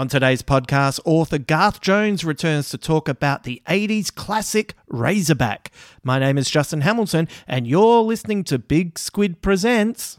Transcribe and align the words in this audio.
On 0.00 0.08
today's 0.08 0.40
podcast, 0.40 0.98
author 1.04 1.36
Garth 1.36 1.82
Jones 1.82 2.24
returns 2.24 2.70
to 2.70 2.78
talk 2.78 3.06
about 3.06 3.42
the 3.42 3.60
80s 3.68 4.10
classic 4.14 4.72
Razorback. 4.88 5.70
My 6.02 6.18
name 6.18 6.38
is 6.38 6.48
Justin 6.48 6.80
Hamilton, 6.80 7.28
and 7.46 7.66
you're 7.66 8.00
listening 8.00 8.42
to 8.44 8.58
Big 8.58 8.98
Squid 8.98 9.42
Presents. 9.42 10.18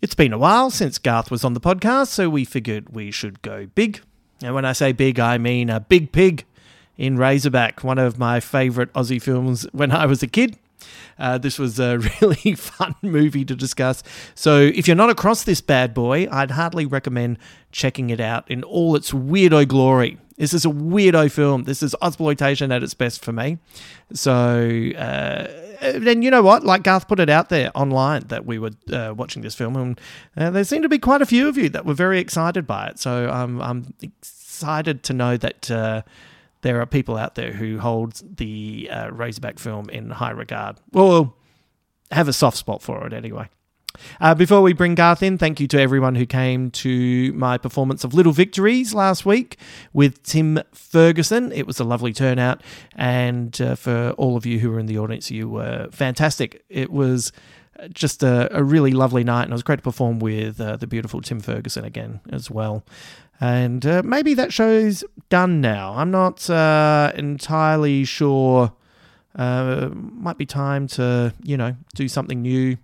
It's 0.00 0.14
been 0.14 0.32
a 0.32 0.38
while 0.38 0.70
since 0.70 0.98
Garth 0.98 1.32
was 1.32 1.42
on 1.42 1.54
the 1.54 1.60
podcast, 1.60 2.06
so 2.10 2.30
we 2.30 2.44
figured 2.44 2.94
we 2.94 3.10
should 3.10 3.42
go 3.42 3.66
big. 3.74 4.02
And 4.40 4.54
when 4.54 4.64
I 4.64 4.72
say 4.72 4.92
big, 4.92 5.18
I 5.18 5.36
mean 5.36 5.68
a 5.68 5.80
big 5.80 6.12
pig 6.12 6.44
in 6.98 7.16
Razorback, 7.16 7.84
one 7.84 7.98
of 7.98 8.18
my 8.18 8.40
favourite 8.40 8.92
Aussie 8.92 9.22
films 9.22 9.66
when 9.72 9.92
I 9.92 10.04
was 10.04 10.22
a 10.22 10.26
kid. 10.26 10.58
Uh, 11.18 11.38
this 11.38 11.58
was 11.58 11.80
a 11.80 11.98
really 12.20 12.54
fun 12.54 12.94
movie 13.02 13.44
to 13.44 13.54
discuss. 13.54 14.02
So, 14.34 14.58
if 14.60 14.86
you're 14.86 14.96
not 14.96 15.10
across 15.10 15.44
this 15.44 15.60
bad 15.60 15.94
boy, 15.94 16.28
I'd 16.30 16.52
hardly 16.52 16.86
recommend 16.86 17.38
checking 17.72 18.10
it 18.10 18.20
out 18.20 18.48
in 18.50 18.62
all 18.64 18.94
its 18.94 19.12
weirdo 19.12 19.66
glory. 19.68 20.18
This 20.36 20.54
is 20.54 20.64
a 20.64 20.68
weirdo 20.68 21.32
film. 21.32 21.64
This 21.64 21.82
is 21.82 21.96
exploitation 22.00 22.70
at 22.70 22.84
its 22.84 22.94
best 22.94 23.24
for 23.24 23.32
me. 23.32 23.58
So, 24.12 24.90
uh, 24.96 25.48
then 25.98 26.22
you 26.22 26.30
know 26.30 26.42
what? 26.42 26.64
Like 26.64 26.84
Garth 26.84 27.08
put 27.08 27.18
it 27.18 27.28
out 27.28 27.48
there 27.48 27.72
online 27.74 28.22
that 28.28 28.46
we 28.46 28.58
were 28.58 28.70
uh, 28.92 29.14
watching 29.16 29.42
this 29.42 29.56
film, 29.56 29.76
and 29.76 30.00
uh, 30.36 30.50
there 30.50 30.64
seemed 30.64 30.84
to 30.84 30.88
be 30.88 30.98
quite 30.98 31.22
a 31.22 31.26
few 31.26 31.48
of 31.48 31.56
you 31.56 31.68
that 31.70 31.84
were 31.84 31.94
very 31.94 32.20
excited 32.20 32.66
by 32.66 32.88
it. 32.88 32.98
So, 33.00 33.28
I'm 33.28 33.92
excited 34.00 35.02
to 35.04 35.12
know 35.12 35.36
that 35.36 35.70
uh, 35.70 36.02
there 36.62 36.80
are 36.80 36.86
people 36.86 37.16
out 37.16 37.34
there 37.34 37.52
who 37.52 37.78
hold 37.78 38.22
the 38.36 38.88
uh, 38.90 39.10
Razorback 39.10 39.58
film 39.58 39.88
in 39.90 40.10
high 40.10 40.30
regard. 40.30 40.78
Well, 40.92 41.36
have 42.10 42.28
a 42.28 42.32
soft 42.32 42.56
spot 42.56 42.82
for 42.82 43.06
it 43.06 43.12
anyway. 43.12 43.48
Uh, 44.20 44.34
before 44.34 44.62
we 44.62 44.72
bring 44.72 44.94
Garth 44.94 45.22
in, 45.22 45.38
thank 45.38 45.60
you 45.60 45.66
to 45.68 45.80
everyone 45.80 46.14
who 46.14 46.26
came 46.26 46.70
to 46.70 47.32
my 47.32 47.58
performance 47.58 48.04
of 48.04 48.14
Little 48.14 48.32
Victories 48.32 48.94
last 48.94 49.26
week 49.26 49.58
with 49.92 50.22
Tim 50.22 50.60
Ferguson. 50.72 51.50
It 51.52 51.66
was 51.66 51.80
a 51.80 51.84
lovely 51.84 52.12
turnout, 52.12 52.62
and 52.94 53.60
uh, 53.60 53.74
for 53.74 54.10
all 54.12 54.36
of 54.36 54.46
you 54.46 54.60
who 54.60 54.70
were 54.70 54.78
in 54.78 54.86
the 54.86 54.98
audience, 54.98 55.30
you 55.30 55.48
were 55.48 55.88
fantastic. 55.90 56.62
It 56.68 56.90
was 56.90 57.32
just 57.92 58.22
a, 58.22 58.48
a 58.56 58.62
really 58.62 58.92
lovely 58.92 59.24
night, 59.24 59.44
and 59.44 59.52
it 59.52 59.54
was 59.54 59.62
great 59.62 59.76
to 59.76 59.82
perform 59.82 60.18
with 60.18 60.60
uh, 60.60 60.76
the 60.76 60.86
beautiful 60.86 61.20
Tim 61.20 61.40
Ferguson 61.40 61.84
again 61.84 62.20
as 62.30 62.50
well. 62.50 62.84
And 63.40 63.84
uh, 63.86 64.02
maybe 64.04 64.34
that 64.34 64.52
show's 64.52 65.04
done 65.28 65.60
now. 65.60 65.94
I'm 65.94 66.10
not 66.10 66.48
uh, 66.50 67.12
entirely 67.14 68.04
sure. 68.04 68.72
Uh, 69.36 69.90
might 69.92 70.36
be 70.36 70.44
time 70.44 70.88
to, 70.88 71.32
you 71.44 71.56
know, 71.56 71.76
do 71.94 72.08
something 72.08 72.42
new, 72.42 72.76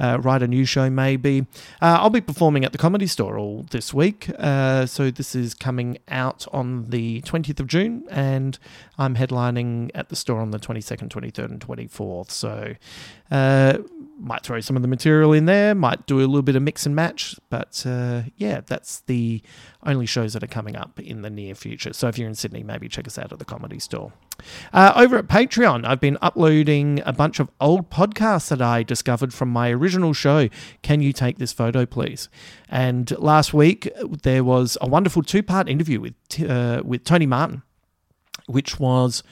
uh, 0.00 0.18
write 0.20 0.42
a 0.42 0.48
new 0.48 0.64
show 0.64 0.90
maybe. 0.90 1.46
Uh, 1.80 1.98
I'll 2.00 2.10
be 2.10 2.20
performing 2.20 2.64
at 2.64 2.72
the 2.72 2.78
Comedy 2.78 3.06
Store 3.06 3.38
all 3.38 3.66
this 3.70 3.94
week. 3.94 4.28
Uh, 4.36 4.84
so 4.86 5.12
this 5.12 5.36
is 5.36 5.54
coming 5.54 5.98
out 6.08 6.44
on 6.52 6.90
the 6.90 7.20
20th 7.22 7.60
of 7.60 7.68
June, 7.68 8.04
and 8.10 8.58
I'm 8.98 9.14
headlining 9.14 9.92
at 9.94 10.08
the 10.08 10.16
store 10.16 10.40
on 10.40 10.50
the 10.50 10.58
22nd, 10.58 11.08
23rd, 11.08 11.44
and 11.44 11.60
24th. 11.60 12.32
So 12.32 12.74
uh, 13.30 13.78
might 14.18 14.42
throw 14.42 14.60
some 14.60 14.74
of 14.74 14.82
the 14.82 14.88
material 14.88 15.32
in 15.32 15.44
there, 15.46 15.74
might 15.74 16.06
do 16.06 16.18
a 16.18 16.26
little 16.26 16.42
bit 16.42 16.56
of 16.56 16.62
mix 16.62 16.84
and 16.84 16.96
match. 16.96 17.36
But 17.48 17.84
uh, 17.86 18.22
yeah, 18.36 18.62
that's 18.66 19.00
the 19.00 19.42
only 19.84 20.06
shows 20.06 20.32
that 20.32 20.42
are 20.42 20.48
coming 20.48 20.76
up 20.76 21.00
in 21.00 21.22
the 21.22 21.30
near 21.30 21.54
future. 21.54 21.92
So 21.92 22.08
if 22.08 22.18
you're 22.18 22.28
in 22.28 22.34
Sydney, 22.34 22.62
maybe 22.62 22.88
check 22.88 23.06
us 23.06 23.18
out 23.18 23.32
at 23.32 23.38
the 23.38 23.44
Comedy 23.44 23.78
Store. 23.78 24.12
Uh, 24.72 24.92
over 24.96 25.16
at 25.16 25.26
Patreon, 25.26 25.86
I've 25.86 26.00
been 26.00 26.18
uploading 26.22 27.02
a 27.04 27.12
bunch 27.12 27.40
of 27.40 27.50
old 27.60 27.90
podcasts 27.90 28.48
that 28.48 28.62
I 28.62 28.82
discovered 28.82 29.34
from 29.34 29.48
my 29.48 29.70
original 29.70 30.12
show. 30.12 30.48
Can 30.82 31.00
you 31.00 31.12
take 31.12 31.38
this 31.38 31.52
photo, 31.52 31.86
please? 31.86 32.28
And 32.68 33.10
last 33.18 33.52
week 33.52 33.88
there 34.22 34.44
was 34.44 34.78
a 34.80 34.88
wonderful 34.88 35.22
two-part 35.22 35.68
interview 35.68 36.00
with 36.00 36.14
uh, 36.48 36.82
with 36.84 37.04
Tony 37.04 37.26
Martin, 37.26 37.62
which 38.46 38.78
was 38.78 39.22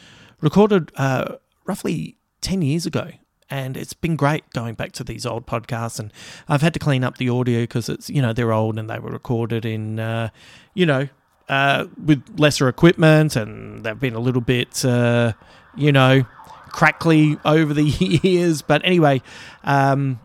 recorded 0.40 0.92
uh, 0.96 1.36
roughly 1.64 2.16
ten 2.40 2.62
years 2.62 2.86
ago 2.86 3.12
and 3.50 3.76
it's 3.76 3.92
been 3.92 4.16
great 4.16 4.48
going 4.50 4.74
back 4.74 4.92
to 4.92 5.04
these 5.04 5.26
old 5.26 5.46
podcasts. 5.46 5.98
And 5.98 6.12
i've 6.48 6.62
had 6.62 6.72
to 6.74 6.78
clean 6.78 7.04
up 7.04 7.18
the 7.18 7.28
audio 7.28 7.62
because 7.62 7.88
it's 7.88 8.08
you 8.08 8.22
know 8.22 8.32
they're 8.32 8.52
old 8.52 8.78
and 8.78 8.88
they 8.88 8.98
were 8.98 9.10
recorded 9.10 9.64
in 9.64 9.98
uh, 9.98 10.30
you 10.74 10.86
know 10.86 11.08
uh, 11.48 11.86
with 12.04 12.22
lesser 12.38 12.68
equipment 12.68 13.34
and 13.34 13.82
they've 13.82 13.98
been 13.98 14.14
a 14.14 14.20
little 14.20 14.40
bit 14.40 14.84
uh, 14.84 15.32
you 15.76 15.92
know 15.92 16.24
crackly 16.68 17.36
over 17.44 17.74
the 17.74 17.82
years. 18.22 18.62
But 18.62 18.82
anyway 18.84 19.22
um, 19.64 20.20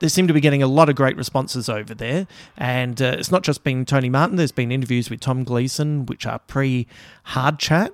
they 0.00 0.08
seem 0.08 0.28
to 0.28 0.34
be 0.34 0.40
getting 0.40 0.62
a 0.62 0.66
lot 0.66 0.88
of 0.88 0.94
great 0.94 1.16
responses 1.16 1.68
over 1.68 1.94
there. 1.94 2.26
And 2.56 3.00
uh, 3.02 3.16
it's 3.18 3.30
not 3.30 3.42
just 3.42 3.64
been 3.64 3.84
Tony 3.84 4.08
Martin, 4.08 4.36
there's 4.36 4.52
been 4.52 4.70
interviews 4.70 5.10
with 5.10 5.20
Tom 5.20 5.44
Gleeson, 5.44 6.06
which 6.06 6.26
are 6.26 6.38
pre 6.38 6.86
hard 7.24 7.58
chat 7.58 7.92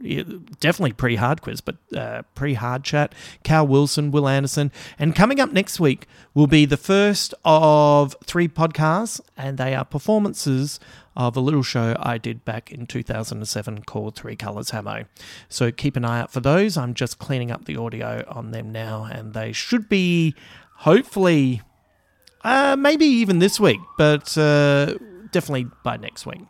definitely 0.00 0.92
pre 0.92 1.16
hard 1.16 1.42
quiz, 1.42 1.60
but 1.60 1.76
uh, 1.94 2.22
pre 2.34 2.54
hard 2.54 2.84
chat. 2.84 3.14
Cal 3.42 3.66
Wilson, 3.66 4.10
Will 4.10 4.28
Anderson. 4.28 4.72
And 4.98 5.14
coming 5.14 5.40
up 5.40 5.52
next 5.52 5.78
week 5.78 6.06
will 6.34 6.46
be 6.46 6.64
the 6.64 6.76
first 6.76 7.34
of 7.44 8.16
three 8.24 8.48
podcasts, 8.48 9.20
and 9.36 9.58
they 9.58 9.74
are 9.74 9.84
performances 9.84 10.80
of 11.16 11.36
a 11.36 11.40
little 11.40 11.62
show 11.62 11.96
I 11.98 12.18
did 12.18 12.44
back 12.44 12.72
in 12.72 12.86
2007 12.86 13.82
called 13.82 14.14
Three 14.14 14.36
Colors 14.36 14.70
Hammo. 14.70 15.06
So 15.48 15.70
keep 15.70 15.96
an 15.96 16.04
eye 16.04 16.20
out 16.20 16.32
for 16.32 16.40
those. 16.40 16.76
I'm 16.76 16.94
just 16.94 17.18
cleaning 17.18 17.50
up 17.50 17.66
the 17.66 17.76
audio 17.76 18.24
on 18.28 18.52
them 18.52 18.72
now, 18.72 19.04
and 19.04 19.34
they 19.34 19.52
should 19.52 19.88
be 19.88 20.34
hopefully. 20.78 21.62
Uh, 22.42 22.74
maybe 22.74 23.04
even 23.04 23.38
this 23.38 23.60
week, 23.60 23.80
but 23.98 24.38
uh, 24.38 24.94
definitely 25.30 25.66
by 25.84 25.98
next 25.98 26.24
week. 26.24 26.40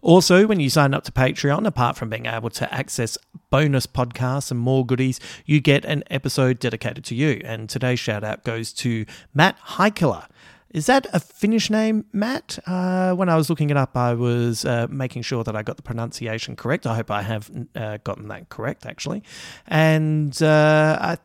Also, 0.00 0.46
when 0.46 0.60
you 0.60 0.70
sign 0.70 0.94
up 0.94 1.02
to 1.04 1.12
Patreon, 1.12 1.66
apart 1.66 1.96
from 1.96 2.08
being 2.08 2.26
able 2.26 2.50
to 2.50 2.72
access 2.72 3.18
bonus 3.50 3.86
podcasts 3.86 4.50
and 4.50 4.60
more 4.60 4.86
goodies, 4.86 5.18
you 5.44 5.60
get 5.60 5.84
an 5.84 6.04
episode 6.08 6.60
dedicated 6.60 7.04
to 7.04 7.14
you. 7.14 7.40
And 7.44 7.68
today's 7.68 7.98
shout 7.98 8.22
out 8.22 8.44
goes 8.44 8.72
to 8.74 9.06
Matt 9.34 9.58
Highkiller. 9.60 10.26
Is 10.70 10.86
that 10.86 11.06
a 11.12 11.18
Finnish 11.18 11.70
name, 11.70 12.04
Matt? 12.12 12.58
Uh, 12.66 13.14
when 13.14 13.28
I 13.28 13.36
was 13.36 13.48
looking 13.48 13.70
it 13.70 13.76
up, 13.76 13.96
I 13.96 14.12
was 14.12 14.64
uh, 14.64 14.86
making 14.90 15.22
sure 15.22 15.42
that 15.42 15.56
I 15.56 15.62
got 15.62 15.76
the 15.76 15.82
pronunciation 15.82 16.56
correct. 16.56 16.86
I 16.86 16.94
hope 16.94 17.10
I 17.10 17.22
have 17.22 17.50
uh, 17.74 17.98
gotten 18.04 18.28
that 18.28 18.50
correct, 18.50 18.84
actually. 18.84 19.22
And 19.66 20.40
uh, 20.42 20.98
I, 21.00 21.18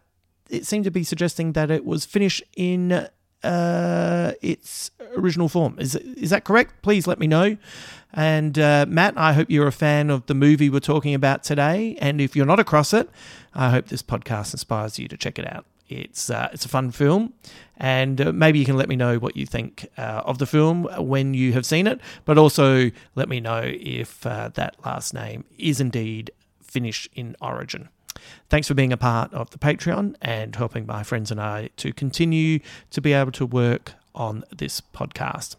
it 0.50 0.66
seemed 0.66 0.86
to 0.86 0.92
be 0.92 1.04
suggesting 1.04 1.54
that 1.54 1.70
it 1.70 1.86
was 1.86 2.06
Finnish 2.06 2.42
in 2.56 3.08
uh, 3.44 4.32
its 4.42 4.92
original 5.18 5.50
form. 5.50 5.76
Is 5.78 5.96
is 5.96 6.30
that 6.30 6.46
correct? 6.46 6.82
Please 6.82 7.06
let 7.06 7.20
me 7.20 7.28
know. 7.28 7.58
And 8.14 8.60
uh, 8.60 8.86
Matt, 8.88 9.18
I 9.18 9.34
hope 9.34 9.50
you're 9.50 9.68
a 9.68 9.72
fan 9.72 10.10
of 10.10 10.26
the 10.28 10.36
movie 10.36 10.70
we're 10.70 10.80
talking 10.80 11.14
about 11.16 11.44
today. 11.44 11.98
And 12.00 12.22
if 12.22 12.36
you're 12.36 12.46
not 12.46 12.60
across 12.60 12.94
it, 12.94 13.10
I 13.54 13.72
hope 13.72 13.88
this 13.88 14.04
podcast 14.04 14.54
inspires 14.54 15.00
you 15.00 15.08
to 15.08 15.18
check 15.18 15.40
it 15.40 15.52
out. 15.52 15.66
It's 15.90 16.30
uh, 16.30 16.50
it's 16.54 16.66
a 16.66 16.70
fun 16.70 16.92
film, 16.92 17.34
and 17.78 18.20
uh, 18.20 18.32
maybe 18.32 18.58
you 18.58 18.66
can 18.66 18.78
let 18.78 18.88
me 18.88 18.96
know 18.96 19.20
what 19.20 19.36
you 19.36 19.46
think 19.46 19.88
uh, 19.98 20.22
of 20.26 20.38
the 20.38 20.46
film 20.46 20.88
when 20.98 21.34
you 21.34 21.54
have 21.54 21.66
seen 21.66 21.88
it. 21.88 22.00
But 22.26 22.38
also 22.38 22.90
let 23.16 23.28
me 23.28 23.40
know 23.40 23.62
if 23.66 24.26
uh, 24.26 24.50
that 24.54 24.76
last 24.86 25.14
name 25.14 25.44
is 25.58 25.82
indeed 25.82 26.32
Finnish 26.64 27.10
in 27.14 27.36
origin. 27.42 27.90
Thanks 28.50 28.68
for 28.68 28.74
being 28.74 28.94
a 28.94 28.98
part 28.98 29.34
of 29.34 29.50
the 29.50 29.58
Patreon 29.58 30.16
and 30.22 30.56
helping 30.56 30.86
my 30.86 31.04
friends 31.04 31.32
and 31.32 31.42
I 31.42 31.70
to 31.78 31.92
continue 31.92 32.60
to 32.92 33.02
be 33.02 33.14
able 33.14 33.34
to 33.34 33.46
work 33.46 33.94
on 34.16 34.46
this 34.56 34.82
podcast. 34.82 35.58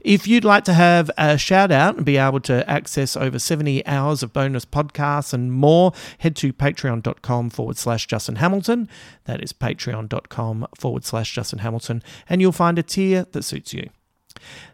If 0.00 0.26
you'd 0.26 0.44
like 0.44 0.64
to 0.64 0.74
have 0.74 1.10
a 1.18 1.36
shout 1.36 1.72
out 1.72 1.96
and 1.96 2.04
be 2.04 2.16
able 2.16 2.40
to 2.40 2.68
access 2.70 3.16
over 3.16 3.38
70 3.38 3.84
hours 3.86 4.22
of 4.22 4.32
bonus 4.32 4.64
podcasts 4.64 5.32
and 5.32 5.52
more, 5.52 5.92
head 6.18 6.36
to 6.36 6.52
patreon.com 6.52 7.50
forward 7.50 7.76
slash 7.76 8.06
Justin 8.06 8.36
Hamilton. 8.36 8.88
That 9.24 9.42
is 9.42 9.52
patreon.com 9.52 10.68
forward 10.76 11.04
slash 11.04 11.34
Justin 11.34 11.60
Hamilton, 11.60 12.02
and 12.28 12.40
you'll 12.40 12.52
find 12.52 12.78
a 12.78 12.82
tier 12.82 13.26
that 13.32 13.42
suits 13.42 13.74
you. 13.74 13.90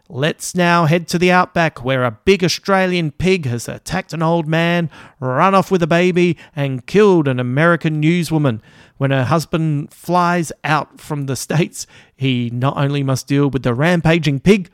Let's 0.07 0.53
now 0.53 0.85
head 0.85 1.07
to 1.09 1.17
the 1.17 1.31
outback 1.31 1.83
where 1.83 2.03
a 2.03 2.19
big 2.25 2.43
Australian 2.43 3.11
pig 3.11 3.45
has 3.45 3.67
attacked 3.67 4.13
an 4.13 4.21
old 4.21 4.47
man, 4.47 4.89
run 5.19 5.55
off 5.55 5.71
with 5.71 5.81
a 5.81 5.87
baby, 5.87 6.37
and 6.55 6.85
killed 6.85 7.27
an 7.27 7.39
American 7.39 8.01
newswoman. 8.01 8.61
When 8.97 9.11
her 9.11 9.25
husband 9.25 9.93
flies 9.93 10.51
out 10.63 11.01
from 11.01 11.25
the 11.25 11.35
States, 11.35 11.87
he 12.15 12.49
not 12.51 12.77
only 12.77 13.03
must 13.03 13.27
deal 13.27 13.49
with 13.49 13.63
the 13.63 13.73
rampaging 13.73 14.39
pig, 14.39 14.69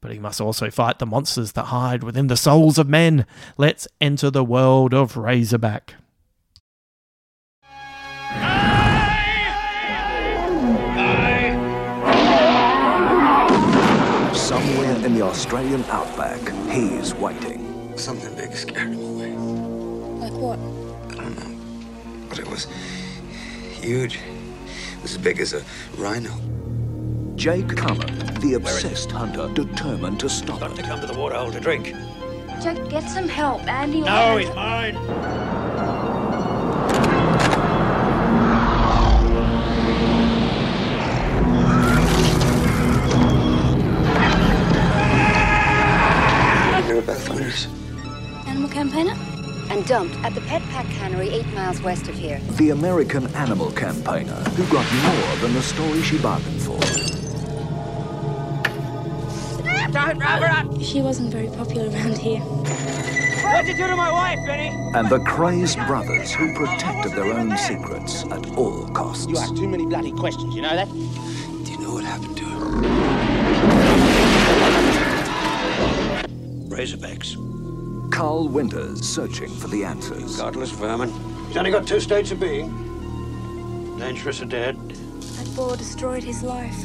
but 0.00 0.12
he 0.12 0.18
must 0.18 0.40
also 0.40 0.70
fight 0.70 1.00
the 1.00 1.06
monsters 1.06 1.52
that 1.52 1.64
hide 1.64 2.04
within 2.04 2.28
the 2.28 2.36
souls 2.36 2.78
of 2.78 2.88
men. 2.88 3.26
Let's 3.56 3.88
enter 4.00 4.30
the 4.30 4.44
world 4.44 4.94
of 4.94 5.16
Razorback. 5.16 5.94
In 15.08 15.14
the 15.14 15.22
Australian 15.22 15.82
outback, 15.84 16.38
he's 16.68 17.14
waiting. 17.14 17.96
Something 17.96 18.34
big 18.34 18.52
scared 18.52 18.92
him 18.92 19.00
away. 19.00 19.32
Like 19.32 20.32
what? 20.34 20.58
I 21.18 21.22
don't 21.22 21.38
know. 21.38 22.26
But 22.28 22.38
it 22.38 22.46
was 22.46 22.66
huge. 23.80 24.16
It 24.16 25.02
was 25.02 25.12
as 25.12 25.18
big 25.18 25.40
as 25.40 25.54
a 25.54 25.64
rhino. 25.96 26.30
Jake 27.36 27.74
Cullen, 27.74 28.18
the 28.40 28.54
obsessed 28.56 29.10
hunter, 29.10 29.48
determined 29.54 30.20
to 30.20 30.28
stop 30.28 30.60
it. 30.60 30.84
come 30.84 31.00
to 31.00 31.06
the 31.06 31.18
waterhole 31.18 31.52
to 31.52 31.60
drink. 31.60 31.94
Jack, 32.60 32.76
get 32.90 33.08
some 33.08 33.28
help. 33.28 33.66
Andy. 33.66 34.02
No, 34.02 34.36
he's 34.36 34.54
mine. 34.54 34.94
Were 47.48 47.54
both 47.54 47.66
winners. 47.66 48.46
Animal 48.46 48.70
campaigner? 48.70 49.14
And 49.70 49.86
dumped 49.86 50.16
at 50.24 50.34
the 50.34 50.40
Pet 50.42 50.62
Pack 50.62 50.86
Cannery 50.86 51.28
eight 51.28 51.46
miles 51.48 51.82
west 51.82 52.08
of 52.08 52.14
here. 52.14 52.40
The 52.52 52.70
American 52.70 53.26
animal 53.34 53.70
campaigner 53.72 54.42
who 54.56 54.64
got 54.72 54.86
more 55.02 55.36
than 55.40 55.52
the 55.52 55.62
story 55.62 56.02
she 56.02 56.18
bargained 56.18 56.62
for. 56.62 56.80
Don't 59.92 60.18
rub 60.18 60.42
her 60.42 60.46
up. 60.46 60.82
She 60.82 61.00
wasn't 61.00 61.32
very 61.32 61.48
popular 61.48 61.90
around 61.90 62.18
here. 62.18 62.40
What'd 62.40 63.68
you 63.68 63.76
do 63.76 63.86
to 63.86 63.96
my 63.96 64.12
wife, 64.12 64.38
Benny? 64.46 64.68
And 64.94 65.08
the 65.08 65.20
crazed 65.20 65.78
brothers 65.86 66.32
who 66.32 66.54
protected 66.54 67.12
their 67.12 67.32
own 67.32 67.56
secrets 67.56 68.24
at 68.24 68.46
all 68.56 68.88
costs. 68.88 69.26
You 69.26 69.38
ask 69.38 69.54
too 69.54 69.68
many 69.68 69.86
bloody 69.86 70.12
questions, 70.12 70.54
you 70.54 70.62
know 70.62 70.76
that? 70.76 70.88
Razorbacks. 76.78 77.34
Carl 78.12 78.46
Winters 78.46 79.00
searching 79.00 79.48
for 79.48 79.66
the 79.66 79.84
answers. 79.84 80.36
Godless 80.36 80.70
vermin. 80.70 81.12
He's 81.48 81.56
only 81.56 81.72
got 81.72 81.88
two 81.88 81.98
states 81.98 82.30
of 82.30 82.38
being. 82.38 82.68
Dangerous 83.98 84.40
or 84.40 84.44
dead. 84.44 84.76
That 84.88 85.56
boar 85.56 85.76
destroyed 85.76 86.22
his 86.22 86.44
life. 86.44 86.78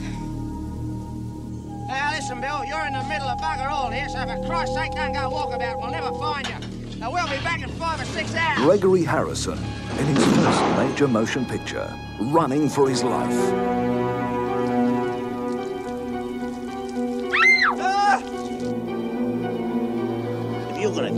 Now 1.87 2.11
listen, 2.11 2.41
Bill, 2.41 2.65
you're 2.65 2.85
in 2.87 2.93
the 2.93 3.03
middle 3.07 3.27
of 3.27 3.39
bugger 3.39 3.69
all 3.69 3.91
here, 3.91 4.09
so 4.09 4.25
for 4.25 4.43
Christ's 4.47 4.73
sake, 4.73 4.93
don't 4.93 5.13
go 5.13 5.29
walkabout. 5.29 5.79
We'll 5.79 5.91
never 5.91 6.11
find 6.17 6.47
you. 6.47 6.99
Now, 6.99 7.11
we'll 7.11 7.27
be 7.27 7.43
back 7.43 7.61
in 7.61 7.69
five 7.73 8.01
or 8.01 8.05
six 8.05 8.33
hours. 8.33 8.63
Gregory 8.63 9.03
Harrison 9.03 9.59
in 9.99 10.05
his 10.07 10.25
first 10.25 10.61
major 10.77 11.07
motion 11.07 11.45
picture, 11.45 11.93
running 12.19 12.67
for 12.67 12.89
his 12.89 13.03
life. 13.03 13.92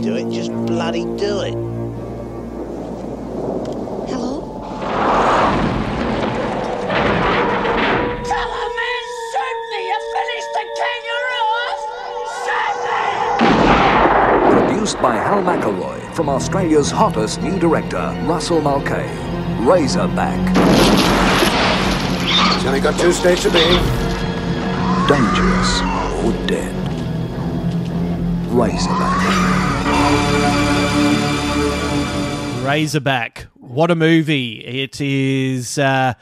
Do 0.06 0.14
it, 0.14 0.30
just 0.30 0.52
bloody 0.66 1.02
do 1.02 1.40
it. 1.40 1.54
Hello? 4.06 4.38
Tell 8.22 8.50
a 8.62 8.66
man, 8.78 9.04
shoot 9.32 9.58
me! 9.72 9.80
You 9.90 9.98
finished 10.14 10.52
the 10.54 10.64
kangaroo! 10.78 11.50
Shoot 12.44 12.76
me! 12.86 13.02
Produced 14.52 14.98
by 15.02 15.14
Hal 15.16 15.42
McElroy 15.42 15.98
from 16.14 16.28
Australia's 16.28 16.92
hottest 16.92 17.42
new 17.42 17.58
director, 17.58 18.16
Russell 18.26 18.60
Mulcahy. 18.60 19.10
Razorback. 19.66 20.38
He's 22.54 22.64
only 22.64 22.78
got 22.80 22.96
two 23.00 23.10
states 23.10 23.44
of 23.44 23.52
being. 23.52 23.82
Dangerous 25.08 25.80
or 26.22 26.32
dead. 26.46 26.74
Razorback. 28.52 29.55
Razorback. 32.66 33.46
What 33.54 33.90
a 33.90 33.94
movie. 33.94 34.64
It 34.64 35.00
is 35.00 35.78
uh, 35.78 36.14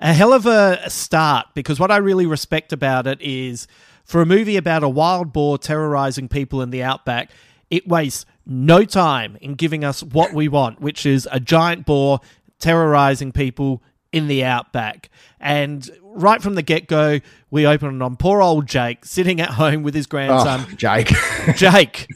a 0.00 0.12
hell 0.12 0.32
of 0.32 0.46
a 0.46 0.88
start 0.90 1.48
because 1.54 1.80
what 1.80 1.90
I 1.90 1.96
really 1.96 2.26
respect 2.26 2.72
about 2.72 3.06
it 3.06 3.20
is 3.20 3.66
for 4.04 4.20
a 4.20 4.26
movie 4.26 4.56
about 4.56 4.82
a 4.82 4.88
wild 4.88 5.32
boar 5.32 5.58
terrorizing 5.58 6.28
people 6.28 6.62
in 6.62 6.70
the 6.70 6.82
outback, 6.82 7.30
it 7.70 7.88
wastes 7.88 8.26
no 8.44 8.84
time 8.84 9.36
in 9.40 9.54
giving 9.54 9.84
us 9.84 10.02
what 10.02 10.32
we 10.32 10.48
want, 10.48 10.80
which 10.80 11.06
is 11.06 11.28
a 11.32 11.40
giant 11.40 11.86
boar 11.86 12.20
terrorizing 12.58 13.32
people 13.32 13.82
in 14.12 14.28
the 14.28 14.44
outback. 14.44 15.10
And 15.40 15.88
right 16.02 16.40
from 16.40 16.54
the 16.54 16.62
get 16.62 16.86
go, 16.86 17.20
we 17.50 17.66
open 17.66 18.00
on 18.00 18.16
poor 18.16 18.40
old 18.40 18.66
Jake 18.66 19.04
sitting 19.04 19.40
at 19.40 19.50
home 19.50 19.82
with 19.82 19.94
his 19.94 20.06
grandson. 20.06 20.76
Jake. 20.76 21.12
Jake, 21.56 22.06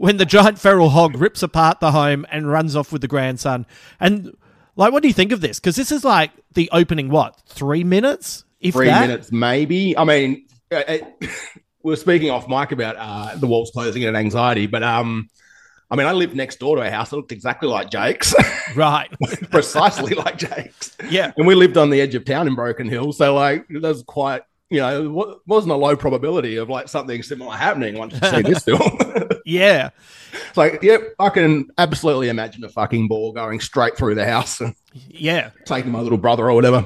when 0.00 0.16
the 0.16 0.24
giant 0.24 0.58
feral 0.58 0.88
hog 0.88 1.14
rips 1.14 1.42
apart 1.42 1.78
the 1.80 1.92
home 1.92 2.24
and 2.32 2.50
runs 2.50 2.74
off 2.74 2.90
with 2.90 3.02
the 3.02 3.06
grandson. 3.06 3.66
And 4.00 4.34
like, 4.74 4.94
what 4.94 5.02
do 5.02 5.08
you 5.08 5.12
think 5.14 5.30
of 5.30 5.42
this? 5.42 5.60
Because 5.60 5.76
this 5.76 5.92
is 5.92 6.04
like 6.04 6.30
the 6.54 6.70
opening, 6.72 7.10
what, 7.10 7.38
three 7.46 7.84
minutes? 7.84 8.44
If 8.62 8.72
Three 8.72 8.86
that? 8.86 9.02
minutes, 9.08 9.30
maybe. 9.30 9.94
I 9.98 10.04
mean, 10.04 10.46
it, 10.70 11.04
we 11.82 11.92
are 11.92 11.96
speaking 11.96 12.30
off 12.30 12.48
mic 12.48 12.72
about 12.72 12.96
uh, 12.98 13.36
the 13.36 13.46
walls 13.46 13.72
closing 13.72 14.02
and 14.06 14.16
anxiety, 14.16 14.66
but 14.66 14.82
um, 14.82 15.28
I 15.90 15.96
mean, 15.96 16.06
I 16.06 16.12
lived 16.12 16.34
next 16.34 16.60
door 16.60 16.76
to 16.76 16.82
a 16.82 16.90
house 16.90 17.10
that 17.10 17.16
looked 17.16 17.32
exactly 17.32 17.68
like 17.68 17.90
Jake's, 17.90 18.34
Right. 18.74 19.10
precisely 19.50 20.14
like 20.14 20.38
Jake's. 20.38 20.96
Yeah. 21.10 21.32
And 21.36 21.46
we 21.46 21.54
lived 21.54 21.76
on 21.76 21.90
the 21.90 22.00
edge 22.00 22.14
of 22.14 22.24
town 22.24 22.46
in 22.48 22.54
Broken 22.54 22.88
Hill, 22.88 23.12
so 23.12 23.34
like, 23.34 23.66
it 23.68 23.82
was 23.82 24.02
quite. 24.04 24.40
You 24.70 24.78
know, 24.80 25.30
it 25.32 25.38
wasn't 25.46 25.72
a 25.72 25.76
low 25.76 25.96
probability 25.96 26.56
of 26.56 26.68
like 26.68 26.88
something 26.88 27.22
similar 27.24 27.56
happening 27.56 27.98
once 27.98 28.14
you 28.14 28.20
see 28.30 28.42
this 28.42 28.62
film. 28.64 28.98
Yeah. 29.44 29.90
It's 30.48 30.56
like, 30.56 30.80
yep, 30.82 31.00
I 31.18 31.28
can 31.30 31.68
absolutely 31.76 32.28
imagine 32.28 32.62
a 32.62 32.68
fucking 32.68 33.08
ball 33.08 33.32
going 33.32 33.58
straight 33.58 33.96
through 33.96 34.14
the 34.14 34.24
house 34.24 34.60
and 34.60 34.76
Yeah. 35.08 35.50
taking 35.64 35.90
my 35.90 35.98
little 36.00 36.18
brother 36.18 36.48
or 36.48 36.54
whatever. 36.54 36.84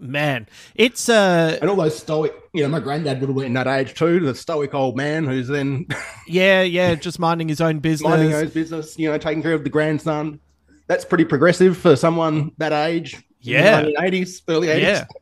Man. 0.00 0.48
It's 0.74 1.08
uh 1.08 1.56
And 1.60 1.70
all 1.70 1.76
those 1.76 1.96
stoic, 1.96 2.34
you 2.52 2.62
know, 2.64 2.68
my 2.68 2.80
granddad 2.80 3.20
would 3.20 3.28
have 3.28 3.36
been 3.36 3.46
in 3.46 3.52
that 3.52 3.68
age 3.68 3.94
too, 3.94 4.18
the 4.18 4.34
stoic 4.34 4.74
old 4.74 4.96
man 4.96 5.24
who's 5.24 5.46
then 5.46 5.86
yeah, 6.26 6.62
yeah, 6.62 6.96
just 6.96 7.20
minding 7.20 7.48
his 7.48 7.60
own 7.60 7.78
business. 7.78 8.08
minding 8.10 8.30
his 8.30 8.42
own 8.42 8.48
business, 8.48 8.98
you 8.98 9.08
know, 9.08 9.18
taking 9.18 9.42
care 9.42 9.54
of 9.54 9.62
the 9.62 9.70
grandson. 9.70 10.40
That's 10.88 11.04
pretty 11.04 11.26
progressive 11.26 11.76
for 11.78 11.94
someone 11.94 12.50
that 12.58 12.72
age. 12.72 13.22
Yeah. 13.40 13.86
eighties, 14.02 14.42
early 14.48 14.68
eighties. 14.68 14.82
Yeah. 14.82 15.04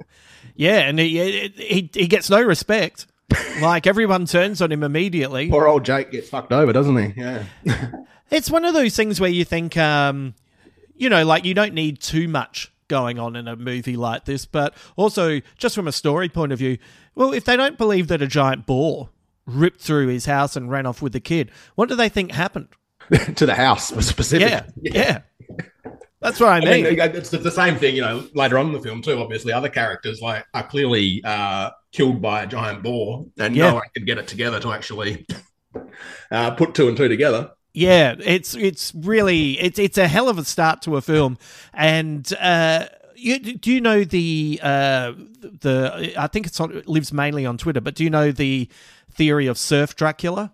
Yeah, 0.58 0.80
and 0.80 0.98
he 0.98 1.50
he 1.56 1.88
he 1.94 2.06
gets 2.08 2.28
no 2.28 2.42
respect. 2.42 3.06
like 3.60 3.86
everyone 3.86 4.26
turns 4.26 4.60
on 4.60 4.72
him 4.72 4.82
immediately. 4.82 5.48
Poor 5.48 5.68
old 5.68 5.84
Jake 5.84 6.10
gets 6.10 6.28
fucked 6.28 6.52
over, 6.52 6.72
doesn't 6.72 6.96
he? 6.96 7.20
Yeah. 7.20 7.44
It's 8.30 8.50
one 8.50 8.66
of 8.66 8.74
those 8.74 8.94
things 8.94 9.22
where 9.22 9.30
you 9.30 9.42
think, 9.42 9.74
um, 9.78 10.34
you 10.94 11.08
know, 11.08 11.24
like 11.24 11.46
you 11.46 11.54
don't 11.54 11.72
need 11.72 11.98
too 11.98 12.28
much 12.28 12.70
going 12.86 13.18
on 13.18 13.36
in 13.36 13.48
a 13.48 13.56
movie 13.56 13.96
like 13.96 14.26
this, 14.26 14.44
but 14.44 14.74
also 14.96 15.40
just 15.56 15.74
from 15.74 15.88
a 15.88 15.92
story 15.92 16.28
point 16.28 16.52
of 16.52 16.58
view, 16.58 16.76
well, 17.14 17.32
if 17.32 17.46
they 17.46 17.56
don't 17.56 17.78
believe 17.78 18.08
that 18.08 18.20
a 18.20 18.26
giant 18.26 18.66
boar 18.66 19.08
ripped 19.46 19.80
through 19.80 20.08
his 20.08 20.26
house 20.26 20.56
and 20.56 20.70
ran 20.70 20.84
off 20.84 21.00
with 21.00 21.14
the 21.14 21.20
kid, 21.20 21.50
what 21.74 21.88
do 21.88 21.96
they 21.96 22.10
think 22.10 22.32
happened? 22.32 22.68
to 23.36 23.46
the 23.46 23.54
house 23.54 23.88
specifically. 24.06 24.50
Yeah, 24.50 24.66
yeah. 24.82 25.20
That's 26.20 26.40
what 26.40 26.48
I 26.48 26.60
mean. 26.60 26.86
I 26.86 26.90
mean, 26.90 27.16
it's 27.16 27.30
the 27.30 27.50
same 27.50 27.76
thing, 27.76 27.94
you 27.94 28.02
know, 28.02 28.26
later 28.34 28.58
on 28.58 28.66
in 28.66 28.72
the 28.72 28.80
film 28.80 29.02
too. 29.02 29.18
Obviously, 29.20 29.52
other 29.52 29.68
characters 29.68 30.20
like 30.20 30.44
are 30.52 30.66
clearly 30.66 31.22
uh, 31.24 31.70
killed 31.92 32.20
by 32.20 32.42
a 32.42 32.46
giant 32.46 32.82
boar, 32.82 33.24
and 33.38 33.54
Yeah. 33.54 33.68
no 33.68 33.74
one 33.76 33.84
can 33.94 34.04
get 34.04 34.18
it 34.18 34.26
together 34.26 34.58
to 34.60 34.72
actually 34.72 35.26
uh, 36.30 36.50
put 36.52 36.74
two 36.74 36.88
and 36.88 36.96
two 36.96 37.08
together. 37.08 37.50
Yeah, 37.72 38.16
it's 38.18 38.54
it's 38.56 38.92
really 38.96 39.60
it's 39.60 39.78
it's 39.78 39.98
a 39.98 40.08
hell 40.08 40.28
of 40.28 40.38
a 40.38 40.44
start 40.44 40.82
to 40.82 40.96
a 40.96 41.00
film, 41.00 41.38
and 41.72 42.30
uh, 42.40 42.86
you, 43.14 43.38
do 43.38 43.70
you 43.72 43.80
know 43.80 44.02
the 44.02 44.58
uh, 44.60 45.12
the 45.40 46.14
I 46.18 46.26
think 46.26 46.46
it's 46.46 46.58
on, 46.58 46.76
it 46.76 46.88
lives 46.88 47.12
mainly 47.12 47.46
on 47.46 47.58
Twitter, 47.58 47.80
but 47.80 47.94
do 47.94 48.02
you 48.02 48.10
know 48.10 48.32
the 48.32 48.68
theory 49.12 49.46
of 49.46 49.56
Surf 49.56 49.94
Dracula? 49.94 50.52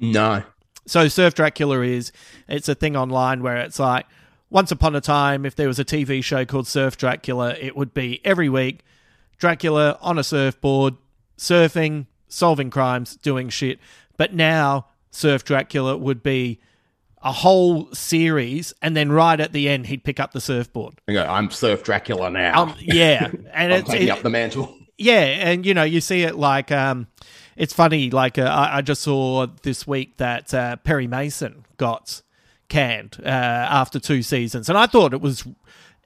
No. 0.00 0.42
So 0.86 1.06
Surf 1.06 1.34
Dracula 1.34 1.82
is 1.82 2.10
it's 2.48 2.68
a 2.68 2.74
thing 2.74 2.96
online 2.96 3.42
where 3.42 3.58
it's 3.58 3.78
like 3.78 4.06
once 4.50 4.70
upon 4.72 4.94
a 4.96 5.00
time 5.00 5.46
if 5.46 5.54
there 5.56 5.68
was 5.68 5.78
a 5.78 5.84
TV 5.84 6.22
show 6.22 6.44
called 6.44 6.66
Surf 6.66 6.96
Dracula, 6.96 7.54
it 7.60 7.76
would 7.76 7.94
be 7.94 8.20
every 8.24 8.48
week 8.48 8.80
Dracula 9.38 9.96
on 10.00 10.18
a 10.18 10.24
surfboard 10.24 10.96
surfing, 11.38 12.06
solving 12.28 12.70
crimes, 12.70 13.16
doing 13.16 13.48
shit. 13.48 13.78
But 14.16 14.34
now 14.34 14.86
Surf 15.10 15.44
Dracula 15.44 15.96
would 15.96 16.22
be 16.22 16.60
a 17.22 17.32
whole 17.32 17.92
series 17.92 18.72
and 18.80 18.96
then 18.96 19.12
right 19.12 19.38
at 19.40 19.52
the 19.52 19.68
end 19.68 19.86
he'd 19.86 20.04
pick 20.04 20.18
up 20.20 20.32
the 20.32 20.40
surfboard. 20.40 21.00
Go, 21.08 21.22
I'm 21.24 21.50
Surf 21.50 21.82
Dracula 21.82 22.30
now. 22.30 22.62
Um, 22.62 22.74
yeah, 22.80 23.30
and 23.52 23.72
it's 23.72 23.88
taking 23.90 24.08
it- 24.08 24.10
up 24.10 24.22
the 24.22 24.30
mantle. 24.30 24.76
yeah, 24.98 25.20
and 25.20 25.64
you 25.64 25.74
know, 25.74 25.82
you 25.84 26.00
see 26.00 26.22
it 26.22 26.36
like 26.36 26.70
um, 26.72 27.06
it's 27.56 27.72
funny. 27.74 28.10
Like 28.10 28.38
uh, 28.38 28.42
I, 28.44 28.78
I 28.78 28.80
just 28.82 29.02
saw 29.02 29.46
this 29.62 29.86
week 29.86 30.16
that 30.18 30.52
uh, 30.54 30.76
Perry 30.76 31.06
Mason 31.06 31.64
got 31.76 32.22
canned 32.70 33.18
uh, 33.22 33.28
after 33.28 34.00
two 34.00 34.22
seasons, 34.22 34.70
and 34.70 34.78
I 34.78 34.86
thought 34.86 35.12
it 35.12 35.20
was 35.20 35.46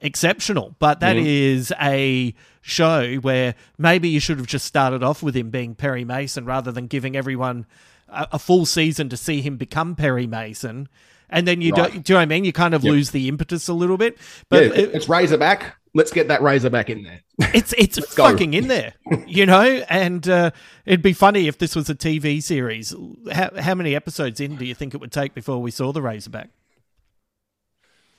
exceptional. 0.01 0.75
But 0.79 0.99
that 0.99 1.15
Mhm. 1.15 1.25
is 1.25 1.73
a 1.81 2.33
show 2.61 3.15
where 3.17 3.55
maybe 3.77 4.09
you 4.09 4.19
should 4.19 4.37
have 4.37 4.47
just 4.47 4.65
started 4.65 5.03
off 5.03 5.23
with 5.23 5.35
him 5.35 5.49
being 5.49 5.75
Perry 5.75 6.03
Mason 6.03 6.45
rather 6.45 6.71
than 6.71 6.87
giving 6.87 7.15
everyone 7.15 7.65
a, 8.09 8.27
a 8.33 8.39
full 8.39 8.65
season 8.65 9.07
to 9.09 9.17
see 9.17 9.41
him 9.41 9.57
become 9.57 9.95
Perry 9.95 10.27
Mason. 10.27 10.89
And 11.29 11.47
then 11.47 11.61
you 11.61 11.71
Right. 11.73 11.91
don't, 11.93 12.03
do 12.03 12.13
you 12.13 12.15
know 12.15 12.19
what 12.19 12.23
I 12.23 12.25
mean? 12.25 12.45
You 12.45 12.53
kind 12.53 12.73
of 12.73 12.83
Yep. 12.83 12.91
lose 12.91 13.11
the 13.11 13.27
impetus 13.27 13.67
a 13.67 13.73
little 13.73 13.97
bit. 13.97 14.17
But 14.49 14.63
yeah, 14.65 14.73
it- 14.73 14.91
it's 14.93 15.09
Razorback. 15.09 15.75
Let's 15.95 16.11
get 16.11 16.27
that 16.27 16.41
Razorback 16.41 16.89
in 16.91 17.03
there. 17.03 17.21
it's 17.53 17.73
it's 17.77 17.97
fucking 18.13 18.53
in 18.53 18.67
there, 18.67 18.93
you 19.25 19.45
know. 19.45 19.63
And 19.89 20.27
uh, 20.27 20.51
it'd 20.85 21.01
be 21.01 21.13
funny 21.13 21.47
if 21.47 21.57
this 21.57 21.75
was 21.75 21.89
a 21.89 21.95
TV 21.95 22.43
series. 22.43 22.93
How, 23.31 23.49
how 23.59 23.73
many 23.75 23.95
episodes 23.95 24.39
in 24.41 24.57
do 24.57 24.65
you 24.65 24.75
think 24.75 24.93
it 24.93 24.97
would 24.99 25.11
take 25.13 25.33
before 25.33 25.61
we 25.61 25.71
saw 25.71 25.91
the 25.93 26.01
Razorback? 26.01 26.49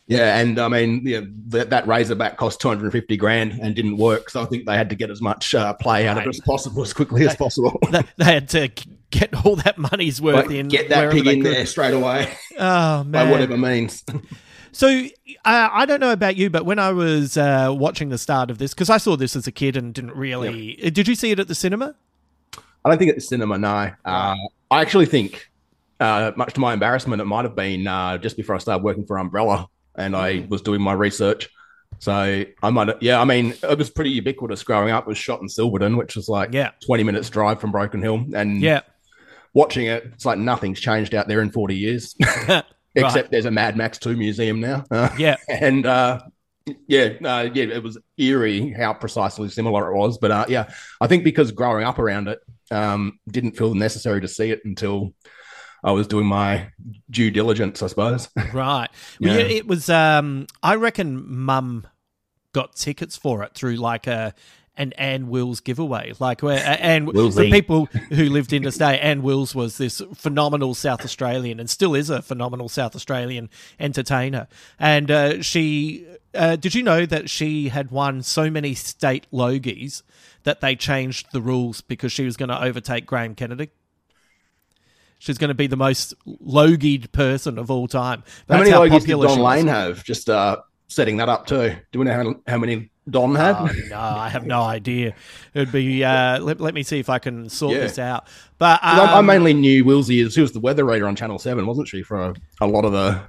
Yeah, 0.09 0.39
and 0.39 0.59
I 0.61 0.69
mean, 0.69 1.03
yeah, 1.05 1.21
that, 1.49 1.71
that 1.71 1.87
Razorback 1.89 2.37
cost 2.37 2.61
250 2.61 3.17
grand 3.17 3.53
and 3.61 3.75
didn't 3.75 3.97
work. 3.97 4.31
So 4.31 4.41
I 4.41 4.45
think 4.45 4.65
they 4.65 4.77
had 4.77 4.89
to 4.91 4.95
get 4.95 5.11
as 5.11 5.21
much 5.21 5.53
uh, 5.55 5.75
play 5.75 6.07
out 6.07 6.17
of 6.17 6.23
it 6.25 6.29
as 6.29 6.41
possible 6.41 6.83
as 6.83 6.93
quickly 6.93 7.27
as 7.27 7.35
possible. 7.35 7.79
They, 7.91 8.03
they 8.17 8.25
had 8.25 8.49
to 8.51 8.71
get 9.11 9.45
all 9.45 9.57
that 9.57 9.79
money's 9.79 10.23
worth 10.23 10.47
Like, 10.47 10.51
in. 10.51 10.69
get 10.69 10.89
that 10.91 11.11
pig 11.13 11.27
in 11.27 11.43
could. 11.43 11.53
there 11.53 11.67
straight 11.67 11.95
away. 11.95 12.33
Oh 12.59 13.03
by 13.05 13.29
whatever 13.31 13.59
means. 13.59 14.05
So 14.77 14.89
uh, 15.47 15.69
I 15.73 15.87
don't 15.87 16.01
know 16.01 16.13
about 16.13 16.37
you, 16.37 16.51
but 16.51 16.67
when 16.67 16.79
I 16.79 16.93
was 16.93 17.39
uh, 17.39 17.75
watching 17.75 18.11
the 18.11 18.19
start 18.19 18.51
of 18.51 18.59
this, 18.59 18.75
because 18.75 18.91
I 18.91 18.99
saw 18.99 19.17
this 19.17 19.35
as 19.35 19.47
a 19.47 19.51
kid 19.53 19.75
and 19.75 19.95
didn't 19.95 20.15
really. 20.15 20.79
uh, 20.85 20.91
Did 20.91 21.09
you 21.09 21.15
see 21.15 21.31
it 21.31 21.41
at 21.41 21.49
the 21.49 21.55
cinema? 21.55 21.95
I 22.85 22.91
don't 22.91 22.99
think 22.99 23.09
at 23.09 23.15
the 23.15 23.23
cinema, 23.23 23.57
no. 23.57 23.91
Uh, 24.05 24.35
I 24.71 24.83
actually 24.83 25.07
think, 25.07 25.49
uh, 25.99 26.33
much 26.37 26.53
to 26.53 26.61
my 26.61 26.75
embarrassment, 26.75 27.23
it 27.23 27.25
might 27.25 27.47
have 27.47 27.57
been 27.57 27.87
uh, 27.87 28.19
just 28.19 28.37
before 28.37 28.55
I 28.55 28.59
started 28.59 28.85
working 28.85 29.07
for 29.07 29.17
Umbrella 29.17 29.67
and 29.97 30.15
I 30.15 30.45
was 30.51 30.61
doing 30.61 30.83
my 30.83 30.93
research. 30.93 31.49
So 31.99 32.45
I 32.63 32.71
might, 32.71 33.01
yeah, 33.01 33.19
I 33.19 33.25
mean, 33.25 33.55
it 33.63 33.79
was 33.79 33.89
pretty 33.89 34.11
ubiquitous 34.11 34.63
growing 34.63 34.91
up. 34.91 35.05
It 35.05 35.09
was 35.09 35.17
shot 35.17 35.41
in 35.41 35.49
Silverton, 35.49 35.97
which 35.97 36.17
was 36.17 36.29
like 36.29 36.53
Yeah. 36.53 36.73
20 36.85 37.03
minutes 37.03 37.31
drive 37.31 37.63
from 37.63 37.73
Broken 37.73 38.03
Hill. 38.03 38.27
And 38.35 38.61
Yeah. 38.61 38.81
watching 39.55 39.87
it, 39.87 40.05
it's 40.13 40.27
like 40.27 40.37
nothing's 40.37 40.81
changed 40.81 41.15
out 41.15 41.29
there 41.29 41.41
in 41.41 41.51
40 41.51 41.75
years, 41.75 42.15
except 42.97 43.31
there's 43.31 43.45
a 43.45 43.51
Mad 43.51 43.77
Max 43.77 43.99
2 43.99 44.17
museum 44.17 44.61
now. 44.61 44.85
Uh, 44.91 45.11
Yeah. 45.19 45.37
And 45.49 45.87
uh, 45.87 46.21
yeah, 46.89 47.11
uh, 47.25 47.49
yeah, 47.55 47.65
it 47.65 47.83
was 47.83 47.99
eerie 48.19 48.71
how 48.71 48.93
precisely 48.95 49.49
similar 49.49 49.93
it 49.93 49.97
was. 49.97 50.19
But 50.19 50.31
uh, 50.31 50.47
yeah, 50.49 50.73
I 51.01 51.07
think 51.07 51.23
because 51.25 51.53
growing 51.53 51.85
up 51.85 51.99
around 51.99 52.29
it, 52.29 52.41
um, 52.71 53.21
didn't 53.29 53.57
feel 53.57 53.75
necessary 53.75 54.21
to 54.21 54.29
see 54.29 54.51
it 54.51 54.63
until 54.65 55.15
I 55.85 55.93
was 55.93 56.09
doing 56.09 56.27
my 56.27 56.69
due 57.11 57.31
diligence, 57.31 57.83
I 57.83 57.87
suppose. 57.87 58.29
Right. 58.53 58.89
Well, 59.21 59.37
yeah. 59.37 59.39
Yeah. 59.39 59.57
it 59.59 59.67
was. 59.67 59.89
Um, 59.89 60.47
I 60.63 60.75
reckon 60.75 61.25
Mum 61.29 61.87
got 62.53 62.75
tickets 62.75 63.17
for 63.17 63.43
it 63.43 63.55
through 63.55 63.77
like 63.77 64.07
a 64.07 64.35
an 64.77 64.93
Anne 64.95 65.29
Wills 65.29 65.61
giveaway. 65.61 66.13
Like 66.19 66.43
where 66.43 66.59
and 66.81 67.11
for 67.11 67.45
people 67.45 67.87
who 68.11 68.25
lived 68.29 68.53
interstate, 68.53 69.01
Anne 69.01 69.23
Wills 69.23 69.55
was 69.55 69.79
this 69.79 70.03
phenomenal 70.15 70.75
South 70.75 71.05
Australian 71.05 71.61
and 71.61 71.69
still 71.69 71.95
is 71.95 72.11
a 72.11 72.23
phenomenal 72.23 72.69
South 72.69 72.95
Australian 72.95 73.51
entertainer. 73.79 74.49
And 74.79 75.11
uh, 75.11 75.43
she. 75.43 76.07
Uh, 76.35 76.55
did 76.55 76.75
you 76.75 76.83
know 76.83 77.07
that 77.07 77.31
she 77.31 77.71
had 77.71 77.91
won 77.91 78.23
so 78.23 78.51
many 78.51 78.75
state 78.75 79.27
Logies 79.33 80.03
that 80.43 80.61
they 80.61 80.77
changed 80.77 81.29
the 81.33 81.41
rules 81.41 81.81
because 81.81 82.13
she 82.13 82.27
was 82.27 82.37
going 82.37 82.51
to 82.51 82.63
overtake 82.63 83.07
Graham 83.07 83.35
Kennedy? 83.35 83.71
She's 85.19 85.39
going 85.39 85.49
to 85.49 85.55
be 85.55 85.67
the 85.67 85.79
most 85.79 86.13
logied 86.27 87.11
person 87.13 87.59
of 87.59 87.71
all 87.71 87.89
time. 87.89 88.21
how 88.21 88.59
That's 88.59 88.59
many 88.59 88.71
how 88.71 88.83
Logies 88.83 89.07
did 89.07 89.19
Don 89.19 89.21
she 89.21 89.39
was. 89.39 89.39
Lane 89.39 89.67
have? 89.69 90.05
Just 90.05 90.29
uh, 90.29 90.59
setting 90.89 91.17
that 91.17 91.31
up 91.31 91.47
too. 91.47 91.75
Do 91.91 91.99
we 91.99 92.05
know 92.05 92.13
how, 92.13 92.53
how 92.53 92.59
many 92.59 92.91
Don 93.09 93.35
had? 93.37 93.55
Oh, 93.57 93.69
no, 93.89 93.99
I 94.01 94.29
have 94.29 94.47
no 94.47 94.63
idea. 94.63 95.15
It'd 95.55 95.71
be. 95.71 96.03
Uh, 96.05 96.41
let, 96.41 96.61
let 96.61 96.75
me 96.75 96.83
see 96.83 96.99
if 96.99 97.09
I 97.09 97.19
can 97.21 97.49
sort 97.49 97.75
Yeah. 97.75 97.81
this 97.83 97.99
out. 98.01 98.27
But 98.59 98.81
'Cause 98.81 98.99
I, 98.99 99.13
I 99.15 99.19
um, 99.19 99.27
mainly 99.27 99.55
knew 99.55 99.85
Wilsey 99.85 100.25
as 100.27 100.35
she 100.35 100.41
was 100.41 100.53
the 100.53 100.61
weather 100.61 100.85
reader 100.85 101.07
on 101.07 101.15
Channel 101.15 101.39
Seven, 101.39 101.67
wasn't 101.67 101.87
she? 101.89 102.03
For 102.03 102.21
a, 102.21 102.35
a 102.61 102.67
lot 102.67 102.85
of 102.85 102.93
the, 102.93 103.21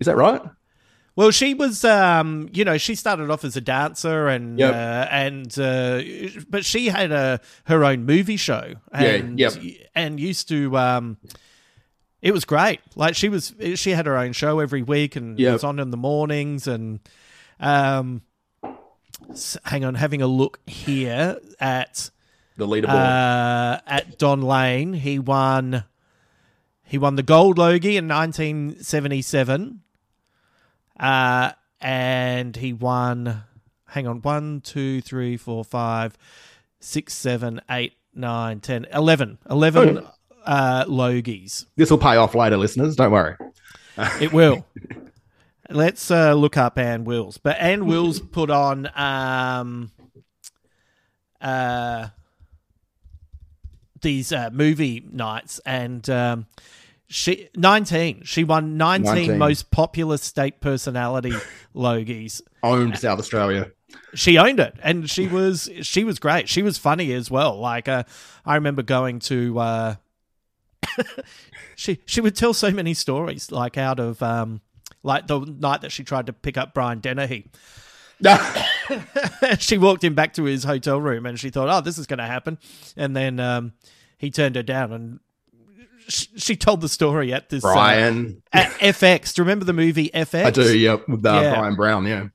is 0.00 0.06
that 0.06 0.16
right? 0.16 0.40
Well, 1.14 1.30
she 1.30 1.52
was, 1.52 1.84
um, 1.84 2.48
you 2.54 2.64
know, 2.64 2.78
she 2.78 2.94
started 2.94 3.28
off 3.30 3.44
as 3.44 3.54
a 3.54 3.60
dancer 3.60 4.28
and 4.28 4.58
Yep. 4.58 4.72
uh, 4.74 5.06
and 5.10 5.58
uh, 5.58 6.00
but 6.48 6.64
she 6.64 6.86
had 6.88 7.12
a 7.12 7.38
her 7.64 7.84
own 7.84 8.06
movie 8.06 8.38
show 8.38 8.76
and 8.92 9.38
yep. 9.38 9.52
and 9.94 10.18
used 10.18 10.48
to. 10.48 10.74
Um, 10.78 11.18
it 12.22 12.32
was 12.32 12.46
great. 12.46 12.80
Like 12.96 13.14
she 13.14 13.28
was, 13.28 13.52
she 13.74 13.90
had 13.90 14.06
her 14.06 14.16
own 14.16 14.32
show 14.32 14.60
every 14.60 14.80
week 14.82 15.16
and 15.16 15.38
it 15.38 15.52
was 15.52 15.64
on 15.64 15.78
in 15.80 15.90
the 15.90 15.96
mornings 15.98 16.66
and. 16.66 17.00
Um, 17.60 18.22
hang 19.64 19.84
on, 19.84 19.94
having 19.94 20.22
a 20.22 20.26
look 20.26 20.58
here 20.66 21.38
at 21.60 22.10
The 22.56 22.66
leaderboard. 22.66 22.88
uh, 22.90 23.80
at 23.86 24.18
Don 24.18 24.42
Lane. 24.42 24.92
He 24.94 25.18
won. 25.18 25.84
He 26.84 26.98
won 26.98 27.16
the 27.16 27.22
Gold 27.22 27.56
Logie 27.58 27.96
in 27.96 28.06
1977. 28.08 29.80
Uh, 30.98 31.52
and 31.80 32.56
he 32.56 32.72
won. 32.72 33.44
Hang 33.88 34.06
on, 34.06 34.22
one, 34.22 34.60
two, 34.62 35.00
three, 35.00 35.36
four, 35.36 35.64
five, 35.64 36.16
six, 36.80 37.12
seven, 37.14 37.60
eight, 37.70 37.94
nine, 38.14 38.60
ten, 38.60 38.86
eleven, 38.92 39.38
eleven 39.50 39.98
Oh. 39.98 40.10
uh, 40.44 40.84
Logies. 40.86 41.66
This 41.76 41.90
will 41.90 41.98
pay 41.98 42.16
off 42.16 42.34
later, 42.34 42.56
listeners. 42.56 42.96
Don't 42.96 43.10
worry. 43.12 43.36
It 44.20 44.32
will. 44.32 44.64
Let's 45.72 46.10
uh, 46.10 46.34
look 46.34 46.56
up 46.56 46.78
Anne 46.78 47.04
Wills. 47.04 47.38
But 47.38 47.56
Anne 47.58 47.86
Wills 47.88 48.20
put 48.20 48.50
on 48.50 48.88
um, 48.94 49.90
uh, 51.40 52.08
these 54.00 54.32
uh, 54.32 54.50
movie 54.52 55.04
nights, 55.10 55.60
and 55.64 56.08
um, 56.10 56.46
she 57.08 57.48
nineteen. 57.56 58.22
She 58.24 58.44
won 58.44 58.76
19, 58.76 59.04
19. 59.14 59.38
most 59.38 59.70
popular 59.70 60.16
state 60.16 60.60
personality 60.60 61.34
Logies. 61.74 62.42
Owned 62.62 62.98
South 62.98 63.18
Australia. 63.18 63.72
She 64.14 64.38
owned 64.38 64.60
it, 64.60 64.76
and 64.82 65.08
she 65.08 65.26
was 65.26 65.68
she 65.82 66.04
was 66.04 66.18
great. 66.18 66.48
She 66.48 66.62
was 66.62 66.78
funny 66.78 67.12
as 67.12 67.30
well. 67.30 67.58
Like 67.58 67.88
uh, 67.88 68.04
I 68.44 68.54
remember 68.54 68.82
going 68.82 69.18
to. 69.20 69.58
Uh, 69.58 69.94
she 71.76 72.00
she 72.06 72.20
would 72.20 72.36
tell 72.36 72.52
so 72.52 72.70
many 72.70 72.94
stories, 72.94 73.50
like 73.50 73.78
out 73.78 74.00
of 74.00 74.22
um, 74.22 74.60
like 75.02 75.26
the 75.26 75.40
night 75.40 75.80
that 75.82 75.92
she 75.92 76.04
tried 76.04 76.26
to 76.26 76.32
pick 76.32 76.56
up 76.56 76.74
Brian 76.74 77.00
Dennehy. 77.00 77.50
she 79.58 79.78
walked 79.78 80.04
him 80.04 80.14
back 80.14 80.34
to 80.34 80.44
his 80.44 80.64
hotel 80.64 81.00
room, 81.00 81.26
and 81.26 81.38
she 81.38 81.50
thought, 81.50 81.68
"Oh, 81.68 81.80
this 81.80 81.98
is 81.98 82.06
going 82.06 82.18
to 82.18 82.26
happen," 82.26 82.58
and 82.96 83.16
then 83.16 83.40
um, 83.40 83.72
he 84.18 84.30
turned 84.30 84.56
her 84.56 84.62
down 84.62 84.92
and. 84.92 85.20
sh- 86.08 86.26
She 86.36 86.56
told 86.56 86.80
the 86.82 86.88
story 86.88 87.32
at 87.32 87.48
this 87.48 87.64
uh, 87.64 87.72
Brian. 87.72 88.42
at 88.52 88.70
FX. 88.74 89.34
Do 89.34 89.42
you 89.42 89.44
remember 89.44 89.64
the 89.64 89.72
movie 89.72 90.10
FX? 90.14 90.44
I 90.44 90.50
do, 90.50 90.78
yep, 90.78 91.08
with 91.08 91.24
uh, 91.26 91.32
Yeah. 91.42 91.54
Bryan 91.58 91.74
Brown, 91.74 92.06
yeah. 92.06 92.26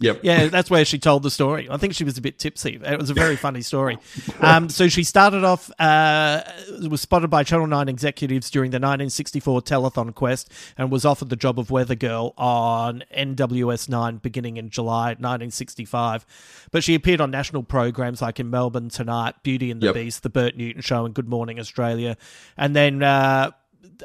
Yep. 0.00 0.20
Yeah, 0.22 0.48
that's 0.48 0.68
where 0.70 0.84
she 0.84 0.98
told 0.98 1.22
the 1.22 1.30
story. 1.30 1.68
I 1.70 1.78
think 1.78 1.94
she 1.94 2.04
was 2.04 2.18
a 2.18 2.20
bit 2.20 2.38
tipsy. 2.38 2.78
It 2.84 2.98
was 2.98 3.08
a 3.08 3.14
very 3.14 3.34
funny 3.36 3.62
story. 3.62 3.96
Um, 4.40 4.68
so 4.68 4.88
she 4.88 5.02
started 5.04 5.42
off, 5.42 5.70
uh, 5.78 6.42
was 6.88 7.00
spotted 7.00 7.30
by 7.30 7.44
Channel 7.44 7.66
9 7.66 7.88
executives 7.88 8.50
during 8.50 8.70
the 8.72 8.76
1964 8.76 9.62
telethon 9.62 10.14
quest 10.14 10.52
and 10.76 10.90
was 10.90 11.06
offered 11.06 11.30
the 11.30 11.36
job 11.36 11.58
of 11.58 11.70
weather 11.70 11.94
girl 11.94 12.34
on 12.36 13.04
NWS 13.16 13.88
9 13.88 14.18
beginning 14.18 14.58
in 14.58 14.68
July 14.68 15.14
1965. 15.14 16.26
But 16.70 16.84
she 16.84 16.94
appeared 16.94 17.20
on 17.22 17.30
national 17.30 17.62
programs 17.62 18.20
like 18.20 18.38
in 18.38 18.50
Melbourne 18.50 18.90
Tonight, 18.90 19.36
Beauty 19.42 19.70
and 19.70 19.80
the 19.80 19.86
Yep. 19.86 19.94
Beast, 19.94 20.22
The 20.22 20.28
Bert 20.30 20.56
Newton 20.56 20.82
Show, 20.82 21.06
and 21.06 21.14
Good 21.14 21.28
Morning 21.28 21.58
Australia. 21.58 22.16
And 22.56 22.76
then 22.76 23.02
uh, 23.02 23.52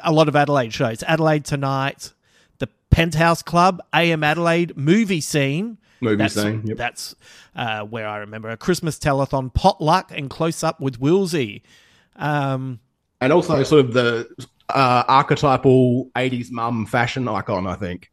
a 0.01 0.11
lot 0.11 0.29
of 0.29 0.35
Adelaide 0.35 0.73
shows. 0.73 1.03
Adelaide 1.03 1.43
Tonight, 1.43 2.13
the 2.61 2.69
Penthouse 2.89 3.41
Club, 3.43 3.81
AM 3.93 4.23
Adelaide, 4.23 4.77
Movie 4.77 5.19
Scene. 5.21 5.77
Movie 5.99 6.15
that's, 6.15 6.33
Scene, 6.33 6.63
yep. 6.65 6.77
That's 6.77 7.13
uh, 7.55 7.81
where 7.81 8.07
I 8.07 8.17
remember 8.19 8.49
a 8.49 8.57
Christmas 8.57 8.97
telethon, 8.97 9.53
Potluck, 9.53 10.11
and 10.15 10.29
Close 10.29 10.63
Up 10.63 10.79
with 10.79 10.99
Wilsey. 10.99 11.61
Um, 12.15 12.79
And 13.19 13.31
also 13.31 13.61
sort 13.63 13.85
of 13.85 13.93
the 13.93 14.27
uh, 14.69 15.03
archetypal 15.07 16.09
80s 16.15 16.49
mum 16.51 16.85
fashion 16.85 17.27
icon, 17.27 17.67
I 17.67 17.75
think. 17.75 18.09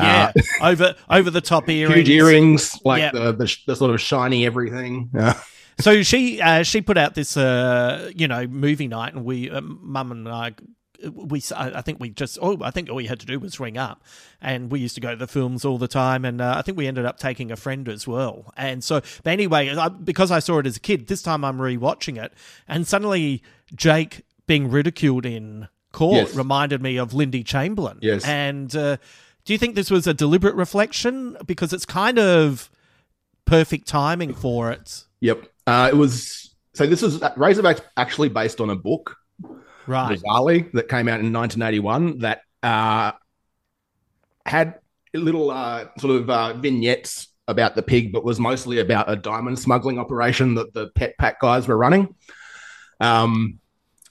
yeah, 0.00 0.32
over 0.62 0.94
over 1.10 1.30
the 1.30 1.40
top 1.40 1.68
Uh, 1.68 1.72
earrings. 1.72 1.94
huge 1.96 2.08
earrings, 2.10 2.80
like 2.84 3.00
Yep. 3.00 3.12
the, 3.12 3.32
the, 3.32 3.56
the 3.68 3.76
sort 3.76 3.90
of 3.92 4.00
shiny 4.00 4.44
everything. 4.46 5.10
Yeah. 5.14 5.38
So 5.80 6.02
she 6.02 6.40
uh, 6.40 6.64
she 6.64 6.80
put 6.80 6.98
out 6.98 7.14
this 7.14 7.36
uh, 7.36 8.10
you 8.16 8.26
know 8.26 8.48
movie 8.48 8.88
night, 8.88 9.14
and 9.14 9.24
we 9.24 9.48
uh, 9.48 9.60
mum 9.60 10.10
and 10.10 10.28
I. 10.28 10.54
We, 11.12 11.42
I 11.54 11.80
think 11.82 12.00
we 12.00 12.10
just, 12.10 12.38
oh, 12.42 12.58
I 12.60 12.70
think 12.72 12.88
all 12.90 12.96
we 12.96 13.06
had 13.06 13.20
to 13.20 13.26
do 13.26 13.38
was 13.38 13.60
ring 13.60 13.78
up, 13.78 14.02
and 14.40 14.70
we 14.70 14.80
used 14.80 14.96
to 14.96 15.00
go 15.00 15.10
to 15.10 15.16
the 15.16 15.28
films 15.28 15.64
all 15.64 15.78
the 15.78 15.86
time, 15.86 16.24
and 16.24 16.40
uh, 16.40 16.54
I 16.56 16.62
think 16.62 16.76
we 16.76 16.88
ended 16.88 17.04
up 17.04 17.18
taking 17.18 17.52
a 17.52 17.56
friend 17.56 17.88
as 17.88 18.06
well. 18.06 18.52
And 18.56 18.82
so, 18.82 19.00
but 19.22 19.30
anyway, 19.30 19.68
I, 19.76 19.88
because 19.88 20.32
I 20.32 20.40
saw 20.40 20.58
it 20.58 20.66
as 20.66 20.76
a 20.76 20.80
kid, 20.80 21.06
this 21.06 21.22
time 21.22 21.44
I'm 21.44 21.58
rewatching 21.58 22.20
it, 22.20 22.32
and 22.66 22.86
suddenly 22.86 23.42
Jake 23.74 24.22
being 24.46 24.70
ridiculed 24.70 25.24
in 25.24 25.68
court 25.92 26.14
Yes. 26.28 26.34
reminded 26.34 26.82
me 26.82 26.96
of 26.96 27.14
Lindy 27.14 27.44
Chamberlain. 27.44 27.98
Yes. 28.02 28.24
and 28.24 28.74
uh, 28.74 28.96
do 29.44 29.52
you 29.52 29.58
think 29.58 29.74
this 29.76 29.90
was 29.90 30.06
a 30.06 30.14
deliberate 30.14 30.54
reflection 30.56 31.36
because 31.46 31.72
it's 31.72 31.86
kind 31.86 32.18
of 32.18 32.70
perfect 33.44 33.86
timing 33.86 34.34
for 34.34 34.70
it? 34.72 35.04
Yep. 35.20 35.44
Uh, 35.66 35.88
it 35.92 35.96
was 35.96 36.54
so. 36.74 36.86
This 36.86 37.02
is 37.02 37.20
Razorback's 37.36 37.82
actually 37.96 38.28
based 38.30 38.60
on 38.60 38.70
a 38.70 38.76
book, 38.76 39.16
Right. 39.88 40.18
bizarrely, 40.18 40.70
that 40.72 40.88
came 40.88 41.08
out 41.08 41.20
in 41.20 41.32
1981 41.32 42.18
that 42.18 42.42
uh, 42.62 43.12
had 44.46 44.78
little 45.14 45.50
uh, 45.50 45.86
sort 45.98 46.20
of 46.20 46.30
uh, 46.30 46.52
vignettes 46.54 47.28
about 47.48 47.74
the 47.74 47.82
pig, 47.82 48.12
but 48.12 48.24
was 48.24 48.38
mostly 48.38 48.78
about 48.78 49.10
a 49.10 49.16
diamond 49.16 49.58
smuggling 49.58 49.98
operation 49.98 50.54
that 50.56 50.74
the 50.74 50.88
Pet 50.94 51.14
Pack 51.18 51.40
guys 51.40 51.66
were 51.66 51.76
running. 51.78 52.14
Um, 53.00 53.58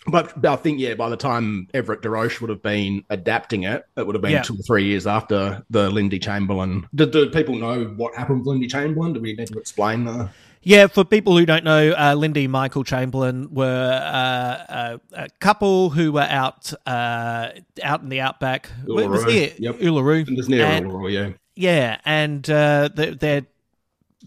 but 0.08 0.44
I 0.46 0.56
think, 0.56 0.80
yeah, 0.80 0.94
by 0.96 1.10
the 1.10 1.18
time 1.18 1.68
Everett 1.74 2.02
DeRoche 2.02 2.40
would 2.42 2.50
have 2.50 2.64
been 2.64 3.04
adapting 3.10 3.64
it, 3.64 3.84
it 3.98 4.08
would 4.08 4.16
have 4.16 4.22
been 4.22 4.32
Yeah. 4.32 4.42
two 4.42 4.54
or 4.56 4.64
three 4.66 4.86
years 4.86 5.06
after 5.06 5.64
the 5.70 5.90
Lindy 5.90 6.18
Chamberlain. 6.18 6.88
Do, 6.96 7.06
do 7.06 7.30
people 7.30 7.56
know 7.56 7.84
what 7.98 8.16
happened 8.16 8.40
with 8.40 8.48
Lindy 8.48 8.68
Chamberlain? 8.68 9.14
Do 9.14 9.20
we 9.20 9.34
need 9.34 9.48
to 9.50 9.60
explain 9.60 10.06
the? 10.06 10.30
Yeah, 10.68 10.88
for 10.88 11.06
people 11.06 11.38
who 11.38 11.46
don't 11.46 11.64
know, 11.64 11.92
uh, 11.92 12.14
Lindy 12.16 12.44
and 12.44 12.52
Michael 12.52 12.84
Chamberlain 12.84 13.54
were 13.54 14.02
uh, 14.04 14.98
a, 15.16 15.24
a 15.24 15.30
couple 15.40 15.90
who 15.92 16.12
were 16.12 16.28
out 16.30 16.74
uh, 16.86 17.50
out 17.82 18.02
in 18.02 18.10
the 18.10 18.20
outback. 18.20 18.70
It 18.86 18.92
was 18.92 19.24
Uluru. 19.24 19.28
near 19.28 19.52
Yep. 19.60 19.76
Uluru. 19.80 20.28
It 20.30 20.36
was 20.36 20.50
near 20.50 20.66
And- 20.66 20.88
Uluru, 20.88 21.12
yeah. 21.12 21.30
Yeah, 21.56 22.00
and 22.06 22.48
uh, 22.50 22.90
their 22.94 23.16
their, 23.16 23.42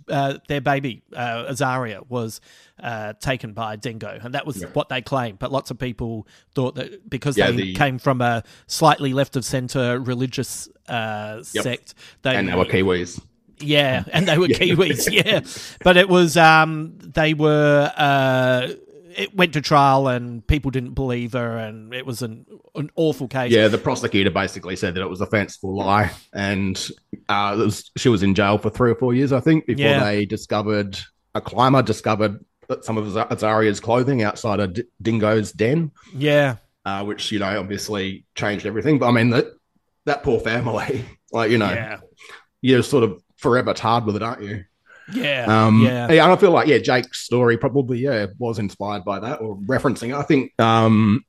uh, 0.09 0.39
their 0.49 0.61
baby 0.63 1.03
uh, 1.15 1.45
Azaria 1.53 2.09
was 2.09 2.41
uh, 2.83 3.13
taken 3.21 3.53
by 3.53 3.75
a 3.75 3.77
dingo, 3.77 4.19
and 4.23 4.33
that 4.35 4.47
was 4.47 4.63
what 4.73 4.89
they 4.89 5.03
claimed. 5.03 5.39
But 5.39 5.53
lots 5.53 5.71
of 5.71 5.79
people 5.79 6.27
thought 6.55 6.75
that 6.77 7.09
because 7.09 7.37
Yeah, 7.37 7.51
they 7.51 7.57
the- 7.57 7.75
came 7.75 7.99
from 7.99 8.21
a 8.23 8.43
slightly 8.67 9.13
left 9.13 9.37
of 9.37 9.45
center 9.45 10.01
religious 10.01 10.69
uh, 10.89 11.43
Yep. 11.53 11.63
sect, 11.63 11.95
they 12.23 12.35
and 12.35 12.49
were 12.57 12.65
Kiwis. 12.65 13.21
Yeah, 13.61 14.05
and 14.13 14.27
they 14.29 14.39
were 14.39 14.47
Yeah. 14.49 14.59
Kiwis. 14.59 15.11
Yeah, 15.27 15.41
but 15.83 15.97
it 15.97 16.09
was 16.09 16.37
um 16.37 16.99
they 17.01 17.35
were 17.35 17.93
uh 17.97 18.69
it 19.17 19.35
went 19.35 19.53
to 19.55 19.61
trial 19.61 20.07
and 20.07 20.47
people 20.47 20.71
didn't 20.71 20.95
believe 20.95 21.33
her 21.33 21.59
and 21.59 21.93
it 21.93 22.07
was 22.07 22.23
an 22.23 22.47
an 22.77 22.91
awful 22.95 23.27
case. 23.29 23.51
Yeah, 23.53 23.67
the 23.69 23.77
prosecutor 23.79 24.31
basically 24.31 24.77
said 24.77 24.95
that 24.95 25.01
it 25.03 25.11
was 25.11 25.21
a 25.21 25.27
fanciful 25.27 25.75
lie, 25.77 26.11
and 26.33 26.77
uh, 27.29 27.55
was, 27.59 27.91
she 27.97 28.09
was 28.09 28.23
in 28.23 28.35
jail 28.37 28.57
for 28.59 28.71
three 28.71 28.91
or 28.93 28.95
four 28.95 29.13
years, 29.13 29.33
I 29.33 29.41
think, 29.41 29.67
before 29.67 29.85
Yeah. 29.85 30.05
they 30.05 30.25
discovered 30.27 30.99
a 31.35 31.41
climber 31.41 31.83
discovered 31.83 32.45
that 32.69 32.85
some 32.85 32.97
of 32.97 33.17
Azaria's 33.33 33.81
clothing 33.81 34.23
outside 34.23 34.61
of 34.61 34.75
D- 34.75 34.85
Dingo's 35.03 35.51
den, 35.51 35.91
yeah, 36.15 36.57
uh, 36.85 37.03
which 37.05 37.33
you 37.33 37.41
know 37.41 37.59
obviously 37.59 38.25
changed 38.37 38.65
everything. 38.65 39.01
But 39.01 39.09
I 39.09 39.11
mean 39.13 39.31
that 39.31 39.47
that 40.07 40.23
poor 40.23 40.39
family, 40.39 41.05
like 41.33 41.51
you 41.51 41.59
know, 41.59 41.73
Yeah. 41.73 41.99
you're 42.63 42.85
sort 42.85 43.03
of 43.03 43.21
forever 43.41 43.73
tarred 43.75 44.05
with 44.05 44.17
it, 44.17 44.23
aren't 44.23 44.43
you? 44.43 44.65
yeah, 45.13 45.47
Um, 45.49 45.83
yeah. 45.83 46.07
and 46.07 46.21
I 46.33 46.37
feel 46.37 46.53
like 46.53 46.69
yeah, 46.69 46.79
Jake's 46.79 47.19
story 47.21 47.57
probably 47.57 47.99
yeah 47.99 48.27
was 48.39 48.59
inspired 48.59 49.05
by 49.05 49.19
that 49.21 49.41
or 49.41 49.57
referencing. 49.59 50.17
I 50.17 50.23
think 50.23 50.53
um, 50.61 51.25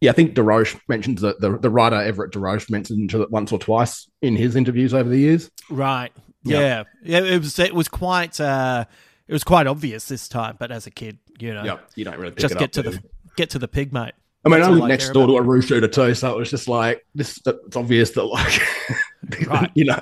yeah, 0.00 0.10
I 0.10 0.14
think 0.14 0.34
DeRoche 0.34 0.80
mentions 0.88 1.20
that 1.20 1.40
the 1.40 1.58
the 1.58 1.70
writer 1.70 1.96
Everett 1.96 2.32
DeRoche 2.32 2.70
mentioned 2.70 3.12
it 3.12 3.30
once 3.30 3.52
or 3.52 3.58
twice 3.58 4.08
in 4.22 4.36
his 4.36 4.56
interviews 4.56 4.94
over 4.94 5.08
the 5.08 5.18
years. 5.18 5.50
Right. 5.68 6.12
Yeah. 6.44 6.60
Yeah. 6.60 6.84
Yeah. 7.02 7.34
It 7.34 7.38
was 7.40 7.58
it 7.58 7.74
was 7.74 7.88
quite 7.88 8.40
uh 8.40 8.84
it 9.26 9.32
was 9.32 9.44
quite 9.44 9.66
obvious 9.66 10.06
this 10.06 10.28
time, 10.28 10.56
but 10.58 10.70
as 10.70 10.86
a 10.86 10.90
kid, 10.90 11.18
you 11.38 11.52
know. 11.52 11.64
Yep, 11.64 11.90
you 11.96 12.04
don't 12.04 12.16
really 12.18 12.30
pick 12.30 12.38
just 12.38 12.54
it 12.54 12.58
get 12.58 12.64
up, 12.64 12.72
to 12.72 12.82
do 12.84 12.90
the 12.92 13.02
get 13.36 13.50
to 13.50 13.58
the 13.58 13.68
pig, 13.68 13.92
mate. 13.92 14.14
I 14.52 14.56
mean, 14.56 14.62
I 14.66 14.70
live 14.70 14.88
next 14.88 15.10
door 15.10 15.26
to 15.26 15.36
a 15.36 15.42
roof 15.42 15.66
shooter 15.66 15.88
too, 15.88 16.14
so 16.14 16.34
it 16.34 16.38
was 16.38 16.50
just 16.50 16.68
like 16.68 17.04
this. 17.14 17.40
It's 17.46 17.76
obvious 17.76 18.10
that 18.12 18.24
like, 18.24 18.60
Right. 19.46 19.70
you 19.74 19.84
know, 19.84 20.00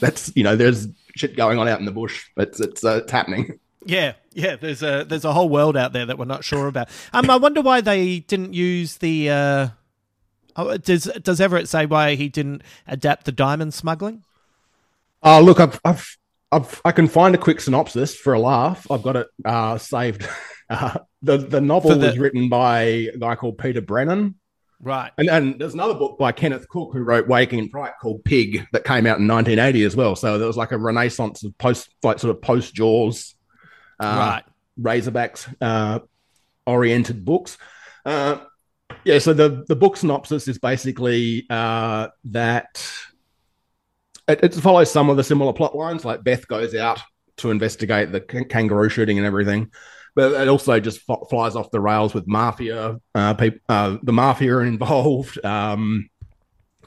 that's 0.00 0.32
you 0.36 0.44
know, 0.44 0.56
there's 0.56 0.86
shit 1.16 1.36
going 1.36 1.58
on 1.58 1.68
out 1.68 1.80
in 1.80 1.84
the 1.84 1.92
bush. 1.92 2.26
It's 2.36 2.60
it's 2.60 2.84
uh, 2.84 3.00
it's 3.02 3.12
happening. 3.12 3.58
Yeah, 3.84 4.14
yeah. 4.32 4.56
There's 4.56 4.82
a 4.82 5.04
there's 5.08 5.24
a 5.24 5.32
whole 5.32 5.48
world 5.48 5.76
out 5.76 5.92
there 5.92 6.06
that 6.06 6.18
we're 6.18 6.24
not 6.26 6.44
sure 6.44 6.66
about. 6.66 6.88
Um, 7.12 7.30
I 7.30 7.36
wonder 7.36 7.60
why 7.62 7.80
they 7.80 8.20
didn't 8.20 8.54
use 8.54 8.98
the. 8.98 9.30
Uh, 9.30 9.68
oh, 10.56 10.76
does 10.76 11.04
does 11.22 11.40
Everett 11.40 11.68
say 11.68 11.86
why 11.86 12.14
he 12.14 12.28
didn't 12.28 12.62
adapt 12.86 13.24
the 13.24 13.32
diamond 13.32 13.74
smuggling? 13.74 14.24
Oh, 15.22 15.40
look, 15.40 15.58
I've, 15.58 15.80
I've, 15.84 16.16
I've, 16.52 16.80
I 16.84 16.92
can 16.92 17.08
find 17.08 17.34
a 17.34 17.38
quick 17.38 17.60
synopsis 17.60 18.14
for 18.14 18.34
a 18.34 18.38
laugh. 18.38 18.88
I've 18.90 19.02
got 19.02 19.16
it 19.16 19.26
uh, 19.44 19.76
saved. 19.78 20.28
Uh, 20.70 20.98
the 21.22 21.38
the 21.38 21.60
novel 21.60 21.90
the- 21.96 22.06
was 22.08 22.18
written 22.18 22.48
by 22.48 22.80
a 22.80 23.16
guy 23.18 23.34
called 23.34 23.58
Peter 23.58 23.80
Brennan, 23.80 24.34
Right. 24.80 25.10
and 25.18 25.28
and 25.28 25.60
there's 25.60 25.74
another 25.74 25.94
book 25.94 26.18
by 26.18 26.32
Kenneth 26.32 26.68
Cook 26.68 26.90
who 26.92 27.00
wrote 27.00 27.26
Waking 27.28 27.58
in 27.58 27.68
Fright 27.68 27.92
called 28.00 28.24
Pig 28.24 28.66
that 28.72 28.84
came 28.84 29.06
out 29.06 29.18
in 29.18 29.26
1980 29.26 29.82
as 29.84 29.96
well. 29.96 30.14
So 30.16 30.38
there 30.38 30.46
was 30.46 30.56
like 30.56 30.72
a 30.72 30.78
renaissance 30.78 31.42
of 31.44 31.56
post, 31.58 31.88
like 32.02 32.18
sort 32.18 32.34
of 32.34 32.40
post 32.42 32.74
Jaws, 32.74 33.34
uh, 34.00 34.04
Right. 34.04 34.44
Razorbacks 34.80 35.52
uh, 35.60 35.98
oriented 36.66 37.24
books. 37.24 37.58
Uh, 38.04 38.38
yeah, 39.04 39.18
so 39.18 39.32
the 39.32 39.64
the 39.66 39.74
book 39.76 39.96
synopsis 39.96 40.46
is 40.48 40.58
basically 40.58 41.46
uh, 41.50 42.08
that 42.26 42.86
it, 44.28 44.40
it 44.44 44.54
follows 44.54 44.90
some 44.92 45.10
of 45.10 45.16
the 45.16 45.24
similar 45.24 45.52
plot 45.52 45.74
lines. 45.74 46.04
Like 46.04 46.22
Beth 46.22 46.46
goes 46.46 46.74
out 46.74 47.00
to 47.38 47.50
investigate 47.50 48.12
the 48.12 48.20
kangaroo 48.20 48.88
shooting 48.88 49.18
and 49.18 49.26
everything, 49.26 49.70
but 50.18 50.32
it 50.42 50.48
also 50.48 50.80
just 50.80 51.00
f- 51.08 51.28
flies 51.30 51.54
off 51.54 51.70
the 51.70 51.78
rails 51.80 52.12
with 52.12 52.26
mafia. 52.26 52.98
Uh, 53.14 53.34
peop 53.34 53.60
uh, 53.68 53.96
the 54.02 54.12
mafia 54.12 54.54
are 54.56 54.64
involved. 54.74 55.42
Um, 55.44 56.08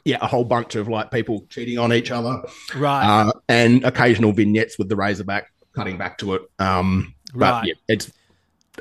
yeah, 0.03 0.17
a 0.19 0.27
whole 0.27 0.43
bunch 0.43 0.75
of 0.75 0.87
like 0.87 1.11
people 1.11 1.45
cheating 1.49 1.77
on 1.79 1.93
each 1.93 2.11
other, 2.11 2.41
Right. 2.75 3.05
uh, 3.27 3.31
and 3.47 3.83
occasional 3.85 4.31
vignettes 4.33 4.77
with 4.79 4.89
the 4.89 4.95
Razorback 4.95 5.45
cutting 5.75 5.97
back 5.97 6.17
to 6.17 6.33
it. 6.35 6.41
Um, 6.59 7.13
but 7.33 7.39
Right. 7.53 7.67
yeah, 7.67 7.73
it's 7.87 8.11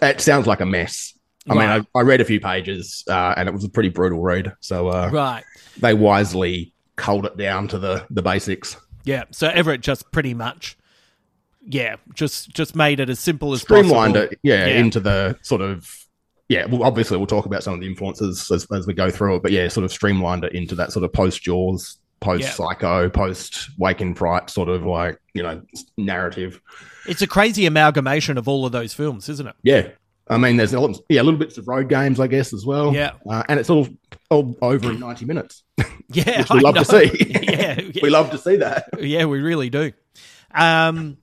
it 0.02 0.20
sounds 0.20 0.46
like 0.46 0.60
a 0.60 0.66
mess. 0.66 1.14
I 1.48 1.54
Right. 1.54 1.76
mean, 1.78 1.86
I, 1.94 1.98
I 1.98 2.02
read 2.02 2.20
a 2.20 2.24
few 2.24 2.40
pages, 2.40 3.04
uh, 3.08 3.34
and 3.36 3.48
it 3.48 3.52
was 3.52 3.64
a 3.64 3.68
pretty 3.68 3.88
brutal 3.90 4.20
read. 4.20 4.52
So 4.60 4.88
uh, 4.88 5.10
Right. 5.12 5.44
they 5.78 5.94
wisely 5.94 6.72
culled 6.96 7.26
it 7.26 7.36
down 7.36 7.68
to 7.68 7.78
the 7.78 8.04
the 8.10 8.22
basics. 8.22 8.76
Yeah. 9.04 9.24
So 9.30 9.48
Everett 9.48 9.80
just 9.82 10.10
pretty 10.12 10.34
much, 10.34 10.76
yeah, 11.70 11.96
just 12.14 12.50
just 12.50 12.74
made 12.76 13.00
it 13.00 13.08
as 13.08 13.18
simple 13.18 13.52
as 13.52 13.62
streamlined 13.62 14.14
possible. 14.14 14.32
it, 14.32 14.38
yeah, 14.42 14.66
Yeah. 14.66 14.74
into 14.78 15.00
the 15.00 15.36
sort 15.42 15.60
of 15.62 15.88
yeah. 16.48 16.66
Well, 16.66 16.82
obviously, 16.82 17.16
we'll 17.16 17.26
talk 17.26 17.46
about 17.46 17.62
some 17.62 17.74
of 17.74 17.80
the 17.80 17.86
influences 17.86 18.50
as, 18.50 18.66
as 18.72 18.86
we 18.86 18.92
go 18.94 19.10
through 19.10 19.36
it, 19.36 19.42
but 19.42 19.52
yeah, 19.52 19.68
sort 19.68 19.84
of 19.84 19.92
streamlined 19.92 20.44
it 20.44 20.52
into 20.52 20.74
that 20.76 20.92
sort 20.92 21.04
of 21.04 21.12
post 21.12 21.42
Jaws 21.42 21.96
post 22.20 22.54
psycho, 22.54 23.08
post 23.08 23.70
wake 23.78 24.02
in 24.02 24.14
fright 24.14 24.50
sort 24.50 24.68
of 24.68 24.84
like 24.84 25.18
you 25.32 25.42
know 25.42 25.62
narrative. 25.96 26.60
It's 27.06 27.22
a 27.22 27.26
crazy 27.26 27.64
amalgamation 27.66 28.36
of 28.36 28.46
all 28.46 28.66
of 28.66 28.72
those 28.72 28.92
films, 28.92 29.28
isn't 29.30 29.46
it? 29.46 29.54
Yeah, 29.62 29.88
I 30.28 30.36
mean, 30.36 30.58
there's 30.58 30.74
elements, 30.74 31.00
yeah, 31.08 31.22
little 31.22 31.38
bits 31.40 31.56
of 31.56 31.66
road 31.66 31.88
games, 31.88 32.20
I 32.20 32.26
guess, 32.26 32.52
as 32.52 32.66
well. 32.66 32.92
Yeah, 32.94 33.12
uh, 33.28 33.42
and 33.48 33.58
it's 33.58 33.70
all 33.70 33.88
all 34.28 34.54
over 34.60 34.90
in 34.90 35.00
ninety 35.00 35.24
minutes. 35.24 35.62
Yeah, 36.12 36.40
which 36.40 36.50
we 36.50 36.58
I 36.58 36.62
love 36.62 36.74
know. 36.74 36.82
to 36.82 37.08
see. 37.08 37.26
Yeah, 37.44 37.80
yeah. 37.80 37.90
we 38.02 38.10
love 38.10 38.30
to 38.32 38.38
see 38.38 38.56
that. 38.56 38.88
Yeah, 38.98 39.26
we 39.26 39.40
really 39.40 39.70
do. 39.70 39.92
Um, 40.52 41.18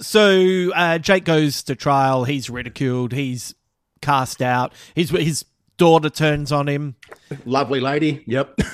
so 0.00 0.70
uh, 0.74 0.98
Jake 0.98 1.24
goes 1.24 1.62
to 1.64 1.74
trial. 1.76 2.24
He's 2.24 2.50
ridiculed. 2.50 3.12
He's 3.12 3.54
cast 4.02 4.42
out. 4.42 4.72
His 4.94 5.10
his 5.10 5.44
daughter 5.76 6.10
turns 6.10 6.52
on 6.52 6.68
him. 6.68 6.96
Lovely 7.44 7.80
lady. 7.80 8.24
Yep. 8.26 8.60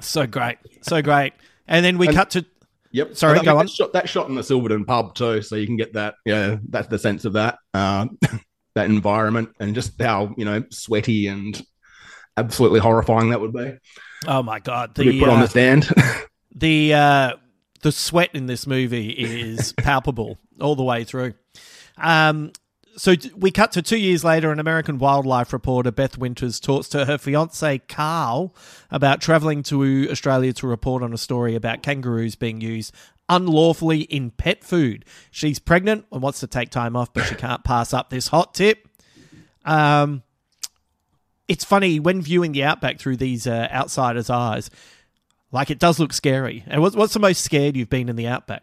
So 0.00 0.28
great, 0.28 0.58
so 0.82 1.02
great. 1.02 1.32
And 1.66 1.84
then 1.84 1.98
we 1.98 2.06
And- 2.06 2.16
cut 2.16 2.30
to. 2.30 2.44
Yep. 2.92 3.16
Sorry, 3.16 3.38
go 3.38 3.42
mean, 3.42 3.48
on. 3.50 3.66
That 3.66 3.70
shot, 3.70 3.92
that 3.94 4.08
shot 4.08 4.28
in 4.28 4.34
the 4.36 4.44
Silverton 4.44 4.84
pub 4.84 5.14
too, 5.14 5.42
so 5.42 5.56
you 5.56 5.66
can 5.66 5.76
get 5.76 5.94
that. 5.94 6.14
Yeah, 6.24 6.58
that's 6.68 6.86
the 6.88 6.98
sense 6.98 7.24
of 7.24 7.32
that. 7.32 7.58
Uh, 7.74 8.06
that 8.74 8.86
environment 8.86 9.50
and 9.58 9.74
just 9.74 10.00
how 10.00 10.34
you 10.36 10.44
know 10.44 10.62
sweaty 10.70 11.26
and 11.26 11.60
absolutely 12.36 12.80
horrifying 12.80 13.30
that 13.30 13.40
would 13.40 13.52
be. 13.52 13.76
Oh 14.26 14.42
my 14.42 14.60
god, 14.60 14.94
the 14.94 15.18
put 15.18 15.28
on 15.28 15.38
uh, 15.38 15.42
the 15.42 15.48
stand. 15.48 15.88
the 16.54 16.94
uh, 16.94 17.32
the 17.82 17.92
sweat 17.92 18.30
in 18.32 18.46
this 18.46 18.66
movie 18.66 19.10
is 19.10 19.72
palpable 19.76 20.38
all 20.60 20.74
the 20.74 20.82
way 20.82 21.04
through. 21.04 21.34
Um, 21.98 22.52
so 22.96 23.14
we 23.36 23.50
cut 23.50 23.72
to 23.72 23.82
two 23.82 23.96
years 23.96 24.22
later. 24.24 24.52
An 24.52 24.58
American 24.58 24.98
wildlife 24.98 25.52
reporter, 25.52 25.90
Beth 25.90 26.18
Winters, 26.18 26.60
talks 26.60 26.88
to 26.90 27.06
her 27.06 27.18
fiance 27.18 27.78
Carl 27.88 28.54
about 28.90 29.20
traveling 29.20 29.62
to 29.64 30.08
Australia 30.10 30.52
to 30.54 30.66
report 30.66 31.02
on 31.02 31.12
a 31.12 31.18
story 31.18 31.54
about 31.54 31.82
kangaroos 31.82 32.34
being 32.34 32.60
used 32.60 32.94
unlawfully 33.28 34.02
in 34.02 34.30
pet 34.30 34.62
food. 34.62 35.04
She's 35.30 35.58
pregnant 35.58 36.06
and 36.12 36.22
wants 36.22 36.40
to 36.40 36.46
take 36.46 36.70
time 36.70 36.96
off, 36.96 37.12
but 37.12 37.24
she 37.24 37.34
can't 37.34 37.64
pass 37.64 37.94
up 37.94 38.10
this 38.10 38.28
hot 38.28 38.54
tip. 38.54 38.86
Um, 39.64 40.22
it's 41.48 41.64
funny 41.64 41.98
when 41.98 42.20
viewing 42.20 42.52
the 42.52 42.64
outback 42.64 42.98
through 42.98 43.16
these 43.16 43.46
uh, 43.46 43.68
outsiders' 43.72 44.30
eyes. 44.30 44.70
Like 45.52 45.70
it 45.70 45.78
does 45.78 46.00
look 46.00 46.12
scary. 46.12 46.64
And 46.66 46.80
what's, 46.80 46.96
what's 46.96 47.12
the 47.12 47.20
most 47.20 47.42
scared 47.42 47.76
you've 47.76 47.90
been 47.90 48.08
in 48.08 48.16
the 48.16 48.26
outback? 48.26 48.62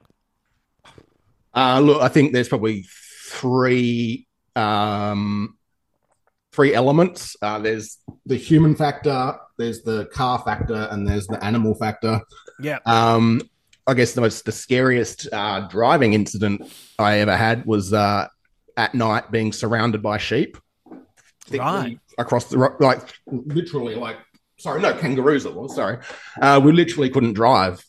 Uh, 1.55 1.79
look, 1.79 2.01
I 2.01 2.07
think 2.07 2.33
there's 2.33 2.49
probably 2.49 2.85
three 3.29 4.27
um, 4.55 5.55
three 6.51 6.73
elements. 6.73 7.35
Uh, 7.41 7.59
there's 7.59 7.97
the 8.25 8.35
human 8.35 8.75
factor, 8.75 9.35
there's 9.57 9.81
the 9.83 10.05
car 10.07 10.39
factor, 10.39 10.87
and 10.91 11.07
there's 11.07 11.27
the 11.27 11.43
animal 11.43 11.75
factor. 11.75 12.21
Yeah. 12.59 12.79
Um, 12.85 13.41
I 13.87 13.93
guess 13.93 14.13
the 14.13 14.21
most 14.21 14.45
the 14.45 14.51
scariest 14.51 15.27
uh, 15.31 15.61
driving 15.67 16.13
incident 16.13 16.61
I 16.97 17.19
ever 17.19 17.35
had 17.35 17.65
was 17.65 17.93
uh, 17.93 18.27
at 18.77 18.93
night 18.93 19.31
being 19.31 19.53
surrounded 19.53 20.01
by 20.01 20.17
sheep. 20.17 20.57
Right. 21.51 21.99
across 22.19 22.45
the 22.45 22.59
like 22.79 23.01
literally 23.25 23.95
like 23.95 24.17
sorry 24.59 24.81
no 24.81 24.93
kangaroos 24.93 25.45
it 25.45 25.53
was 25.55 25.73
sorry 25.75 25.97
uh, 26.41 26.59
we 26.63 26.71
literally 26.71 27.09
couldn't 27.09 27.33
drive. 27.33 27.83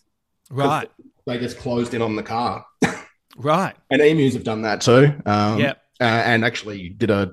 Right. 0.50 0.90
they 1.26 1.38
just 1.38 1.58
closed 1.58 1.92
in 1.94 2.02
on 2.02 2.16
the 2.16 2.22
car 2.22 2.64
Right. 3.36 3.74
and 3.90 4.00
emus 4.02 4.34
have 4.34 4.44
done 4.44 4.62
that 4.62 4.80
too. 4.80 5.12
Um, 5.24 5.58
Yep. 5.60 5.76
uh, 6.00 6.04
and 6.04 6.44
actually 6.44 6.88
did 6.90 7.10
a 7.10 7.32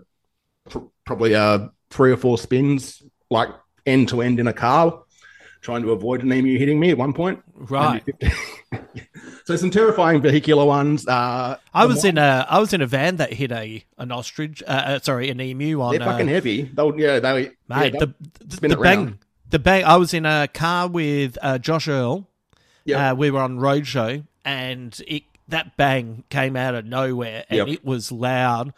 pr- 0.69 0.79
probably 1.05 1.33
uh, 1.35 1.67
three 1.89 2.11
or 2.11 2.17
four 2.17 2.37
spins, 2.37 3.01
like 3.29 3.49
end 3.85 4.09
to 4.09 4.21
end 4.21 4.39
in 4.39 4.47
a 4.47 4.53
car, 4.53 5.03
trying 5.61 5.81
to 5.81 5.91
avoid 5.91 6.21
an 6.23 6.31
emu 6.31 6.57
hitting 6.57 6.79
me 6.79 6.91
at 6.91 6.97
one 6.97 7.11
point. 7.13 7.41
Right. 7.55 8.03
so 9.45 9.55
some 9.55 9.71
terrifying 9.71 10.21
vehicular 10.21 10.65
ones. 10.65 11.07
Uh, 11.07 11.57
I 11.73 11.85
was 11.85 12.05
in 12.05 12.17
a 12.17 12.45
I 12.49 12.59
was 12.59 12.73
in 12.73 12.81
a 12.81 12.87
van 12.87 13.17
that 13.17 13.33
hit 13.33 13.51
a 13.51 13.83
an 13.97 14.11
ostrich. 14.11 14.61
Uh, 14.65 14.71
uh, 14.71 14.99
sorry, 14.99 15.29
an 15.29 15.41
emu 15.41 15.81
on. 15.81 15.97
They're 15.97 16.07
fucking 16.07 16.27
uh, 16.29 16.31
heavy. 16.31 16.61
They'll 16.63 16.97
yeah 16.97 17.19
they 17.19 17.33
mate. 17.67 17.93
yeah, 17.93 17.99
the 17.99 18.13
the, 18.45 18.67
the 18.69 18.77
bang. 18.77 19.19
The 19.49 19.59
bang. 19.59 19.83
I 19.85 19.97
was 19.97 20.13
in 20.13 20.25
a 20.25 20.47
car 20.47 20.87
with 20.87 21.37
uh, 21.41 21.57
Josh 21.57 21.87
Earl. 21.87 22.27
Yeah. 22.85 23.11
Uh, 23.11 23.15
we 23.15 23.31
were 23.31 23.39
on 23.41 23.59
roadshow, 23.59 24.25
and 24.45 24.99
it 25.07 25.23
that 25.49 25.77
bang 25.77 26.23
came 26.29 26.55
out 26.55 26.75
of 26.75 26.85
nowhere, 26.85 27.45
and 27.49 27.57
Yep. 27.57 27.67
it 27.67 27.85
was 27.85 28.11
loud. 28.11 28.73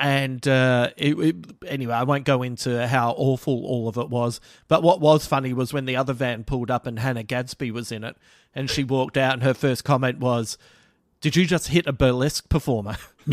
And 0.00 0.46
uh, 0.46 0.90
it, 0.96 1.18
it, 1.18 1.36
anyway, 1.66 1.94
I 1.94 2.02
won't 2.04 2.24
go 2.24 2.42
into 2.42 2.86
how 2.86 3.12
awful 3.16 3.64
all 3.64 3.88
of 3.88 3.96
it 3.96 4.10
was. 4.10 4.40
But 4.68 4.82
what 4.82 5.00
was 5.00 5.26
funny 5.26 5.52
was 5.52 5.72
when 5.72 5.86
the 5.86 5.96
other 5.96 6.12
van 6.12 6.44
pulled 6.44 6.70
up 6.70 6.86
and 6.86 6.98
Hannah 6.98 7.22
Gadsby 7.22 7.70
was 7.70 7.90
in 7.90 8.04
it, 8.04 8.16
and 8.54 8.68
she 8.70 8.84
walked 8.84 9.16
out, 9.16 9.32
and 9.32 9.42
her 9.42 9.54
first 9.54 9.84
comment 9.84 10.18
was, 10.20 10.56
"Did 11.20 11.36
you 11.36 11.46
just 11.46 11.68
hit 11.68 11.86
a 11.86 11.92
burlesque 11.92 12.48
performer?" 12.48 12.96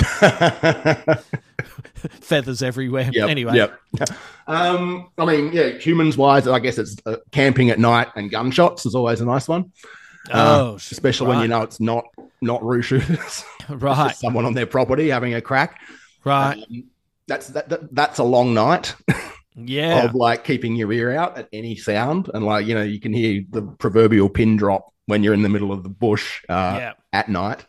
Feathers 2.22 2.62
everywhere. 2.62 3.10
Yep, 3.14 3.30
Anyway, 3.30 3.56
Yep. 3.56 3.80
Um, 4.48 5.10
I 5.18 5.26
mean, 5.26 5.52
yeah, 5.54 5.70
humans 5.80 6.18
wise, 6.18 6.48
I 6.48 6.60
guess 6.60 6.78
it's 6.78 6.96
uh, 7.08 7.16
camping 7.32 7.72
at 7.72 7.80
night 7.80 8.10
and 8.16 8.30
gunshots 8.30 8.86
is 8.86 8.94
always 8.94 9.20
a 9.20 9.26
nice 9.26 9.48
one. 9.48 9.72
Uh, 10.30 10.74
Oh, 10.74 10.78
sh- 10.78 10.92
especially 10.92 11.28
when 11.30 11.42
you 11.42 11.48
know 11.48 11.64
it's 11.64 11.80
not 11.80 12.06
not 12.42 12.64
roo 12.64 12.82
shooters. 12.84 13.44
It's 13.68 13.70
Right. 13.82 14.10
just 14.10 14.20
someone 14.22 14.46
on 14.46 14.54
their 14.54 14.68
property 14.68 15.10
having 15.10 15.34
a 15.34 15.42
crack. 15.42 15.80
Right. 16.24 16.62
Um, 16.70 16.84
that's 17.28 17.48
that, 17.50 17.70
that. 17.70 17.96
That's 17.96 18.20
a 18.20 18.24
long 18.24 18.54
night 18.54 18.94
yeah, 19.56 20.04
of 20.06 20.14
like 20.14 20.44
keeping 20.44 20.76
your 20.76 20.92
ear 20.94 21.12
out 21.18 21.40
at 21.40 21.50
any 21.52 21.76
sound, 21.76 22.30
and 22.32 22.46
like 22.46 22.68
you 22.68 22.76
know 22.76 22.84
you 22.84 23.00
can 23.00 23.12
hear 23.14 23.42
the 23.50 23.64
proverbial 23.64 24.30
pin 24.30 24.58
drop 24.58 24.94
when 25.08 25.24
you're 25.24 25.34
in 25.34 25.42
the 25.42 25.50
middle 25.50 25.72
of 25.72 25.82
the 25.82 25.90
bush 25.90 26.44
uh, 26.50 26.76
Yeah. 26.80 26.94
at 27.14 27.30
night. 27.30 27.66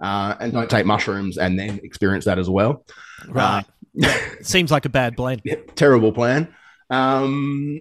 Uh, 0.00 0.34
and 0.40 0.52
don't 0.52 0.68
take 0.68 0.84
mushrooms 0.86 1.38
and 1.38 1.58
then 1.58 1.80
experience 1.82 2.24
that 2.26 2.38
as 2.38 2.50
well. 2.50 2.84
right. 3.28 3.64
yeah. 3.94 4.14
Seems 4.42 4.70
like 4.70 4.84
a 4.84 4.90
bad 4.90 5.16
plan. 5.16 5.40
Yeah, 5.44 5.56
terrible 5.74 6.12
plan. 6.12 6.54
Um, 6.90 7.80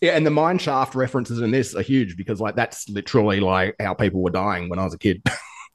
yeah, 0.00 0.12
and 0.16 0.24
the 0.26 0.30
mine 0.30 0.58
shaft 0.58 0.94
references 0.94 1.40
in 1.40 1.50
this 1.50 1.74
are 1.74 1.82
huge 1.82 2.16
because 2.16 2.40
like 2.40 2.56
that's 2.56 2.88
literally 2.88 3.40
like 3.40 3.76
how 3.80 3.92
people 3.94 4.22
were 4.22 4.30
dying 4.30 4.68
when 4.68 4.78
I 4.78 4.84
was 4.84 4.94
a 4.94 4.98
kid. 4.98 5.22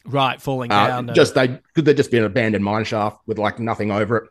Right, 0.08 0.40
falling 0.40 0.72
Uh, 0.72 0.86
down. 0.88 1.10
uh, 1.10 1.14
just 1.14 1.34
they 1.34 1.60
could 1.74 1.84
they 1.86 1.96
just 1.96 2.12
be 2.12 2.20
an 2.20 2.26
abandoned 2.26 2.64
mine 2.64 2.84
shaft 2.86 3.18
with 3.26 3.40
like 3.40 3.58
nothing 3.58 3.90
over 3.90 4.18
it. 4.18 4.30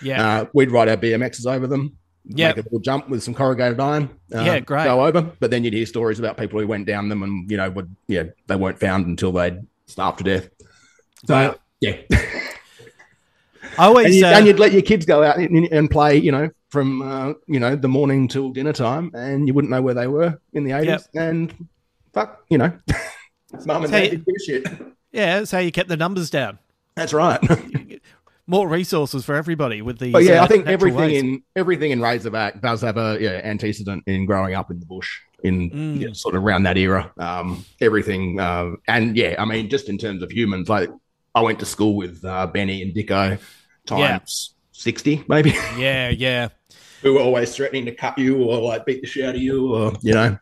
yeah, 0.00 0.24
Uh, 0.42 0.44
we'd 0.54 0.70
ride 0.70 0.88
our 0.88 0.96
BMXs 0.96 1.46
over 1.52 1.66
them. 1.66 1.96
Yeah, 2.26 2.48
Make 2.50 2.58
a 2.58 2.62
little 2.62 2.78
jump 2.78 3.08
with 3.08 3.24
some 3.24 3.34
corrugated 3.34 3.80
iron. 3.80 4.08
uh, 4.32 4.42
Yeah, 4.42 4.60
great. 4.60 4.84
Go 4.84 5.04
over, 5.04 5.22
but 5.22 5.50
then 5.50 5.64
you'd 5.64 5.74
hear 5.74 5.84
stories 5.84 6.20
about 6.20 6.36
people 6.36 6.60
who 6.60 6.66
went 6.68 6.86
down 6.86 7.08
them 7.08 7.24
and 7.24 7.50
you 7.50 7.56
know 7.56 7.68
would 7.70 7.94
yeah 8.06 8.22
they 8.46 8.54
weren't 8.54 8.78
found 8.78 9.06
until 9.06 9.32
they'd 9.32 9.66
starved 9.88 10.18
to 10.18 10.24
death. 10.24 10.48
So 11.26 11.34
Right. 11.34 11.56
yeah, 11.80 11.96
I 13.78 13.86
always 13.86 14.06
and, 14.06 14.14
you, 14.14 14.26
uh, 14.26 14.30
and 14.30 14.46
you'd 14.46 14.58
let 14.58 14.72
your 14.72 14.82
kids 14.82 15.04
go 15.04 15.22
out 15.22 15.36
and, 15.38 15.66
and 15.70 15.90
play, 15.90 16.16
you 16.16 16.32
know, 16.32 16.48
from 16.70 17.02
uh, 17.02 17.34
you 17.46 17.60
know 17.60 17.76
the 17.76 17.88
morning 17.88 18.28
till 18.28 18.50
dinner 18.50 18.72
time, 18.72 19.10
and 19.14 19.46
you 19.46 19.54
wouldn't 19.54 19.70
know 19.70 19.82
where 19.82 19.94
they 19.94 20.06
were 20.06 20.38
in 20.52 20.64
the 20.64 20.72
eighties. 20.72 21.08
And 21.14 21.52
fuck, 22.14 22.42
you 22.48 22.58
know, 22.58 22.72
mum 23.66 23.84
and 23.84 23.92
dad 23.92 24.10
did 24.10 24.24
give 24.24 24.34
a 24.34 24.44
shit. 24.44 24.66
yeah, 25.12 25.38
that's 25.38 25.50
how 25.50 25.58
you 25.58 25.72
kept 25.72 25.88
the 25.88 25.96
numbers 25.96 26.30
down. 26.30 26.58
That's 26.94 27.12
right. 27.12 27.40
More 28.48 28.68
resources 28.68 29.24
for 29.24 29.34
everybody 29.34 29.82
with 29.82 29.98
the. 29.98 30.12
but 30.12 30.22
yeah, 30.22 30.40
uh, 30.40 30.44
I 30.44 30.46
think 30.46 30.66
everything 30.68 30.98
ways. 31.00 31.22
in 31.22 31.42
everything 31.56 31.90
in 31.90 32.00
Razorback 32.00 32.62
does 32.62 32.80
have 32.82 32.96
a 32.96 33.18
yeah 33.20 33.40
antecedent 33.42 34.04
in 34.06 34.24
growing 34.24 34.54
up 34.54 34.70
in 34.70 34.78
the 34.78 34.86
bush 34.86 35.18
in 35.42 35.70
Mm. 35.70 36.00
yeah, 36.00 36.08
sort 36.12 36.34
of 36.36 36.44
around 36.44 36.62
that 36.62 36.78
era. 36.78 37.12
Um, 37.18 37.64
everything, 37.80 38.38
uh, 38.40 38.70
and 38.88 39.16
yeah, 39.16 39.34
I 39.38 39.44
mean, 39.44 39.68
just 39.68 39.88
in 39.88 39.98
terms 39.98 40.22
of 40.22 40.30
humans, 40.30 40.68
like 40.68 40.88
I 41.36 41.40
went 41.42 41.58
to 41.60 41.66
school 41.66 41.94
with 41.94 42.24
uh, 42.24 42.46
Benny 42.48 42.82
and 42.82 42.94
Dicko 42.94 43.38
times 43.86 44.54
sixty, 44.72 45.22
maybe. 45.28 45.50
Yeah, 45.76 46.08
yeah, 46.08 46.48
who 47.02 47.12
were 47.14 47.20
always 47.20 47.54
threatening 47.54 47.84
to 47.84 47.94
cut 47.94 48.18
you 48.18 48.42
or 48.42 48.58
like 48.60 48.86
beat 48.86 49.02
the 49.02 49.06
shit 49.06 49.24
out 49.26 49.34
of 49.34 49.40
you 49.42 49.74
or 49.74 49.92
you 50.00 50.14
know 50.14 50.38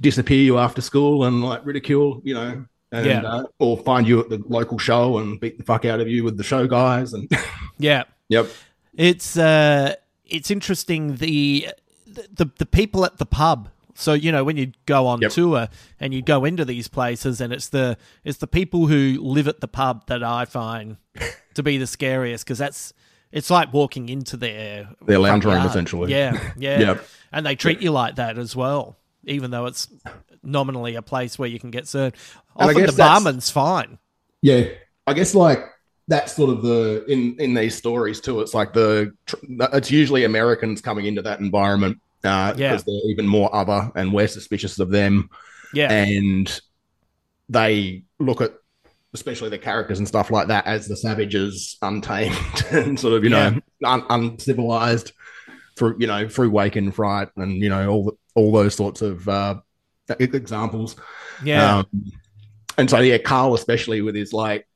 disappear 0.00 0.42
you 0.42 0.58
after 0.58 0.82
school 0.82 1.24
and 1.24 1.42
like 1.42 1.64
ridicule 1.64 2.20
you 2.22 2.34
know 2.34 2.64
and 2.92 3.06
Yeah. 3.06 3.22
uh, 3.22 3.44
or 3.58 3.78
find 3.78 4.06
you 4.06 4.20
at 4.20 4.28
the 4.28 4.42
local 4.46 4.78
show 4.78 5.18
and 5.18 5.40
beat 5.40 5.56
the 5.56 5.64
fuck 5.64 5.84
out 5.86 6.00
of 6.00 6.08
you 6.08 6.22
with 6.22 6.36
the 6.36 6.44
show 6.44 6.66
guys 6.66 7.14
and 7.14 7.30
yeah. 7.78 8.04
yep 8.28 8.46
It's 8.94 9.38
uh, 9.38 9.94
it's 10.26 10.50
interesting 10.50 11.16
the 11.16 11.68
the 12.06 12.50
the 12.58 12.66
people 12.66 13.04
at 13.06 13.16
the 13.18 13.26
pub. 13.26 13.70
So 13.98 14.12
you 14.12 14.30
know 14.32 14.44
when 14.44 14.56
you 14.56 14.72
go 14.86 15.06
on 15.06 15.20
Yep. 15.20 15.32
tour 15.32 15.68
and 16.00 16.12
you 16.14 16.22
go 16.22 16.44
into 16.44 16.64
these 16.64 16.88
places, 16.88 17.40
and 17.40 17.52
it's 17.52 17.68
the 17.68 17.96
it's 18.24 18.38
the 18.38 18.46
people 18.46 18.86
who 18.86 19.18
live 19.20 19.48
at 19.48 19.60
the 19.60 19.68
pub 19.68 20.06
that 20.06 20.22
I 20.22 20.44
find 20.44 20.96
to 21.54 21.62
be 21.62 21.78
the 21.78 21.86
scariest 21.86 22.44
because 22.44 22.58
that's 22.58 22.92
it's 23.32 23.50
like 23.50 23.72
walking 23.72 24.08
into 24.08 24.36
their 24.36 24.88
Their 25.04 25.18
lounge 25.18 25.44
room, 25.44 25.54
yard. 25.56 25.66
essentially. 25.68 26.10
Yeah, 26.12 26.32
yeah. 26.56 26.78
Yep. 26.80 27.04
And 27.32 27.44
they 27.46 27.56
treat 27.56 27.80
you 27.80 27.90
like 27.90 28.16
that 28.16 28.38
as 28.38 28.54
well, 28.54 28.96
even 29.24 29.50
though 29.50 29.66
it's 29.66 29.88
nominally 30.42 30.94
a 30.94 31.02
place 31.02 31.38
where 31.38 31.48
you 31.48 31.58
can 31.58 31.70
get 31.70 31.88
served. 31.88 32.16
Often 32.54 32.86
the 32.86 32.92
barman's 32.92 33.50
fine. 33.50 33.98
yeah 34.42 34.64
i 35.08 35.12
guess 35.12 35.34
like 35.34 35.58
that's 36.08 36.34
sort 36.34 36.50
of 36.50 36.62
the 36.62 37.04
in 37.06 37.36
in 37.38 37.52
these 37.54 37.74
stories 37.76 38.20
too 38.20 38.40
it's 38.40 38.54
like 38.54 38.72
the 38.72 39.12
it's 39.72 39.90
usually 39.90 40.24
americans 40.24 40.80
coming 40.80 41.04
into 41.06 41.20
that 41.22 41.38
environment 41.40 41.98
uh 42.26 42.54
Yeah. 42.56 42.70
because 42.72 42.84
they're 42.84 43.10
even 43.10 43.26
more 43.26 43.54
other 43.54 43.90
and 43.94 44.12
we're 44.12 44.28
suspicious 44.28 44.78
of 44.78 44.90
them 44.90 45.30
Yeah. 45.72 45.90
and 45.92 46.60
they 47.48 48.02
look 48.18 48.40
at 48.40 48.52
especially 49.14 49.48
the 49.48 49.58
characters 49.58 49.98
and 49.98 50.06
stuff 50.08 50.30
like 50.30 50.48
that 50.48 50.66
as 50.66 50.88
the 50.88 50.96
savages 50.96 51.78
untamed 51.82 52.36
and 52.72 52.98
sort 53.00 53.14
of 53.14 53.24
you 53.24 53.30
know 53.30 53.58
un- 53.84 54.04
uncivilized 54.10 55.12
through 55.76 55.96
you 55.98 56.06
know 56.06 56.28
through 56.28 56.50
wake 56.50 56.76
in 56.76 56.90
fright 56.92 57.28
and 57.36 57.62
you 57.62 57.68
know 57.68 57.88
all 57.88 58.04
the, 58.04 58.12
all 58.34 58.52
those 58.52 58.74
sorts 58.74 59.00
of 59.02 59.26
uh 59.28 59.54
examples 60.18 60.96
Yeah. 61.42 61.78
um, 61.78 61.86
and 62.78 62.90
so 62.90 62.98
yeah 63.00 63.18
carl 63.18 63.54
especially 63.54 64.02
with 64.02 64.14
his 64.14 64.32
like 64.32 64.66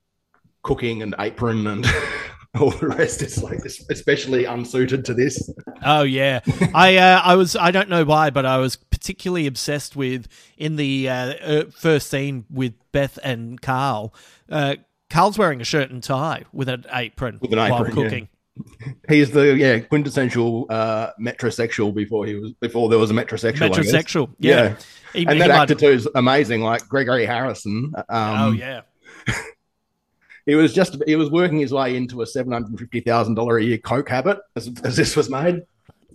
cooking 0.62 1.02
and 1.02 1.14
apron 1.18 1.66
and 1.66 1.86
all 2.60 2.70
the 2.70 2.88
rest 2.88 3.22
is 3.22 3.42
like 3.42 3.64
especially 3.64 4.44
unsuited 4.44 5.04
to 5.04 5.14
this 5.14 5.50
Oh 5.84 6.02
yeah, 6.02 6.40
I 6.74 6.96
uh, 6.96 7.22
I 7.24 7.36
was 7.36 7.56
I 7.56 7.70
don't 7.70 7.88
know 7.88 8.04
why, 8.04 8.30
but 8.30 8.44
I 8.44 8.58
was 8.58 8.76
particularly 8.76 9.46
obsessed 9.46 9.96
with 9.96 10.28
in 10.58 10.76
the 10.76 11.08
uh, 11.08 11.14
uh, 11.14 11.64
first 11.70 12.10
scene 12.10 12.44
with 12.50 12.74
Beth 12.92 13.18
and 13.22 13.60
Carl. 13.60 14.14
Uh, 14.50 14.76
Carl's 15.08 15.38
wearing 15.38 15.60
a 15.60 15.64
shirt 15.64 15.90
and 15.90 16.02
tie 16.02 16.44
with 16.52 16.68
an 16.68 16.84
apron, 16.92 17.38
With 17.40 17.52
an 17.52 17.58
while 17.58 17.86
apron, 17.86 17.96
yeah. 17.96 18.04
cooking. 18.04 18.28
He's 19.08 19.30
the 19.30 19.56
yeah 19.56 19.78
quintessential 19.78 20.66
uh, 20.68 21.12
metrosexual 21.20 21.94
before 21.94 22.26
he 22.26 22.34
was 22.34 22.52
before 22.60 22.88
there 22.88 22.98
was 22.98 23.10
a 23.10 23.14
metrosexual. 23.14 23.70
Metrosexual, 23.70 24.34
yeah. 24.38 24.76
He- 25.14 25.26
and 25.26 25.40
that 25.40 25.50
actor 25.50 25.74
too 25.74 25.88
is 25.88 26.08
amazing. 26.14 26.60
Like 26.60 26.86
Gregory 26.88 27.24
Harrison. 27.24 27.92
Um, 27.96 28.40
oh 28.40 28.50
yeah, 28.52 28.82
he 30.50 30.56
was 30.56 30.72
just 30.74 30.96
he 31.06 31.16
was 31.16 31.30
working 31.30 31.58
his 31.58 31.72
way 31.72 31.96
into 31.96 32.22
a 32.22 32.26
seven 32.26 32.52
hundred 32.52 32.78
fifty 32.78 33.00
thousand 33.00 33.34
dollar 33.36 33.58
a 33.58 33.64
year 33.64 33.78
coke 33.78 34.08
habit 34.08 34.38
as, 34.56 34.70
as 34.84 34.96
this 34.96 35.16
was 35.16 35.30
made. 35.30 35.62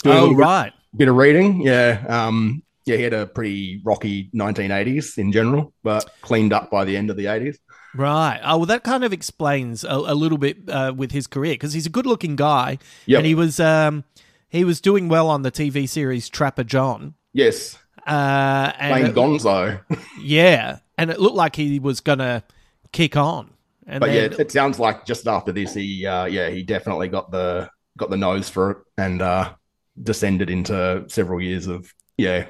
Doing 0.04 0.17
oh 0.17 0.21
little 0.21 0.36
bit- 0.36 0.41
right. 0.43 0.74
bit 0.95 1.08
of 1.08 1.15
reading, 1.15 1.62
yeah. 1.62 2.04
Um, 2.08 2.62
yeah, 2.86 2.98
he 2.98 3.02
had 3.04 3.13
a 3.13 3.26
pretty 3.26 3.82
rocky 3.84 4.30
1980s 4.36 5.17
in 5.17 5.32
general, 5.32 5.74
but 5.84 6.08
cleaned 6.21 6.54
up 6.54 6.69
by 6.69 6.86
the 6.86 6.95
end 6.95 7.10
of 7.10 7.17
the 7.17 7.26
80s. 7.26 7.58
Right. 7.95 8.39
Oh, 8.43 8.58
well, 8.58 8.65
that 8.67 8.84
kind 8.84 9.04
of 9.04 9.12
explains 9.12 9.84
a, 9.84 9.88
a 9.89 10.13
little 10.13 10.38
bit 10.38 10.69
uh, 10.69 10.93
with 10.95 11.12
his 11.12 11.26
career 11.26 11.54
because 11.54 11.74
he's 11.74 11.88
a 11.88 11.89
good-looking 11.89 12.36
guy, 12.36 12.78
Yep. 13.08 13.17
and 13.19 13.26
he 13.26 13.34
was 13.34 13.60
um, 13.60 14.04
he 14.50 14.63
was 14.63 14.80
doing 14.82 15.08
well 15.10 15.30
on 15.30 15.41
the 15.41 15.52
TV 15.52 15.89
series 15.89 16.30
Trapper 16.30 16.63
John. 16.63 17.15
Yes, 17.34 17.78
Uh, 18.06 18.71
and 18.78 18.91
playing 18.91 19.06
it- 19.08 19.15
Gonzo. 19.15 19.80
yeah, 20.21 20.80
and 20.98 21.10
it 21.10 21.19
looked 21.19 21.36
like 21.38 21.56
he 21.56 21.80
was 21.80 22.02
gonna 22.02 22.43
kick 22.91 23.17
on. 23.17 23.50
And 23.88 24.00
but 24.00 24.08
then, 24.08 24.32
yeah, 24.32 24.38
it 24.39 24.52
sounds 24.52 24.80
like 24.80 25.06
just 25.06 25.28
after 25.28 25.52
this, 25.52 25.74
he 25.74 26.06
uh, 26.06 26.26
yeah 26.26 26.50
he 26.50 26.63
definitely 26.63 27.08
got 27.08 27.32
the 27.32 27.69
got 27.98 28.10
the 28.10 28.17
nose 28.17 28.50
for 28.50 28.71
it 28.71 28.78
and 28.98 29.21
uh, 29.21 29.54
descended 30.02 30.50
into 30.50 31.06
several 31.08 31.41
years 31.41 31.67
of 31.67 31.93
yeah 32.17 32.48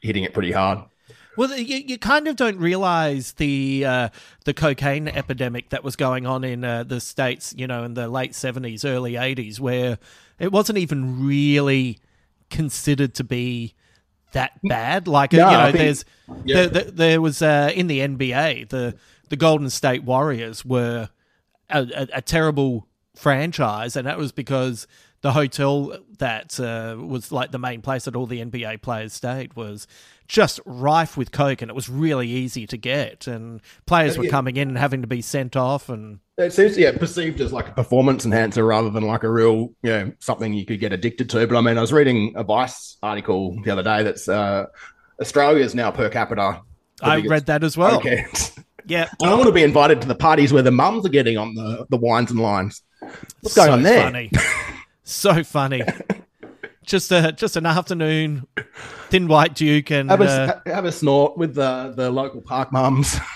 hitting 0.00 0.24
it 0.24 0.32
pretty 0.34 0.52
hard. 0.52 0.78
Well, 1.36 1.56
you, 1.56 1.76
you 1.76 1.98
kind 1.98 2.26
of 2.26 2.34
don't 2.34 2.58
realize 2.58 3.32
the 3.34 3.84
uh, 3.84 4.08
the 4.44 4.52
cocaine 4.54 5.06
epidemic 5.06 5.70
that 5.70 5.84
was 5.84 5.94
going 5.94 6.26
on 6.26 6.42
in 6.42 6.64
uh, 6.64 6.82
the 6.82 7.00
states, 7.00 7.54
you 7.56 7.66
know, 7.68 7.84
in 7.84 7.94
the 7.94 8.08
late 8.08 8.34
seventies, 8.34 8.84
early 8.84 9.16
eighties, 9.16 9.60
where 9.60 9.98
it 10.40 10.50
wasn't 10.50 10.78
even 10.78 11.24
really 11.24 11.98
considered 12.50 13.14
to 13.14 13.24
be 13.24 13.74
that 14.32 14.52
bad. 14.64 15.06
Like 15.06 15.32
No, 15.32 15.48
you 15.48 15.56
know, 15.56 15.64
think- 15.66 15.76
there's 15.78 16.04
yeah. 16.44 16.54
there, 16.56 16.66
there, 16.68 16.90
there 16.90 17.20
was 17.20 17.40
uh, 17.40 17.70
in 17.72 17.86
the 17.86 18.00
NBA 18.00 18.68
the 18.68 18.96
the 19.28 19.36
Golden 19.36 19.70
State 19.70 20.04
Warriors 20.04 20.64
were 20.64 21.08
a, 21.70 21.80
a, 21.94 22.08
a 22.14 22.22
terrible 22.22 22.86
franchise, 23.16 23.96
and 23.96 24.06
that 24.06 24.18
was 24.18 24.32
because 24.32 24.86
the 25.20 25.32
hotel 25.32 25.98
that 26.18 26.58
uh, 26.60 26.96
was 26.98 27.32
like 27.32 27.50
the 27.50 27.58
main 27.58 27.82
place 27.82 28.04
that 28.04 28.14
all 28.14 28.26
the 28.26 28.40
NBA 28.40 28.80
players 28.82 29.12
stayed 29.12 29.54
was 29.54 29.86
just 30.28 30.60
rife 30.64 31.16
with 31.16 31.32
coke, 31.32 31.60
and 31.62 31.70
it 31.70 31.74
was 31.74 31.88
really 31.88 32.28
easy 32.28 32.66
to 32.68 32.76
get, 32.76 33.26
and 33.26 33.60
players 33.86 34.16
were 34.16 34.24
Yeah. 34.24 34.30
coming 34.30 34.56
in 34.56 34.68
and 34.68 34.78
having 34.78 35.00
to 35.00 35.08
be 35.08 35.20
sent 35.22 35.56
off, 35.56 35.88
and 35.88 36.20
It 36.36 36.52
seems 36.52 36.78
yeah 36.78 36.96
perceived 36.96 37.40
as 37.40 37.52
like 37.52 37.68
a 37.68 37.72
performance 37.72 38.24
enhancer 38.24 38.64
rather 38.64 38.90
than 38.90 39.02
like 39.04 39.24
a 39.24 39.30
real 39.30 39.72
you 39.82 39.90
know 39.90 40.12
something 40.20 40.52
you 40.52 40.64
could 40.66 40.78
get 40.80 40.92
addicted 40.92 41.28
to. 41.30 41.46
But 41.46 41.56
I 41.56 41.60
mean, 41.62 41.78
I 41.78 41.80
was 41.80 41.92
reading 41.92 42.34
a 42.36 42.44
Vice 42.44 42.96
article 43.02 43.56
the 43.64 43.70
other 43.72 43.82
day 43.82 44.02
that's 44.04 44.28
uh, 44.28 44.66
Australia's 45.20 45.74
now 45.74 45.90
per 45.90 46.08
capita. 46.10 46.60
I 47.02 47.20
read 47.22 47.46
that 47.46 47.64
as 47.64 47.76
well. 47.76 47.96
Okay. 47.98 48.24
Yeah, 48.88 49.08
And 49.20 49.30
I 49.30 49.34
want 49.34 49.46
to 49.46 49.52
be 49.52 49.62
invited 49.62 50.00
to 50.02 50.08
the 50.08 50.14
parties 50.14 50.52
where 50.52 50.62
the 50.62 50.70
mums 50.70 51.04
are 51.04 51.10
getting 51.10 51.36
on 51.36 51.54
the, 51.54 51.86
the 51.90 51.98
wines 51.98 52.30
and 52.30 52.40
lines. 52.40 52.82
What's 53.40 53.54
going 53.54 53.68
so 53.68 53.72
on 53.74 53.82
there? 53.82 54.02
Funny. 54.02 54.30
so 55.04 55.44
funny. 55.44 55.82
just 56.84 57.12
a 57.12 57.32
just 57.32 57.56
an 57.56 57.66
afternoon, 57.66 58.46
thin 59.10 59.28
white 59.28 59.54
duke, 59.54 59.90
and 59.90 60.10
Have 60.10 60.22
a, 60.22 60.24
uh, 60.24 60.60
have 60.72 60.86
a 60.86 60.92
snort 60.92 61.36
with 61.36 61.54
the, 61.54 61.92
the 61.94 62.10
local 62.10 62.40
park 62.40 62.72
mums. 62.72 63.16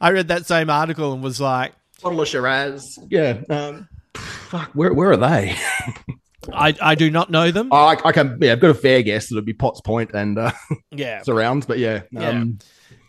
I 0.00 0.10
read 0.10 0.28
that 0.28 0.44
same 0.46 0.68
article 0.68 1.14
and 1.14 1.22
was 1.22 1.40
like, 1.40 1.72
Bottle 2.02 2.20
of 2.20 2.28
Shiraz. 2.28 2.98
Yeah. 3.08 3.40
Um, 3.48 3.88
fuck, 4.14 4.70
where, 4.74 4.92
where 4.92 5.10
are 5.12 5.16
they? 5.16 5.56
I, 6.52 6.74
I 6.80 6.94
do 6.94 7.10
not 7.10 7.30
know 7.30 7.50
them. 7.50 7.72
I, 7.72 7.96
I 8.04 8.12
can, 8.12 8.38
yeah, 8.40 8.52
I've 8.52 8.60
got 8.60 8.70
a 8.70 8.74
fair 8.74 9.02
guess. 9.02 9.28
That 9.28 9.36
it'd 9.36 9.44
be 9.44 9.52
Potts 9.52 9.80
Point 9.80 10.12
and 10.14 10.38
uh, 10.38 10.52
Yeah. 10.90 11.22
surrounds, 11.24 11.66
but 11.66 11.78
yeah. 11.78 12.02
Yeah. 12.10 12.28
Um, 12.28 12.58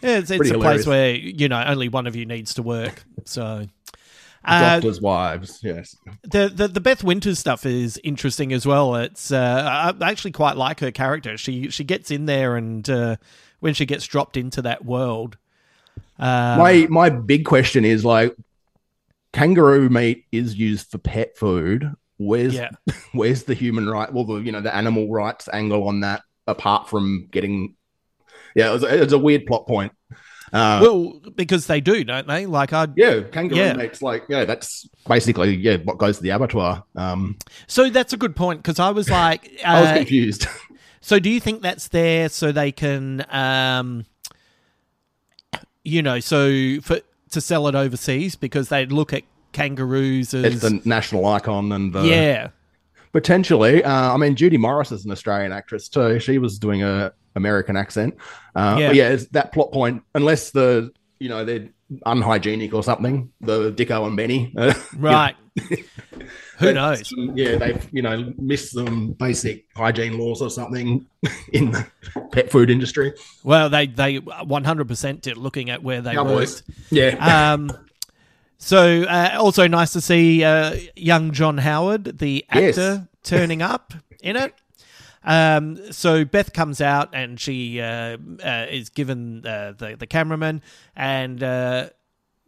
Yeah, 0.01 0.17
it's, 0.19 0.29
it's 0.29 0.51
a 0.51 0.59
place 0.59 0.85
where 0.85 1.15
you 1.15 1.49
know 1.49 1.63
only 1.65 1.89
one 1.89 2.07
of 2.07 2.15
you 2.15 2.25
needs 2.25 2.53
to 2.55 2.63
work. 2.63 3.03
So, 3.25 3.65
uh, 4.45 4.75
Doctors' 4.75 5.01
wives, 5.01 5.59
yes. 5.63 5.95
the, 6.23 6.49
the 6.53 6.67
the 6.67 6.79
Beth 6.79 7.03
Winters 7.03 7.39
stuff 7.39 7.65
is 7.65 7.99
interesting 8.03 8.53
as 8.53 8.65
well. 8.65 8.95
It's 8.95 9.31
uh, 9.31 9.93
I 9.99 10.09
actually 10.09 10.31
quite 10.31 10.55
like 10.55 10.79
her 10.81 10.91
character. 10.91 11.37
She 11.37 11.69
she 11.69 11.83
gets 11.83 12.11
in 12.11 12.27
there, 12.27 12.55
and 12.55 12.87
uh, 12.89 13.15
when 13.59 13.73
she 13.73 13.85
gets 13.85 14.05
dropped 14.05 14.37
into 14.37 14.61
that 14.61 14.85
world, 14.85 15.37
uh, 16.19 16.55
my 16.57 16.87
my 16.89 17.09
big 17.09 17.45
question 17.45 17.83
is 17.83 18.05
like, 18.05 18.35
kangaroo 19.33 19.89
meat 19.89 20.25
is 20.31 20.55
used 20.55 20.91
for 20.91 20.97
pet 20.97 21.37
food. 21.37 21.91
Where's 22.17 22.53
Yeah. 22.53 22.69
where's 23.13 23.43
the 23.43 23.53
human 23.53 23.87
right? 23.87 24.11
Well, 24.11 24.25
the 24.25 24.35
you 24.37 24.51
know 24.51 24.61
the 24.61 24.75
animal 24.75 25.09
rights 25.09 25.47
angle 25.51 25.87
on 25.87 26.01
that, 26.01 26.21
apart 26.47 26.89
from 26.89 27.27
getting, 27.31 27.75
yeah, 28.55 28.73
it's 28.73 28.83
was, 28.83 28.91
it 28.91 28.99
was 28.99 29.13
a 29.13 29.19
weird 29.19 29.45
plot 29.45 29.67
point. 29.67 29.91
Uh, 30.53 30.79
well, 30.81 31.21
because 31.35 31.67
they 31.67 31.81
do, 31.81 32.03
don't 32.03 32.27
they? 32.27 32.45
Like 32.45 32.71
I 32.71 32.87
yeah, 32.95 33.21
kangaroo 33.31 33.59
yeah. 33.59 33.89
like 34.01 34.23
yeah, 34.29 34.45
that's 34.45 34.87
basically 35.07 35.55
yeah 35.55 35.77
what 35.77 35.97
goes 35.97 36.17
to 36.17 36.23
the 36.23 36.29
abattoir. 36.29 36.83
Um, 36.95 37.37
So 37.67 37.89
that's 37.89 38.13
a 38.13 38.17
good 38.17 38.35
point 38.35 38.63
because 38.63 38.79
I 38.79 38.91
was 38.91 39.09
like, 39.09 39.51
I 39.65 39.81
was 39.81 39.89
uh, 39.89 39.95
confused. 39.95 40.47
So 40.99 41.19
do 41.19 41.29
you 41.29 41.39
think 41.39 41.61
that's 41.61 41.87
there 41.87 42.27
so 42.27 42.51
they 42.51 42.73
can, 42.73 43.25
um, 43.29 44.05
you 45.85 46.01
know, 46.01 46.19
so 46.19 46.81
for 46.81 46.99
to 47.29 47.39
sell 47.39 47.69
it 47.69 47.75
overseas 47.75 48.35
because 48.35 48.67
they'd 48.67 48.91
look 48.91 49.13
at 49.13 49.23
kangaroos 49.57 50.33
as 50.33 50.43
it's 50.45 50.61
the 50.61 50.81
national 50.85 51.25
icon 51.25 51.71
and 51.71 51.93
the, 51.93 52.03
yeah, 52.03 52.49
Potentially. 53.13 53.83
Uh, 53.83 54.13
I 54.13 54.17
mean, 54.17 54.35
Judy 54.35 54.57
Morris 54.57 54.91
is 54.91 55.05
an 55.05 55.11
Australian 55.11 55.51
actress 55.51 55.89
too. 55.89 56.19
She 56.19 56.37
was 56.37 56.59
doing 56.59 56.83
a 56.83 57.13
American 57.35 57.75
accent. 57.75 58.15
Uh, 58.55 58.77
Yeah. 58.79 58.91
yeah. 58.91 59.17
that 59.31 59.51
plot 59.53 59.71
point, 59.71 60.03
unless 60.13 60.51
the, 60.51 60.91
you 61.19 61.29
know, 61.29 61.43
they're 61.45 61.69
unhygienic 62.05 62.73
or 62.73 62.83
something, 62.83 63.31
the 63.41 63.71
Dicko 63.71 64.05
and 64.05 64.15
Benny. 64.17 64.53
uh, 64.57 64.73
right. 64.97 65.35
Who 66.59 66.73
knows? 66.73 67.11
Yeah, 67.15 67.55
they've, 67.55 67.87
you 67.91 68.01
know, 68.01 68.33
missed 68.37 68.73
some 68.73 69.13
basic 69.13 69.65
hygiene 69.75 70.17
laws 70.19 70.41
or 70.41 70.49
something 70.49 71.05
in 71.53 71.71
the 71.71 71.87
pet 72.31 72.51
food 72.51 72.69
industry. 72.69 73.13
Well, 73.43 73.69
they 73.69 73.87
they 73.87 74.17
one 74.17 74.63
hundred 74.63 74.87
percent 74.87 75.21
did 75.21 75.37
looking 75.37 75.69
at 75.69 75.81
where 75.81 76.01
they 76.01 76.13
Cowboys. 76.13 76.61
worked. 76.67 76.79
Yeah. 76.91 77.53
Um. 77.53 77.71
So 78.57 79.03
uh, 79.03 79.37
also 79.39 79.67
nice 79.67 79.93
to 79.93 80.01
see 80.01 80.43
uh, 80.43 80.75
young 80.95 81.31
John 81.31 81.57
Howard, 81.59 82.17
the 82.19 82.43
Yes. 82.53 82.77
actor, 82.77 83.07
turning 83.23 83.61
up 83.61 83.93
in 84.21 84.35
it. 84.35 84.53
Um, 85.23 85.91
so 85.91 86.23
Beth 86.25 86.53
comes 86.53 86.79
out 86.81 87.09
and 87.13 87.39
she 87.39 87.81
uh, 87.81 88.17
uh, 88.43 88.65
is 88.69 88.89
given 88.89 89.45
uh, 89.45 89.73
the 89.77 89.95
the 89.97 90.07
cameraman, 90.07 90.61
and 90.95 91.43
uh, 91.43 91.89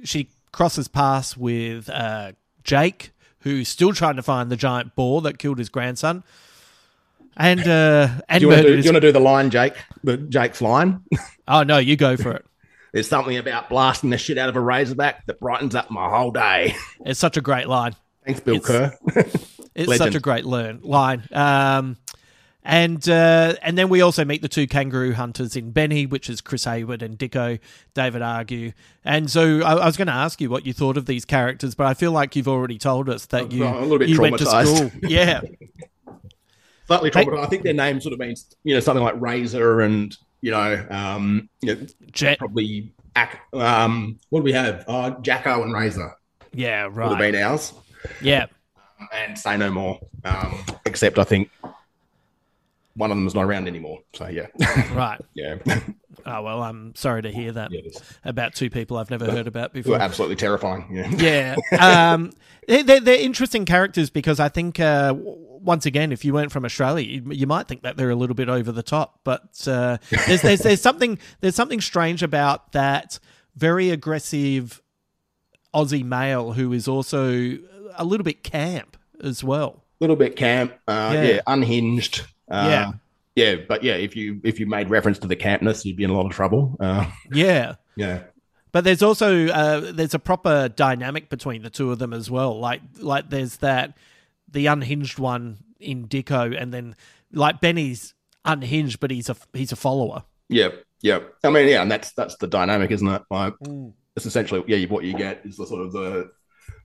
she 0.04 0.30
crosses 0.52 0.88
paths 0.88 1.36
with 1.36 1.90
uh, 1.90 2.32
Jake, 2.64 3.12
who's 3.40 3.68
still 3.68 3.92
trying 3.94 4.16
to 4.16 4.24
find 4.24 4.50
the 4.50 4.56
giant 4.56 4.96
boar 4.96 5.22
that 5.22 5.38
killed 5.40 5.58
his 5.60 5.68
grandson, 5.70 6.24
and 7.38 7.60
uh, 7.68 8.08
and 8.30 8.40
do 8.42 8.46
you 8.46 8.52
want 8.54 8.62
to 8.62 8.68
do, 8.70 8.76
his- 8.78 9.02
do 9.02 9.12
the 9.12 9.20
line, 9.20 9.50
Jake? 9.50 9.74
The 10.04 10.18
Jake's 10.18 10.62
line? 10.62 11.04
Oh 11.52 11.64
no, 11.64 11.80
you 11.80 11.96
go 11.98 12.16
for 12.16 12.32
it. 12.32 12.46
There's 12.92 13.08
something 13.08 13.38
about 13.38 13.70
blasting 13.70 14.10
the 14.10 14.18
shit 14.18 14.38
out 14.38 14.50
of 14.50 14.56
a 14.56 14.62
razorback 14.62 15.26
that 15.28 15.40
brightens 15.40 15.76
up 15.76 15.92
my 15.92 16.10
whole 16.10 16.32
day. 16.32 16.76
It's 17.06 17.20
such 17.20 17.38
a 17.38 17.42
great 17.42 17.68
line. 17.68 17.96
Thanks, 18.26 18.40
Bill 18.42 18.56
It's- 18.56 18.68
Kerr. 18.68 19.24
It's 19.76 19.98
such 19.98 20.16
a 20.16 20.20
great 20.20 20.44
learn 20.44 20.82
line. 20.84 21.24
Um, 21.32 21.96
and 22.64 23.08
uh, 23.08 23.56
and 23.62 23.78
then 23.78 23.88
we 23.88 24.02
also 24.02 24.26
meet 24.26 24.42
the 24.42 24.50
two 24.50 24.68
kangaroo 24.68 25.14
hunters 25.14 25.56
in 25.56 25.72
Benny, 25.72 26.06
which 26.06 26.30
is 26.30 26.42
Chris 26.42 26.66
Haywood 26.66 27.02
and 27.02 27.18
Dicko, 27.18 27.60
David 27.94 28.22
Argue. 28.22 28.74
And 29.06 29.32
so 29.32 29.62
I, 29.62 29.76
I 29.76 29.86
was 29.86 29.96
going 29.96 30.08
to 30.08 30.14
ask 30.14 30.42
you 30.42 30.50
what 30.50 30.66
you 30.66 30.74
thought 30.74 30.98
of 30.98 31.06
these 31.06 31.24
characters, 31.24 31.76
but 31.76 31.88
I 31.88 31.94
feel 31.94 32.12
like 32.12 32.36
you've 32.36 32.50
already 32.50 32.78
told 32.78 33.08
us 33.10 33.28
that 33.28 33.54
you 33.54 33.66
I'm 33.66 33.76
a 33.76 33.82
little 33.82 34.00
bit 34.00 34.10
you 34.10 34.20
went 34.20 34.38
to 34.40 34.46
school. 34.46 34.92
Yeah. 35.02 35.42
slightly 36.88 37.10
troubled. 37.12 37.40
I 37.40 37.46
think 37.46 37.64
their 37.64 37.74
name 37.74 38.02
sort 38.02 38.14
of 38.14 38.20
means 38.20 38.54
you 38.64 38.74
know 38.74 38.82
something 38.82 39.04
like 39.04 39.16
Razor 39.22 39.80
and 39.82 40.16
you 40.42 40.52
know 40.52 40.86
um 40.90 41.50
you 41.62 41.76
know 41.76 41.88
Jet. 42.12 42.38
probably 42.40 42.94
um 43.54 44.18
what 44.30 44.40
do 44.40 44.44
we 44.44 44.54
have? 44.54 44.86
Uh, 44.88 45.12
Jacko 45.22 45.64
and 45.64 45.74
Razor 45.74 46.14
Yeah, 46.54 46.86
would 46.86 46.94
have 46.96 47.12
right. 47.12 47.32
been 47.32 47.42
ours, 47.44 47.74
Yeah. 48.22 48.46
and 49.14 49.38
say 49.38 49.58
no 49.58 49.70
more. 49.72 50.00
Um, 50.24 50.64
except 50.86 51.20
I 51.20 51.24
think 51.24 51.50
one 52.96 53.12
of 53.12 53.18
them 53.18 53.28
is 53.28 53.36
not 53.36 53.44
around 53.46 53.68
anymore. 53.68 54.00
So 54.14 54.28
yeah, 54.28 54.48
Right. 54.94 55.20
yeah, 55.34 55.56
Oh 56.26 56.42
well, 56.44 56.62
I'm 56.64 56.94
sorry 56.96 57.22
to 57.24 57.32
hear 57.32 57.52
that 57.54 57.72
Yes. 57.72 58.02
about 58.24 58.54
two 58.56 58.70
people 58.70 58.98
I've 58.98 59.10
never 59.10 59.30
heard 59.32 59.48
about 59.48 59.74
before. 59.74 59.96
absolutely 60.00 60.36
terrifying. 60.36 60.88
Yeah, 60.92 61.56
Yeah, 61.80 62.14
um, 62.14 62.32
they- 62.68 62.82
they're, 62.84 63.00
they're 63.00 63.20
interesting 63.22 63.66
characters 63.66 64.10
because 64.10 64.40
I 64.40 64.50
think 64.50 64.80
uh, 64.80 65.14
once 65.18 65.86
again, 65.86 66.12
if 66.12 66.24
you 66.24 66.34
weren't 66.34 66.52
from 66.52 66.66
Australia, 66.66 67.06
you, 67.06 67.32
you 67.32 67.48
might 67.48 67.68
think 67.68 67.82
that 67.84 67.98
they're 67.98 68.10
a 68.12 68.16
little 68.16 68.36
bit 68.36 68.48
over 68.50 68.72
the 68.72 68.84
top. 68.84 69.20
But 69.24 69.68
uh, 69.68 69.98
there's, 70.28 70.42
there's 70.42 70.60
there's 70.62 70.82
something 70.82 71.20
there's 71.42 71.56
something 71.56 71.82
strange 71.82 72.24
about 72.24 72.72
that 72.74 73.20
very 73.56 73.90
aggressive 73.90 74.82
Aussie 75.74 76.04
male 76.04 76.54
who 76.54 76.72
is 76.74 76.88
also 76.88 77.58
a 77.96 78.04
little 78.06 78.24
bit 78.24 78.44
camp 78.44 78.98
as 79.24 79.44
well. 79.44 79.84
A 80.00 80.04
little 80.04 80.16
bit 80.16 80.36
camp. 80.36 80.74
Uh, 80.88 81.12
Yeah. 81.14 81.24
yeah. 81.24 81.42
unhinged. 81.48 82.22
Uh, 82.50 82.68
Yeah. 82.70 82.92
Yeah, 83.40 83.56
but 83.68 83.84
yeah, 83.84 83.94
if 83.94 84.16
you 84.16 84.42
if 84.44 84.60
you 84.60 84.66
made 84.68 84.90
reference 84.90 85.20
to 85.20 85.28
the 85.28 85.36
campness, 85.36 85.86
you'd 85.86 85.96
be 85.96 86.04
in 86.04 86.10
a 86.10 86.14
lot 86.14 86.26
of 86.26 86.32
trouble. 86.34 86.76
Uh, 86.80 87.10
Yeah. 87.32 87.76
yeah, 87.96 88.24
But 88.72 88.84
there's 88.84 89.02
also 89.02 89.48
uh, 89.48 89.92
there's 89.94 90.14
a 90.14 90.20
proper 90.20 90.70
dynamic 90.70 91.30
between 91.30 91.62
the 91.64 91.70
two 91.70 91.92
of 91.92 92.00
them 92.00 92.14
as 92.14 92.30
well. 92.30 92.60
Like 92.60 92.82
like 93.00 93.30
there's 93.30 93.58
that 93.58 93.98
the 94.52 94.66
unhinged 94.68 95.20
one 95.20 95.58
in 95.80 96.08
Dicko, 96.08 96.60
and 96.60 96.74
then 96.74 96.96
like 97.32 97.62
Benny's 97.62 98.14
unhinged, 98.46 99.00
but 99.00 99.12
he's 99.12 99.30
a 99.30 99.36
he's 99.54 99.72
a 99.72 99.76
follower. 99.78 100.24
Yeah, 100.50 100.70
yeah. 101.02 101.20
I 101.44 101.50
mean, 101.50 101.68
yeah, 101.68 101.82
and 101.82 101.92
that's 101.92 102.12
that's 102.14 102.36
the 102.38 102.48
dynamic, 102.48 102.92
isn't 102.92 103.08
it? 103.08 103.22
Like, 103.30 103.54
it's 104.16 104.26
essentially 104.26 104.64
yeah. 104.68 104.88
What 104.88 105.04
you 105.04 105.14
get 105.16 105.46
is 105.46 105.58
the 105.58 105.66
sort 105.66 105.86
of 105.86 105.92
the 105.94 106.32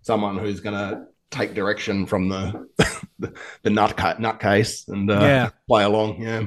someone 0.02 0.38
who's 0.38 0.60
going 0.60 0.76
to 0.76 1.06
take 1.34 1.54
direction 1.54 2.06
from 2.06 2.28
the 2.28 2.68
the, 3.18 3.34
the 3.62 3.70
nut 3.70 3.96
nutcase 3.96 4.88
and 4.88 5.10
uh, 5.10 5.20
Yeah. 5.20 5.50
play 5.68 5.84
along. 5.84 6.22
Yeah, 6.22 6.46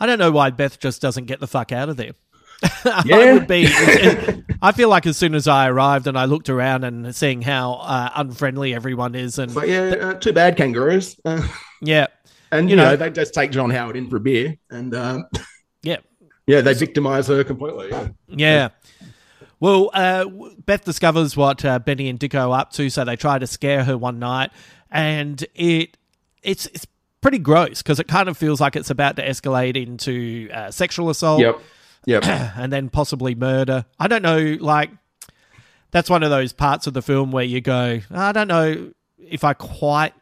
I 0.00 0.06
don't 0.06 0.18
know 0.18 0.30
why 0.30 0.50
Beth 0.50 0.78
just 0.80 1.00
doesn't 1.02 1.26
get 1.26 1.40
the 1.40 1.46
fuck 1.46 1.70
out 1.72 1.88
of 1.88 1.96
there. 1.96 2.12
I 2.84 3.02
Yeah. 3.04 3.32
would 3.34 3.46
be. 3.46 3.64
it- 3.68 4.44
I 4.62 4.72
feel 4.72 4.88
like 4.88 5.06
as 5.06 5.16
soon 5.16 5.36
as 5.36 5.46
I 5.46 5.68
arrived 5.68 6.08
and 6.08 6.18
I 6.18 6.24
looked 6.24 6.48
around 6.48 6.82
and 6.82 7.14
seeing 7.14 7.42
how 7.42 7.74
uh, 7.74 8.10
unfriendly 8.16 8.74
everyone 8.74 9.14
is, 9.14 9.38
and 9.38 9.54
but 9.54 9.68
yeah, 9.68 9.94
uh, 10.00 10.14
too 10.14 10.32
bad 10.32 10.56
kangaroos. 10.56 11.14
Uh, 11.24 11.46
yeah, 11.80 12.06
and 12.50 12.68
You 12.68 12.74
know, 12.74 12.90
know- 12.90 12.96
they 12.96 13.10
just 13.10 13.34
take 13.34 13.52
John 13.52 13.70
Howard 13.70 13.96
in 13.96 14.10
for 14.10 14.16
a 14.16 14.20
beer, 14.20 14.56
and 14.70 14.92
um, 14.96 15.26
yeah, 15.84 15.98
yeah, 16.48 16.60
they 16.60 16.74
victimize 16.74 17.28
her 17.28 17.44
completely. 17.44 17.90
Yeah. 17.90 18.08
Yeah. 18.28 18.68
Well, 19.60 19.90
uh, 19.92 20.24
Beth 20.64 20.84
discovers 20.84 21.36
what 21.36 21.64
uh, 21.64 21.78
Benny 21.80 22.08
and 22.08 22.18
Dicko 22.18 22.48
are 22.50 22.60
up 22.60 22.72
to, 22.72 22.90
so 22.90 23.04
they 23.04 23.16
try 23.16 23.38
to 23.38 23.46
scare 23.46 23.84
her 23.84 23.98
one 23.98 24.18
night, 24.18 24.50
and 24.90 25.44
it 25.54 25.96
it's 26.42 26.66
it's 26.66 26.86
pretty 27.20 27.38
gross 27.38 27.82
because 27.82 27.98
it 27.98 28.06
kind 28.06 28.28
of 28.28 28.36
feels 28.36 28.60
like 28.60 28.76
it's 28.76 28.90
about 28.90 29.16
to 29.16 29.26
escalate 29.26 29.76
into 29.76 30.48
uh, 30.52 30.70
sexual 30.70 31.10
assault, 31.10 31.40
Yep, 31.40 31.60
yep. 32.06 32.26
and 32.56 32.72
then 32.72 32.88
possibly 32.88 33.34
murder. 33.34 33.84
I 33.98 34.06
don't 34.06 34.22
know, 34.22 34.56
like 34.60 34.90
that's 35.90 36.08
one 36.08 36.22
of 36.22 36.30
those 36.30 36.52
parts 36.52 36.86
of 36.86 36.94
the 36.94 37.02
film 37.02 37.32
where 37.32 37.44
you 37.44 37.60
go, 37.60 38.00
I 38.10 38.32
don't 38.32 38.48
know 38.48 38.92
if 39.18 39.42
I 39.42 39.54
quite 39.54 40.14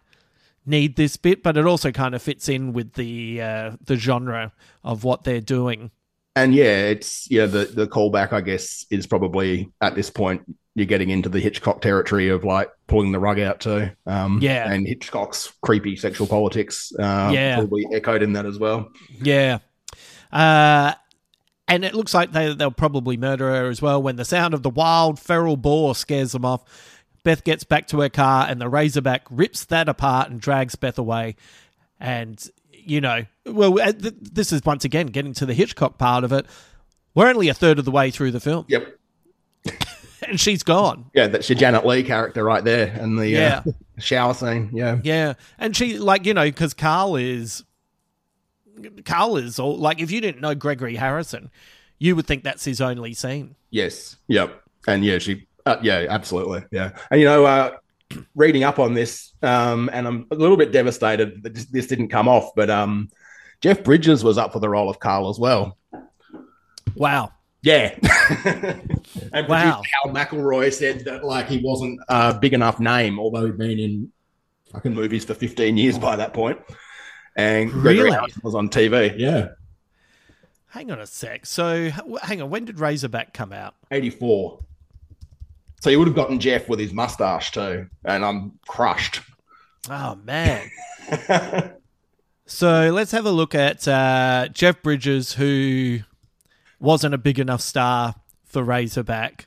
need 0.65 0.97
this 0.97 1.17
bit, 1.17 1.43
but 1.43 1.57
it 1.57 1.67
also 1.67 1.93
kind 1.93 2.15
of 2.15 2.23
fits 2.23 2.49
in 2.49 2.73
with 2.73 2.95
the 2.95 3.43
uh, 3.43 3.73
the 3.85 3.97
genre 3.97 4.53
of 4.83 5.05
what 5.05 5.25
they're 5.25 5.41
doing. 5.41 5.91
And 6.37 6.55
yeah, 6.55 6.85
it's 6.87 7.29
yeah 7.31 7.47
the 7.47 7.65
the 7.65 7.89
callback 7.89 8.33
I 8.33 8.41
guess 8.43 8.87
is 8.91 9.07
probably 9.07 9.73
at 9.81 9.95
this 9.97 10.11
point 10.11 10.43
you're 10.77 10.87
getting 10.87 11.09
into 11.11 11.29
the 11.31 11.41
Hitchcock 11.41 11.81
territory 11.81 12.29
of 12.29 12.45
like 12.45 12.69
pulling 12.87 13.11
the 13.11 13.19
rug 13.19 13.41
out 13.41 13.61
too. 13.61 13.91
Um, 14.07 14.41
Yeah. 14.43 14.71
and 14.71 14.87
Hitchcock's 14.87 15.51
creepy 15.63 15.97
sexual 15.97 16.27
politics, 16.27 16.93
uh, 16.99 17.31
Yeah. 17.33 17.57
probably 17.57 17.87
echoed 17.95 18.23
in 18.23 18.35
that 18.35 18.45
as 18.45 18.59
well. 18.59 18.91
Yeah. 19.23 19.59
Uh, 20.31 20.93
and 21.67 21.83
it 21.83 21.95
looks 21.95 22.13
like 22.13 22.33
they, 22.33 22.53
they'll 22.55 22.71
probably 22.71 23.17
murder 23.17 23.49
her 23.51 23.71
as 23.71 23.81
well 23.81 24.03
when 24.03 24.17
the 24.17 24.25
sound 24.27 24.53
of 24.53 24.63
the 24.63 24.69
wild 24.69 25.19
feral 25.19 25.57
boar 25.57 25.95
scares 25.95 26.33
them 26.33 26.45
off. 26.45 26.63
Beth 27.25 27.43
gets 27.43 27.65
back 27.65 27.89
to 27.89 28.01
her 28.01 28.11
car 28.11 28.47
and 28.47 28.61
the 28.61 28.69
Razorback 28.69 29.23
rips 29.31 29.65
that 29.65 29.89
apart 29.89 30.31
and 30.31 30.39
drags 30.39 30.75
Beth 30.77 30.99
away. 30.99 31.37
And, 31.99 32.39
you 32.87 33.01
know, 33.01 33.25
well, 33.45 33.81
uh, 33.81 33.93
this 33.97 34.53
is 34.53 34.65
once 34.65 34.85
again 34.85 35.07
getting 35.09 35.33
to 35.35 35.47
the 35.47 35.55
Hitchcock 35.55 35.99
part 35.99 36.25
of 36.25 36.33
it. 36.33 36.47
We're 37.15 37.29
only 37.29 37.49
a 37.49 37.55
third 37.55 37.79
of 37.79 37.85
the 37.85 37.91
way 37.91 38.11
through 38.11 38.31
the 38.33 38.41
film. 38.41 38.65
Yep. 38.69 38.99
and 40.29 40.39
she's 40.41 40.63
gone. 40.63 41.11
Yeah, 41.15 41.27
that's 41.29 41.49
your 41.49 41.59
Janet 41.59 41.85
Leigh 41.87 42.03
character 42.03 42.45
right 42.45 42.63
there, 42.65 42.87
and 42.99 43.19
the 43.19 43.29
Yeah. 43.29 43.63
uh, 43.67 43.73
shower 43.99 44.35
scene. 44.35 44.71
Yeah, 44.73 44.99
Yeah, 45.03 45.35
and 45.59 45.77
she 45.77 45.99
like 45.99 46.27
you 46.27 46.35
know 46.35 46.45
because 46.45 46.75
Carl 46.75 47.17
is 47.17 47.65
Carl 49.05 49.37
is 49.39 49.59
all 49.59 49.77
like 49.79 50.01
if 50.01 50.11
you 50.11 50.21
didn't 50.21 50.41
know 50.41 50.55
Gregory 50.55 50.97
Harrison, 50.97 51.51
you 51.99 52.15
would 52.17 52.27
think 52.27 52.45
that's 52.45 52.65
his 52.65 52.81
only 52.81 53.15
scene. 53.15 53.57
Yes. 53.71 54.17
Yep. 54.29 54.63
And 54.87 55.05
yeah, 55.05 55.19
she. 55.19 55.47
Uh, 55.65 55.77
yeah, 55.83 56.07
absolutely. 56.09 56.63
Yeah. 56.71 56.97
And 57.11 57.21
you 57.21 57.27
know, 57.27 57.45
uh, 57.45 57.71
reading 58.35 58.65
up 58.65 58.79
on 58.79 58.95
this, 58.95 59.33
um, 59.43 59.91
and 59.93 60.07
I'm 60.07 60.27
a 60.31 60.35
little 60.35 60.57
bit 60.57 60.73
devastated 60.73 61.43
that 61.43 61.55
this, 61.55 61.87
didn't 61.87 62.09
come 62.09 62.29
off, 62.29 62.55
but 62.55 62.71
um, 62.71 63.11
Jeff 63.61 63.83
Bridges 63.83 64.23
was 64.23 64.39
up 64.39 64.53
for 64.53 64.61
the 64.61 64.69
role 64.69 64.89
of 64.89 64.99
Carl 64.99 65.29
as 65.29 65.39
well. 65.39 65.77
Wow. 66.95 67.33
Yeah. 67.63 67.99
and 68.45 69.49
Wow. 69.49 69.83
wow. 69.83 69.83
Hal 70.05 70.15
McElroy 70.15 70.73
said 70.73 71.05
that 71.05 71.25
like 71.25 71.49
he 71.49 71.59
wasn't 71.59 71.99
a 72.09 72.35
big 72.39 72.55
enough 72.55 72.79
name, 72.79 73.19
although 73.19 73.47
he'd 73.47 73.59
been 73.59 73.79
in 73.79 74.13
fucking 74.73 74.95
movies 74.95 75.25
for 75.25 75.35
15 75.35 75.77
years 75.77 75.99
by 75.99 76.17
that 76.17 76.33
point. 76.33 76.59
And 77.37 77.71
Gregory 77.71 78.11
Really? 78.11 78.33
Was 78.43 78.55
on 78.55 78.69
TV. 78.69 79.19
Yeah. 79.19 79.49
Hang 80.69 80.91
on 80.91 81.01
a 81.01 81.07
sec. 81.07 81.47
So 81.47 81.91
hang 82.23 82.41
on, 82.43 82.51
when 82.51 82.65
did 82.65 82.79
Razorback 82.79 83.35
come 83.35 83.53
out? 83.53 83.75
84. 83.91 84.61
So 85.81 85.91
you 85.91 85.99
would 85.99 86.09
have 86.09 86.17
gotten 86.17 86.41
Jeff 86.41 86.69
with 86.69 86.79
his 86.81 86.93
mustache 86.93 87.51
too. 87.53 87.87
And 88.05 88.25
I'm 88.25 88.59
crushed. 88.67 89.21
Oh 89.91 90.17
man. 90.25 90.69
so 92.47 92.91
let's 92.93 93.13
have 93.13 93.27
a 93.27 93.31
look 93.31 93.55
at 93.55 93.87
uh, 93.87 94.49
Jeff 94.53 94.83
Bridges, 94.83 95.35
who 95.35 95.99
wasn't 96.81 97.15
a 97.15 97.19
big 97.19 97.39
enough 97.39 97.61
star 97.61 98.15
for 98.45 98.63
Razorback. 98.63 99.47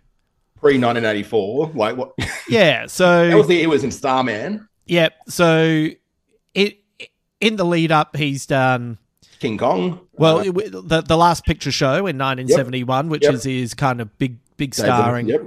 Pre 0.59 0.73
1984. 0.73 1.71
Like 1.73 1.95
what? 1.97 2.11
Yeah. 2.47 2.85
So 2.89 3.27
that 3.29 3.35
was 3.37 3.47
the, 3.47 3.61
it 3.61 3.67
was 3.69 3.83
in 3.83 3.91
Starman, 3.91 4.67
Yep. 4.87 5.13
So 5.29 5.87
it 6.53 6.79
in 7.39 7.55
the 7.55 7.63
lead 7.65 7.91
up, 7.91 8.15
he's 8.15 8.45
done. 8.45 8.97
King 9.39 9.57
Kong. 9.57 10.01
Well, 10.13 10.39
Uh, 10.39 10.51
the 10.51 11.01
the 11.05 11.15
last 11.17 11.45
picture 11.45 11.71
show 11.71 11.93
in 12.07 12.17
1971, 12.17 13.07
which 13.09 13.23
Yep. 13.23 13.33
is 13.35 13.43
his 13.43 13.73
kind 13.73 14.01
of 14.01 14.17
big 14.17 14.37
big 14.57 14.75
starring. 14.75 15.27
Yep. 15.27 15.43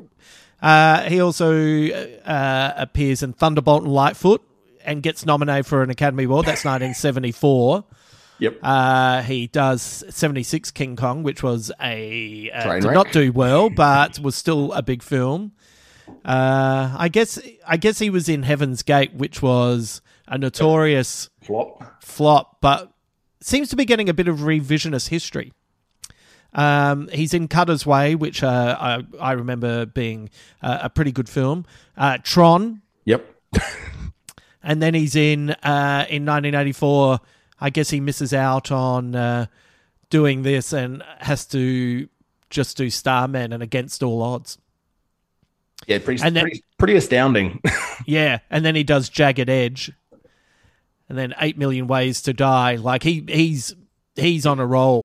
Uh, 0.63 1.03
he 1.03 1.21
also 1.21 1.89
uh, 1.91 2.73
appears 2.77 3.23
in 3.23 3.33
Thunderbolt 3.33 3.83
and 3.83 3.93
Lightfoot 3.93 4.43
and 4.85 5.03
gets 5.03 5.27
nominated 5.27 5.67
for 5.67 5.83
an 5.83 5.91
Academy 5.91 6.25
Award. 6.25 6.47
That's 6.47 6.65
1974. 6.65 7.85
Yep. 8.39 8.59
Uh, 8.63 9.23
he 9.23 9.47
does 9.49 10.05
76 10.09 10.71
King 10.71 10.97
Kong, 10.97 11.23
which 11.23 11.43
was 11.43 11.71
a 11.81 12.51
uh, 12.51 12.81
did 12.81 12.93
not 12.93 13.13
do 13.13 13.33
well, 13.33 13.71
but 13.71 14.19
was 14.19 14.35
still 14.35 14.73
a 14.73 14.83
big 14.83 15.03
film. 15.03 15.53
Uh, 16.25 16.95
I 16.99 17.09
guess 17.09 17.39
I 17.67 17.77
guess 17.77 17.99
he 17.99 18.11
was 18.11 18.29
in 18.29 18.43
Heaven's 18.43 18.83
Gate, 18.83 19.15
which 19.15 19.43
was 19.43 20.03
a 20.27 20.39
notorious 20.39 21.31
Flop. 21.43 22.03
flop, 22.03 22.59
but 22.61 22.93
seems 23.41 23.69
to 23.71 23.77
be 23.77 23.85
getting 23.85 24.09
a 24.09 24.15
bit 24.15 24.29
of 24.29 24.39
revisionist 24.41 25.09
history. 25.09 25.53
Um, 26.55 27.09
he's 27.13 27.33
in 27.35 27.49
Cutter's 27.49 27.87
Way, 27.87 28.15
which 28.15 28.43
uh, 28.43 28.77
I, 28.79 29.05
I 29.21 29.33
remember 29.33 29.87
being 29.87 30.29
uh, 30.63 30.81
a 30.83 30.91
pretty 30.91 31.13
good 31.13 31.29
film. 31.29 31.65
Uh, 31.97 32.19
Tron, 32.23 32.83
Yep. 33.05 33.27
and 34.63 34.83
then 34.83 34.95
he's 34.95 35.17
in 35.17 35.51
uh, 35.51 36.07
in 36.09 36.25
1984. 36.27 37.21
I 37.61 37.71
guess 37.71 37.91
he 37.91 38.01
misses 38.01 38.35
out 38.35 38.71
on 38.71 39.15
uh, 39.15 39.47
doing 40.11 40.43
this 40.43 40.73
and 40.73 41.03
has 41.19 41.47
to 41.47 42.09
just 42.51 42.77
do 42.77 42.91
Starman 42.91 43.53
and 43.53 43.63
Against 43.63 44.03
All 44.03 44.23
Odds. 44.23 44.59
Yeah, 45.87 45.99
pretty, 45.99 46.23
And 46.23 46.37
then- 46.37 46.43
pretty, 46.45 46.63
pretty 46.79 46.97
astounding. 46.97 47.61
Yeah, 48.05 48.41
and 48.51 48.65
then 48.65 48.75
he 48.75 48.83
does 48.83 49.09
Jagged 49.09 49.49
Edge, 49.49 49.93
and 51.09 51.17
then 51.17 51.35
Eight 51.41 51.57
Million 51.57 51.87
Ways 51.87 52.21
to 52.23 52.33
Die. 52.33 52.75
Like 52.75 53.05
he 53.05 53.25
he's 53.29 53.77
he's 54.17 54.45
on 54.45 54.59
a 54.59 54.67
roll. 54.67 55.05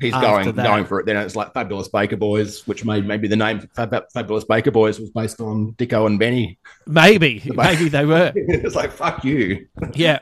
He's 0.00 0.12
going 0.12 0.52
that. 0.52 0.64
going 0.64 0.84
for 0.84 1.00
it. 1.00 1.06
Then 1.06 1.16
it's 1.16 1.36
like 1.36 1.52
Fabulous 1.54 1.88
Baker 1.88 2.16
Boys, 2.16 2.66
which 2.66 2.84
made 2.84 3.06
maybe 3.06 3.28
the 3.28 3.36
name 3.36 3.60
Fab- 3.74 4.10
Fabulous 4.12 4.44
Baker 4.44 4.70
Boys 4.70 4.98
was 5.00 5.10
based 5.10 5.40
on 5.40 5.72
Dicko 5.74 6.06
and 6.06 6.18
Benny. 6.18 6.58
Maybe, 6.86 7.42
maybe 7.54 7.88
they 7.88 8.04
were. 8.04 8.32
it's 8.36 8.74
like 8.74 8.92
fuck 8.92 9.24
you. 9.24 9.66
Yeah, 9.94 10.18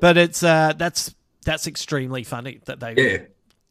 but 0.00 0.16
it's 0.16 0.42
uh, 0.42 0.72
that's 0.76 1.14
that's 1.44 1.66
extremely 1.66 2.24
funny 2.24 2.60
that 2.66 2.80
they 2.80 2.94
Yeah, 2.96 3.18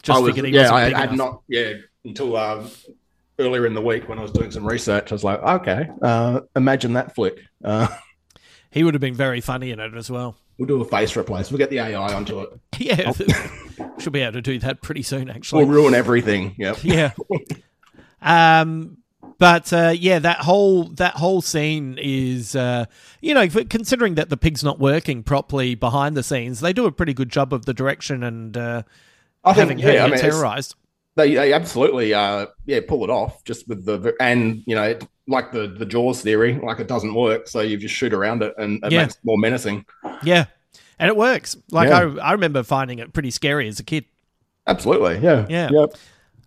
just 0.03 0.17
I 0.17 0.21
was, 0.21 0.37
yeah, 0.37 0.73
I 0.73 0.81
had 0.89 1.11
enough. 1.13 1.15
not 1.17 1.41
yeah 1.47 1.73
until 2.05 2.37
um, 2.37 2.69
earlier 3.39 3.65
in 3.65 3.73
the 3.73 3.81
week 3.81 4.07
when 4.09 4.17
I 4.19 4.21
was 4.21 4.31
doing 4.31 4.51
some 4.51 4.65
research. 4.65 5.11
I 5.11 5.15
was 5.15 5.23
like, 5.23 5.41
okay, 5.41 5.89
uh, 6.01 6.41
imagine 6.55 6.93
that 6.93 7.13
flick. 7.15 7.39
Uh, 7.63 7.87
He 8.71 8.83
would 8.83 8.93
have 8.93 9.01
been 9.01 9.15
very 9.15 9.41
funny 9.41 9.71
in 9.71 9.79
it 9.79 9.93
as 9.95 10.11
well. 10.11 10.35
We'll 10.57 10.67
do 10.67 10.81
a 10.81 10.85
face 10.85 11.15
replace. 11.15 11.51
We'll 11.51 11.57
get 11.57 11.69
the 11.69 11.79
AI 11.79 12.13
onto 12.13 12.41
it. 12.41 12.49
Yeah, 12.79 13.11
should 13.97 14.13
be 14.13 14.21
able 14.21 14.33
to 14.33 14.41
do 14.41 14.59
that 14.59 14.81
pretty 14.83 15.01
soon. 15.01 15.31
Actually, 15.31 15.65
We'll 15.65 15.73
ruin 15.73 15.95
everything. 15.95 16.53
Yep. 16.59 16.77
yeah. 16.83 17.11
Um, 18.21 18.97
but 19.39 19.73
uh, 19.73 19.93
yeah, 19.97 20.19
that 20.19 20.41
whole 20.41 20.85
that 20.95 21.15
whole 21.15 21.41
scene 21.41 21.97
is, 21.99 22.55
uh, 22.55 22.85
you 23.19 23.33
know, 23.33 23.47
considering 23.47 24.15
that 24.15 24.29
the 24.29 24.37
pig's 24.37 24.63
not 24.63 24.79
working 24.79 25.23
properly 25.23 25.73
behind 25.73 26.15
the 26.15 26.23
scenes, 26.23 26.59
they 26.59 26.73
do 26.73 26.85
a 26.85 26.91
pretty 26.91 27.13
good 27.13 27.29
job 27.29 27.51
of 27.51 27.65
the 27.65 27.73
direction 27.73 28.23
and 28.23 28.55
uh, 28.55 28.83
I 29.43 29.53
think 29.53 29.69
having 29.69 29.79
her 29.79 29.93
yeah, 29.93 30.05
I 30.05 30.09
get 30.09 30.21
mean, 30.21 30.31
terrorized. 30.31 30.75
They, 31.17 31.33
they 31.33 31.51
absolutely 31.51 32.13
uh 32.13 32.45
yeah 32.65 32.79
pull 32.87 33.03
it 33.03 33.09
off 33.09 33.43
just 33.43 33.67
with 33.67 33.83
the 33.85 34.13
and 34.21 34.63
you 34.67 34.75
know 34.75 34.83
it, 34.83 35.05
like 35.27 35.51
the 35.51 35.67
the 35.67 35.85
Jaws 35.85 36.21
theory 36.21 36.53
like 36.63 36.79
it 36.79 36.87
doesn't 36.87 37.13
work 37.13 37.47
so 37.49 37.59
you 37.59 37.75
just 37.75 37.93
shoot 37.95 38.13
around 38.13 38.43
it 38.43 38.53
and 38.57 38.79
it 38.85 38.91
Yeah. 38.93 39.01
makes 39.01 39.15
it 39.15 39.21
more 39.25 39.37
menacing. 39.37 39.85
Yeah, 40.23 40.45
and 40.99 41.09
it 41.09 41.17
works. 41.17 41.57
Like 41.71 41.89
Yeah. 41.89 42.15
I, 42.21 42.29
I 42.29 42.31
remember 42.33 42.63
finding 42.63 42.99
it 42.99 43.11
pretty 43.13 43.31
scary 43.31 43.67
as 43.67 43.79
a 43.79 43.83
kid. 43.83 44.05
Absolutely, 44.67 45.17
yeah, 45.19 45.45
Yeah. 45.49 45.69
Yep. 45.71 45.93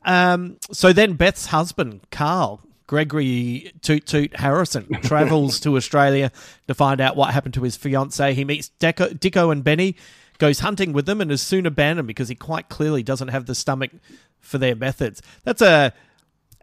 Um, 0.04 0.56
so 0.72 0.92
then 0.92 1.12
Beth's 1.14 1.46
husband, 1.46 2.00
Carl, 2.10 2.62
Gregory 2.86 3.72
Toot 3.82 4.06
Toot 4.06 4.36
Harrison, 4.36 4.86
travels 5.02 5.60
to 5.60 5.76
Australia 5.76 6.30
to 6.68 6.74
find 6.74 7.00
out 7.00 7.16
what 7.16 7.34
happened 7.34 7.54
to 7.54 7.62
his 7.62 7.76
fiancee. 7.76 8.32
He 8.34 8.44
meets 8.44 8.70
Deco, 8.80 9.18
Dicko 9.18 9.52
and 9.52 9.62
Benny, 9.62 9.96
goes 10.40 10.58
hunting 10.60 10.92
with 10.92 11.06
them, 11.06 11.20
and 11.20 11.30
is 11.30 11.40
soon 11.40 11.66
abandoned 11.66 12.08
because 12.08 12.28
he 12.28 12.34
quite 12.34 12.68
clearly 12.68 13.04
doesn't 13.04 13.28
have 13.28 13.46
the 13.46 13.54
stomach 13.54 13.92
for 14.40 14.58
their 14.58 14.74
methods. 14.74 15.22
That's 15.44 15.62
a 15.62 15.92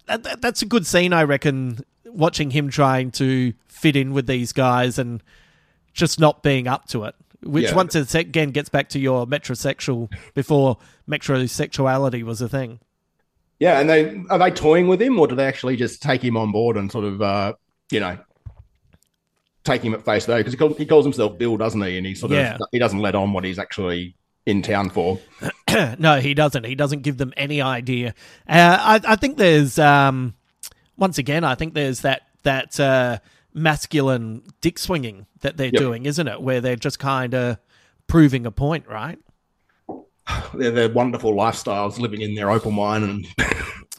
that, 0.08 0.24
that- 0.24 0.42
that's 0.42 0.62
a 0.62 0.66
good 0.66 0.86
scene, 0.86 1.14
I 1.14 1.24
reckon. 1.24 1.80
Watching 2.06 2.52
him 2.52 2.70
trying 2.70 3.12
to 3.12 3.54
fit 3.68 3.96
in 3.96 4.12
with 4.14 4.28
these 4.28 4.52
guys 4.52 4.98
and 4.98 5.22
just 5.94 6.20
not 6.20 6.42
being 6.42 6.68
up 6.68 6.88
to 6.90 7.04
it. 7.06 7.16
Which 7.44 7.66
Yeah. 7.66 7.76
once 7.76 7.94
again 7.96 8.50
gets 8.52 8.70
back 8.70 8.90
to 8.90 9.00
your 9.00 9.28
metrosexual 9.28 10.12
before 10.34 10.78
metrosexuality 11.08 12.24
was 12.24 12.42
a 12.42 12.50
thing. 12.50 12.80
Yeah, 13.60 13.80
and 13.80 13.90
they 13.90 14.22
are 14.30 14.40
they 14.40 14.52
toying 14.52 14.88
with 14.88 15.02
him 15.02 15.20
or 15.20 15.28
do 15.28 15.36
they 15.36 15.46
actually 15.46 15.76
just 15.76 16.02
take 16.02 16.24
him 16.24 16.38
on 16.38 16.52
board 16.52 16.78
and 16.78 16.92
sort 16.92 17.06
of 17.06 17.22
uh 17.22 17.54
you 17.92 18.00
know 18.00 18.18
take 19.68 19.84
him 19.84 19.94
at 19.94 20.04
face 20.04 20.26
value 20.26 20.40
because 20.44 20.54
he, 20.54 20.58
call, 20.58 20.74
he 20.74 20.86
calls 20.86 21.06
himself 21.06 21.38
Bill, 21.38 21.58
doesn't 21.58 21.82
he? 21.82 21.98
And 21.98 22.08
he 22.08 22.16
sort 22.16 22.32
Yeah. 22.32 22.56
of 22.56 22.62
he 22.72 22.80
doesn't 22.80 23.00
let 23.00 23.14
on 23.14 23.34
what 23.34 23.44
he's 23.44 23.60
actually 23.60 24.16
in 24.48 24.62
town 24.62 24.90
for. 24.90 25.20
no, 26.00 26.20
he 26.20 26.34
doesn't. 26.34 26.66
He 26.66 26.74
doesn't 26.74 27.02
give 27.04 27.18
them 27.18 27.34
any 27.38 27.62
idea. 27.62 28.14
Uh, 28.48 29.00
I, 29.06 29.14
I 29.14 29.16
think 29.18 29.38
there's, 29.38 29.78
um, 29.78 30.34
once 30.98 31.18
again, 31.18 31.44
I 31.44 31.54
think 31.56 31.74
there's 31.74 32.02
that 32.02 32.22
that 32.44 32.80
uh, 32.80 33.20
masculine 33.54 34.42
dick 34.62 34.80
swinging 34.80 35.26
that 35.42 35.58
they're 35.58 35.68
Yep. 35.68 35.82
doing, 35.82 36.06
isn't 36.06 36.28
it? 36.28 36.42
Where 36.42 36.62
they're 36.62 36.76
just 36.78 36.98
kind 37.00 37.34
of 37.36 37.58
proving 38.08 38.46
a 38.46 38.52
point, 38.52 38.88
right? 38.88 39.20
They're, 40.54 40.72
they're 40.72 40.90
wonderful 40.90 41.34
lifestyles 41.34 42.00
living 42.00 42.22
in 42.22 42.36
their 42.36 42.50
opal 42.50 42.72
mine 42.72 43.04
and 43.04 43.28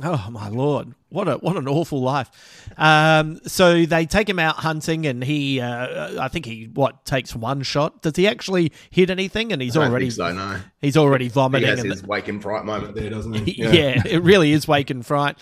Oh 0.03 0.29
my 0.31 0.49
lord, 0.49 0.95
what 1.09 1.27
a 1.27 1.35
what 1.35 1.57
an 1.57 1.67
awful 1.67 2.01
life. 2.01 2.31
Um, 2.77 3.41
so 3.47 3.85
they 3.85 4.07
take 4.07 4.29
him 4.29 4.39
out 4.39 4.57
hunting, 4.57 5.07
and 5.07 5.25
he, 5.25 5.61
uh, 5.61 6.23
I 6.23 6.29
think 6.29 6.47
he 6.47 6.71
what 6.73 7.05
takes 7.05 7.35
one 7.35 7.63
shot. 7.63 8.03
Does 8.03 8.15
he 8.15 8.29
actually 8.29 8.73
hit 8.91 9.11
anything? 9.11 9.53
And 9.53 9.61
he's 9.61 9.77
already 9.77 10.11
so, 10.11 10.33
no. 10.33 10.61
he's 10.81 10.97
already 10.97 11.25
he 11.25 11.31
vomiting. 11.31 11.69
has 11.69 11.81
and 11.81 11.91
his 11.91 12.05
wake 12.05 12.29
in 12.29 12.41
fright 12.41 12.65
moment 12.65 12.95
there, 12.95 13.11
doesn't 13.11 13.35
he? 13.35 13.53
yeah. 13.63 14.03
it 14.07 14.23
really 14.23 14.53
is 14.53 14.69
wake 14.69 14.91
in 14.91 15.03
fright. 15.03 15.37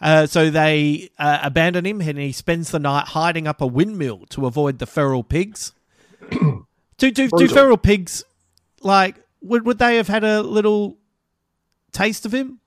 Uh, 0.00 0.26
so 0.26 0.50
they 0.50 1.10
uh, 1.18 1.38
abandon 1.42 1.86
him, 1.86 2.00
and 2.00 2.18
he 2.18 2.32
spends 2.32 2.70
the 2.70 2.78
night 2.80 3.08
hiding 3.08 3.46
up 3.46 3.60
a 3.60 3.66
windmill 3.66 4.26
to 4.30 4.46
avoid 4.46 4.78
the 4.80 4.86
feral 4.86 5.22
pigs. 5.22 5.72
do 6.30 7.10
do 7.10 7.28
do 7.28 7.48
feral 7.48 7.76
pigs 7.76 8.24
like 8.82 9.16
would 9.40 9.64
would 9.66 9.78
they 9.78 9.96
have 9.96 10.08
had 10.08 10.24
a 10.24 10.42
little 10.42 10.98
taste 11.92 12.26
of 12.26 12.34
him? 12.34 12.60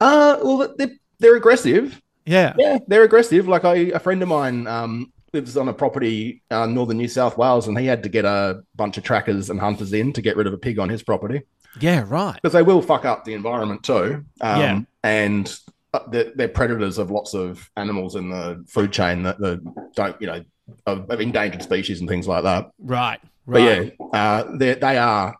Uh, 0.00 0.38
well, 0.42 0.74
they're, 0.78 0.90
they're 1.18 1.36
aggressive. 1.36 2.00
Yeah. 2.26 2.54
Yeah, 2.58 2.78
they're 2.86 3.02
aggressive. 3.04 3.48
Like 3.48 3.64
I, 3.64 3.74
a 3.76 3.98
friend 3.98 4.22
of 4.22 4.28
mine 4.28 4.66
um, 4.66 5.12
lives 5.32 5.56
on 5.56 5.68
a 5.68 5.72
property 5.72 6.42
uh, 6.50 6.66
northern 6.66 6.96
New 6.98 7.08
South 7.08 7.36
Wales, 7.36 7.66
and 7.68 7.78
he 7.78 7.86
had 7.86 8.02
to 8.04 8.08
get 8.08 8.24
a 8.24 8.62
bunch 8.76 8.96
of 8.98 9.04
trackers 9.04 9.50
and 9.50 9.58
hunters 9.60 9.92
in 9.92 10.12
to 10.12 10.22
get 10.22 10.36
rid 10.36 10.46
of 10.46 10.52
a 10.52 10.58
pig 10.58 10.78
on 10.78 10.88
his 10.88 11.02
property 11.02 11.42
Yeah, 11.80 12.04
right. 12.06 12.34
because 12.34 12.52
they 12.52 12.62
will 12.62 12.82
fuck 12.82 13.04
up 13.04 13.24
the 13.24 13.34
environment 13.34 13.82
too. 13.82 14.24
Um, 14.40 14.60
Yeah. 14.60 14.80
and 15.02 15.54
uh, 15.92 16.00
they're, 16.10 16.30
they're 16.36 16.48
predators 16.48 16.98
of 16.98 17.10
lots 17.10 17.34
of 17.34 17.68
animals 17.76 18.14
in 18.16 18.30
the 18.30 18.64
food 18.68 18.92
chain 18.92 19.24
that 19.24 19.38
the 19.40 19.60
don't 19.96 20.20
you 20.20 20.26
know 20.28 20.44
of, 20.86 21.10
of 21.10 21.20
endangered 21.20 21.62
species 21.62 21.98
and 22.00 22.08
things 22.08 22.28
like 22.28 22.44
that. 22.44 22.70
Right. 22.78 23.18
But 23.46 23.62
Right. 23.62 23.96
yeah, 23.98 24.06
uh, 24.18 24.56
they 24.56 24.74
they 24.74 24.98
are 24.98 25.34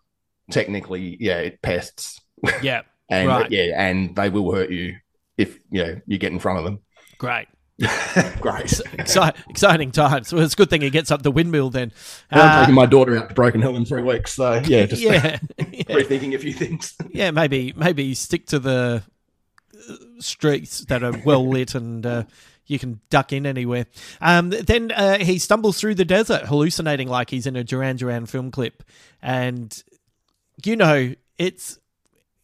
technically 0.50 1.16
yeah 1.20 1.50
pests. 1.62 2.20
Yeah. 2.62 2.82
And 3.10 3.28
right. 3.28 3.50
yeah, 3.50 3.74
and 3.76 4.14
they 4.16 4.28
will 4.30 4.52
hurt 4.52 4.70
you 4.70 4.96
if 5.36 5.58
you 5.70 5.84
know 5.84 6.00
you 6.06 6.18
get 6.18 6.32
in 6.32 6.38
front 6.38 6.58
of 6.58 6.64
them. 6.64 6.80
Great. 7.18 7.48
Great. 8.40 8.66
Exci- 8.66 9.34
exciting 9.48 9.90
times. 9.90 10.32
Well, 10.32 10.42
it's 10.44 10.52
a 10.52 10.56
good 10.56 10.68
thing 10.68 10.82
he 10.82 10.90
gets 10.90 11.10
up 11.10 11.22
the 11.22 11.30
windmill 11.30 11.70
then. 11.70 11.92
I'm 12.30 12.40
Uh, 12.40 12.60
taking 12.60 12.74
my 12.74 12.84
daughter 12.84 13.16
out 13.16 13.30
to 13.30 13.34
Broken 13.34 13.62
Hill 13.62 13.74
in 13.76 13.86
three 13.86 14.02
weeks, 14.02 14.34
so 14.34 14.60
yeah, 14.66 14.84
just 14.86 15.00
yeah. 15.02 15.38
rethinking 15.58 16.34
a 16.34 16.38
few 16.38 16.52
things. 16.52 16.94
yeah, 17.10 17.30
maybe 17.30 17.72
maybe 17.76 18.12
stick 18.14 18.46
to 18.48 18.58
the 18.58 19.02
uh, 19.88 19.94
streets 20.18 20.80
that 20.86 21.02
are 21.02 21.14
well 21.24 21.48
lit 21.48 21.74
and 21.74 22.04
uh, 22.04 22.24
you 22.66 22.78
can 22.78 23.00
duck 23.08 23.32
in 23.32 23.46
anywhere. 23.46 23.86
Um, 24.20 24.50
then 24.50 24.92
uh, 24.92 25.18
he 25.18 25.38
stumbles 25.38 25.80
through 25.80 25.94
the 25.94 26.04
desert, 26.04 26.42
hallucinating 26.46 27.08
like 27.08 27.30
he's 27.30 27.46
in 27.46 27.56
a 27.56 27.64
Duran 27.64 27.96
Duran 27.96 28.26
film 28.26 28.50
clip, 28.50 28.82
and 29.22 29.82
you 30.64 30.76
know 30.76 31.14
it's 31.38 31.72
it, 31.76 31.80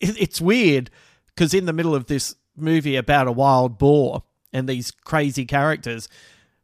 it's 0.01 0.41
weird 0.41 0.91
because 1.35 1.55
in 1.55 1.67
the 1.67 1.73
middle 1.73 1.95
of 1.95 2.07
this 2.07 2.35
movie 2.57 2.97
about 2.97 3.27
a 3.27 3.33
wild 3.33 3.79
boar 3.79 4.23
and 4.53 4.69
these 4.69 4.91
crazy 4.91 5.45
characters, 5.45 6.09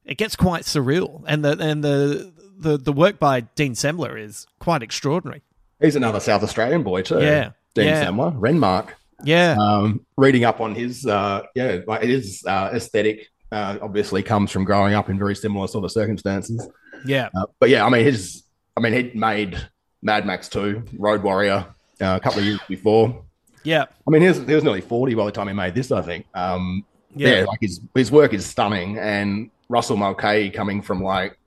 it 0.04 0.16
gets 0.16 0.36
quite 0.36 0.62
surreal, 0.62 1.22
and 1.26 1.44
the 1.44 1.58
and 1.58 1.84
the 1.84 2.32
the, 2.58 2.76
the 2.78 2.92
work 2.92 3.18
by 3.18 3.40
Dean 3.40 3.72
Semler 3.72 4.18
is 4.20 4.46
quite 4.58 4.82
extraordinary. 4.82 5.42
He's 5.80 5.96
another 5.96 6.20
South 6.20 6.42
Australian 6.42 6.82
boy 6.82 7.02
too. 7.02 7.20
Yeah, 7.20 7.50
Dean 7.74 7.86
yeah. 7.86 8.04
Semler, 8.04 8.38
Renmark. 8.38 8.90
Yeah. 9.24 9.56
Um, 9.58 10.04
reading 10.16 10.44
up 10.44 10.60
on 10.60 10.74
his, 10.74 11.06
uh, 11.06 11.42
yeah, 11.54 11.80
like 11.86 12.02
his 12.02 12.44
uh, 12.46 12.70
aesthetic 12.72 13.28
uh, 13.50 13.78
obviously 13.80 14.22
comes 14.22 14.50
from 14.50 14.64
growing 14.64 14.94
up 14.94 15.08
in 15.08 15.18
very 15.18 15.34
similar 15.34 15.66
sort 15.68 15.84
of 15.84 15.92
circumstances. 15.92 16.68
Yeah. 17.04 17.28
Uh, 17.34 17.46
but 17.60 17.68
yeah, 17.68 17.84
I 17.84 17.88
mean, 17.88 18.04
his, 18.04 18.44
I 18.76 18.80
mean, 18.80 18.92
he 18.92 19.18
made 19.18 19.58
Mad 20.02 20.26
Max 20.26 20.48
2, 20.48 20.84
Road 20.98 21.22
Warrior, 21.22 21.66
uh, 22.02 22.16
a 22.16 22.20
couple 22.20 22.40
of 22.40 22.44
years 22.44 22.60
before. 22.68 23.24
Yeah. 23.64 23.84
I 24.06 24.10
mean, 24.10 24.22
he 24.22 24.28
was, 24.28 24.38
he 24.38 24.54
was 24.54 24.64
nearly 24.64 24.80
40 24.80 25.14
by 25.14 25.24
the 25.24 25.32
time 25.32 25.46
he 25.48 25.54
made 25.54 25.74
this, 25.74 25.92
I 25.92 26.02
think. 26.02 26.26
Um, 26.34 26.84
yeah. 27.14 27.40
Yeah. 27.40 27.44
like 27.44 27.58
his 27.60 27.80
his 27.94 28.10
work 28.10 28.32
is 28.32 28.44
stunning, 28.46 28.98
and 28.98 29.50
Russell 29.68 29.96
Mulcahy 29.96 30.50
coming 30.50 30.80
from 30.82 31.02
like 31.02 31.38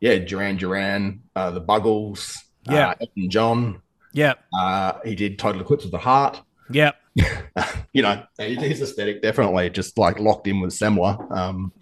yeah, 0.00 0.18
Duran 0.18 0.56
Duran, 0.56 1.22
uh, 1.34 1.50
the 1.52 1.60
Buggles, 1.60 2.36
Yeah. 2.68 2.90
uh, 2.90 2.94
Elton 3.00 3.30
John. 3.30 3.82
Yeah. 4.12 4.34
Uh, 4.52 4.94
he 5.04 5.14
did 5.14 5.38
Total 5.38 5.60
Eclipse 5.62 5.84
of 5.84 5.92
the 5.92 5.98
Heart. 5.98 6.42
Yeah. 6.70 6.92
you 7.92 8.02
know, 8.02 8.22
his 8.38 8.82
aesthetic 8.82 9.22
definitely 9.22 9.70
just 9.70 9.96
like 9.96 10.18
locked 10.18 10.46
in 10.46 10.60
with 10.60 10.72
Semler. 10.72 11.30
Um, 11.34 11.72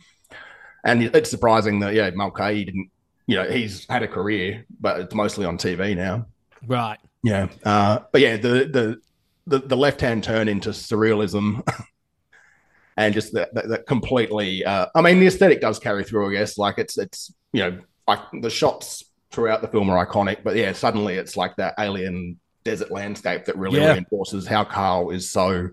and 0.84 1.02
it's 1.02 1.30
surprising 1.30 1.80
that 1.80 1.94
yeah, 1.94 2.10
Mulcahy 2.10 2.64
didn't. 2.64 2.90
You 3.26 3.36
know, 3.36 3.44
he's 3.50 3.86
had 3.88 4.02
a 4.02 4.08
career, 4.08 4.66
but 4.80 5.00
it's 5.00 5.14
mostly 5.14 5.44
on 5.46 5.56
TV 5.56 5.96
now. 5.96 6.26
Right. 6.66 6.98
Yeah, 7.22 7.48
uh, 7.64 8.00
but 8.10 8.20
yeah, 8.20 8.36
the 8.36 8.48
the 8.66 9.00
the, 9.46 9.58
the 9.66 9.76
left 9.76 10.00
hand 10.00 10.22
turn 10.24 10.48
into 10.48 10.70
surrealism, 10.70 11.66
and 12.96 13.14
just 13.14 13.32
that, 13.34 13.54
that, 13.54 13.68
that 13.68 13.86
completely. 13.86 14.64
Uh, 14.64 14.86
I 14.94 15.00
mean, 15.02 15.20
the 15.20 15.26
aesthetic 15.26 15.60
does 15.60 15.78
carry 15.78 16.04
through. 16.04 16.30
I 16.30 16.32
guess 16.38 16.58
like 16.58 16.78
it's 16.78 16.98
it's 16.98 17.32
you 17.52 17.60
know 17.62 17.78
like 18.08 18.20
the 18.40 18.50
shots 18.50 19.04
throughout 19.30 19.62
the 19.62 19.68
film 19.68 19.88
are 19.90 20.04
iconic, 20.06 20.42
but 20.42 20.56
yeah, 20.56 20.72
suddenly 20.72 21.14
it's 21.14 21.36
like 21.36 21.56
that 21.56 21.74
alien 21.78 22.38
desert 22.64 22.90
landscape 22.90 23.44
that 23.46 23.56
really 23.56 23.80
Yeah. 23.80 23.92
reinforces 23.92 24.46
how 24.46 24.64
Carl 24.64 25.10
is 25.10 25.30
so 25.30 25.70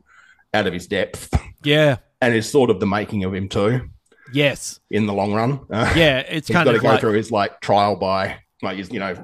out 0.54 0.66
of 0.68 0.74
his 0.74 0.88
depth, 0.88 1.34
Yeah. 1.64 1.98
and 2.22 2.34
is 2.34 2.50
sort 2.50 2.70
of 2.70 2.80
the 2.80 2.88
making 2.88 3.24
of 3.26 3.34
him 3.34 3.50
too 3.50 3.90
Yes. 4.34 4.80
in 4.90 5.06
the 5.06 5.14
long 5.14 5.34
run. 5.34 5.60
Uh, 5.70 5.92
Yeah, 5.96 6.20
it's 6.20 6.48
he's 6.48 6.56
kind 6.56 6.66
got 6.66 6.72
to 6.72 6.78
of 6.78 6.84
go 6.84 6.90
like- 6.90 7.00
through 7.02 7.14
his 7.14 7.32
like 7.32 7.60
trial 7.62 7.96
by 7.96 8.38
like 8.64 8.78
his 8.78 8.92
you 8.92 9.00
know, 9.00 9.16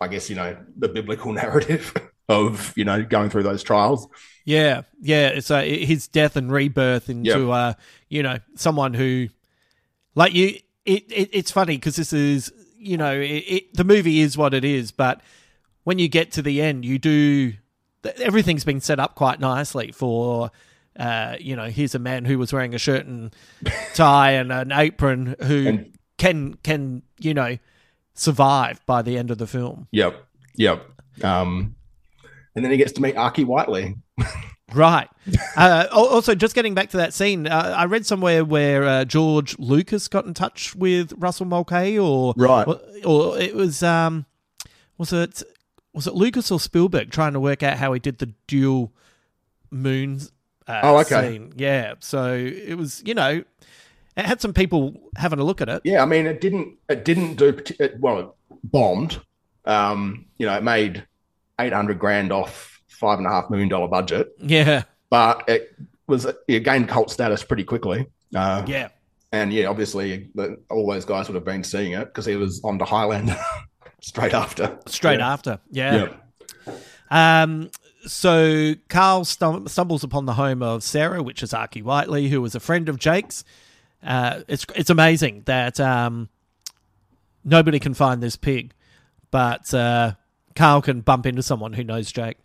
I 0.00 0.08
guess 0.08 0.28
you 0.28 0.36
know 0.36 0.56
the 0.76 0.88
biblical 0.88 1.32
narrative 1.32 1.94
of 2.28 2.72
you 2.76 2.84
know 2.84 3.04
going 3.04 3.30
through 3.30 3.44
those 3.44 3.62
trials. 3.62 4.08
Yeah, 4.44 4.82
yeah. 5.00 5.28
It's 5.28 5.50
uh, 5.50 5.62
his 5.62 6.06
death 6.06 6.36
and 6.36 6.50
rebirth 6.50 7.10
into, 7.10 7.50
uh, 7.50 7.74
you 8.08 8.22
know, 8.22 8.38
someone 8.54 8.94
who, 8.94 9.28
like 10.14 10.34
you. 10.34 10.58
It, 10.84 11.10
it 11.10 11.30
it's 11.32 11.50
funny 11.50 11.76
because 11.76 11.96
this 11.96 12.12
is, 12.12 12.52
you 12.78 12.96
know, 12.96 13.12
it, 13.12 13.24
it, 13.26 13.74
the 13.74 13.82
movie 13.82 14.20
is 14.20 14.38
what 14.38 14.54
it 14.54 14.64
is, 14.64 14.92
but 14.92 15.20
when 15.82 15.98
you 15.98 16.06
get 16.06 16.30
to 16.32 16.42
the 16.42 16.62
end, 16.62 16.84
you 16.84 17.00
do 17.00 17.54
everything's 18.18 18.62
been 18.62 18.80
set 18.80 19.00
up 19.00 19.16
quite 19.16 19.40
nicely 19.40 19.90
for. 19.90 20.52
Uh, 20.96 21.36
you 21.40 21.56
know, 21.56 21.66
here's 21.66 21.94
a 21.94 21.98
man 21.98 22.24
who 22.24 22.38
was 22.38 22.52
wearing 22.52 22.74
a 22.74 22.78
shirt 22.78 23.04
and 23.04 23.34
tie 23.94 24.30
and 24.30 24.50
an 24.50 24.72
apron 24.72 25.34
who 25.42 25.84
can 26.18 26.54
can 26.62 27.02
you 27.18 27.34
know 27.34 27.58
survive 28.16 28.84
by 28.86 29.02
the 29.02 29.16
end 29.16 29.30
of 29.30 29.38
the 29.38 29.46
film. 29.46 29.86
Yep, 29.92 30.16
yep. 30.56 30.84
Um, 31.22 31.76
and 32.54 32.64
then 32.64 32.72
he 32.72 32.76
gets 32.78 32.92
to 32.92 33.00
meet 33.02 33.14
Arkie 33.14 33.44
Whiteley. 33.44 33.96
Right. 34.74 35.08
Uh, 35.56 35.86
also, 35.92 36.34
just 36.34 36.56
getting 36.56 36.74
back 36.74 36.90
to 36.90 36.96
that 36.96 37.14
scene, 37.14 37.46
uh, 37.46 37.72
I 37.78 37.84
read 37.84 38.04
somewhere 38.04 38.44
where 38.44 38.84
uh, 38.84 39.04
George 39.04 39.56
Lucas 39.60 40.08
got 40.08 40.26
in 40.26 40.34
touch 40.34 40.74
with 40.74 41.12
Russell 41.16 41.46
Mulcahy, 41.46 41.96
or 41.96 42.34
Right. 42.36 42.66
or, 42.66 42.80
or 43.04 43.38
it 43.38 43.54
was 43.54 43.84
um, 43.84 44.26
was 44.98 45.12
it 45.12 45.44
was 45.94 46.08
it 46.08 46.14
Lucas 46.14 46.50
or 46.50 46.58
Spielberg 46.58 47.12
trying 47.12 47.32
to 47.34 47.40
work 47.40 47.62
out 47.62 47.78
how 47.78 47.92
he 47.92 48.00
did 48.00 48.18
the 48.18 48.32
dual 48.48 48.92
moons? 49.70 50.32
Uh, 50.66 50.80
Oh, 50.82 50.96
okay. 50.98 51.30
Scene. 51.30 51.52
Yeah. 51.56 51.94
So 52.00 52.34
it 52.34 52.76
was, 52.76 53.02
you 53.06 53.14
know, 53.14 53.44
it 54.16 54.24
had 54.26 54.40
some 54.40 54.52
people 54.52 54.94
having 55.16 55.38
a 55.38 55.44
look 55.44 55.60
at 55.60 55.68
it. 55.68 55.82
Yeah, 55.84 56.02
I 56.02 56.06
mean, 56.06 56.26
it 56.26 56.40
didn't. 56.40 56.76
It 56.88 57.04
didn't 57.04 57.34
do 57.36 57.48
it, 57.78 57.98
well. 58.00 58.18
It 58.20 58.28
bombed. 58.64 59.20
Um, 59.64 60.26
you 60.38 60.46
know, 60.46 60.54
it 60.56 60.62
made 60.62 61.06
eight 61.60 61.72
hundred 61.72 61.98
grand 61.98 62.32
off 62.32 62.80
five 62.88 63.18
and 63.18 63.26
a 63.26 63.30
half 63.30 63.50
million 63.50 63.68
dollar 63.68 63.88
budget. 63.88 64.28
Yeah. 64.40 64.82
but 65.10 65.44
it 65.48 65.76
was 66.06 66.26
it 66.48 66.60
gained 66.64 66.88
cult 66.88 67.10
status 67.10 67.42
pretty 67.42 67.64
quickly. 67.64 68.06
Uh, 68.34 68.64
Yeah. 68.66 68.88
and 69.32 69.52
yeah, 69.52 69.66
obviously, 69.66 70.30
the, 70.34 70.56
all 70.70 70.86
those 70.90 71.04
guys 71.04 71.28
would 71.28 71.34
have 71.34 71.44
been 71.44 71.64
seeing 71.64 71.92
it 71.92 72.06
because 72.06 72.24
he 72.26 72.36
was 72.36 72.60
on 72.64 72.78
to 72.78 72.84
Highland 72.84 73.36
straight 74.00 74.34
after. 74.34 74.78
Straight 74.86 75.18
Yeah. 75.20 75.32
after. 75.32 75.58
Yeah. 75.70 76.08
Um, 77.10 77.70
so 78.06 78.74
Carl 78.88 79.22
stum- 79.22 79.68
stumbles 79.68 80.04
upon 80.04 80.26
the 80.26 80.34
home 80.34 80.62
of 80.62 80.82
Sarah, 80.82 81.22
which 81.22 81.42
is 81.42 81.50
Arkie 81.52 81.82
Whiteley, 81.82 82.28
who 82.28 82.40
was 82.40 82.54
a 82.54 82.60
friend 82.60 82.88
of 82.88 82.98
Jake's. 82.98 83.44
Uh, 84.02 84.40
it's 84.48 84.66
it's 84.74 84.90
amazing 84.90 85.42
that 85.46 85.80
um, 85.80 86.28
nobody 87.44 87.78
can 87.78 87.94
find 87.94 88.22
this 88.22 88.36
pig, 88.36 88.72
but 89.30 89.72
uh, 89.74 90.12
Carl 90.54 90.82
can 90.82 91.00
bump 91.00 91.26
into 91.26 91.42
someone 91.42 91.72
who 91.72 91.84
knows 91.84 92.10
Jake. 92.12 92.36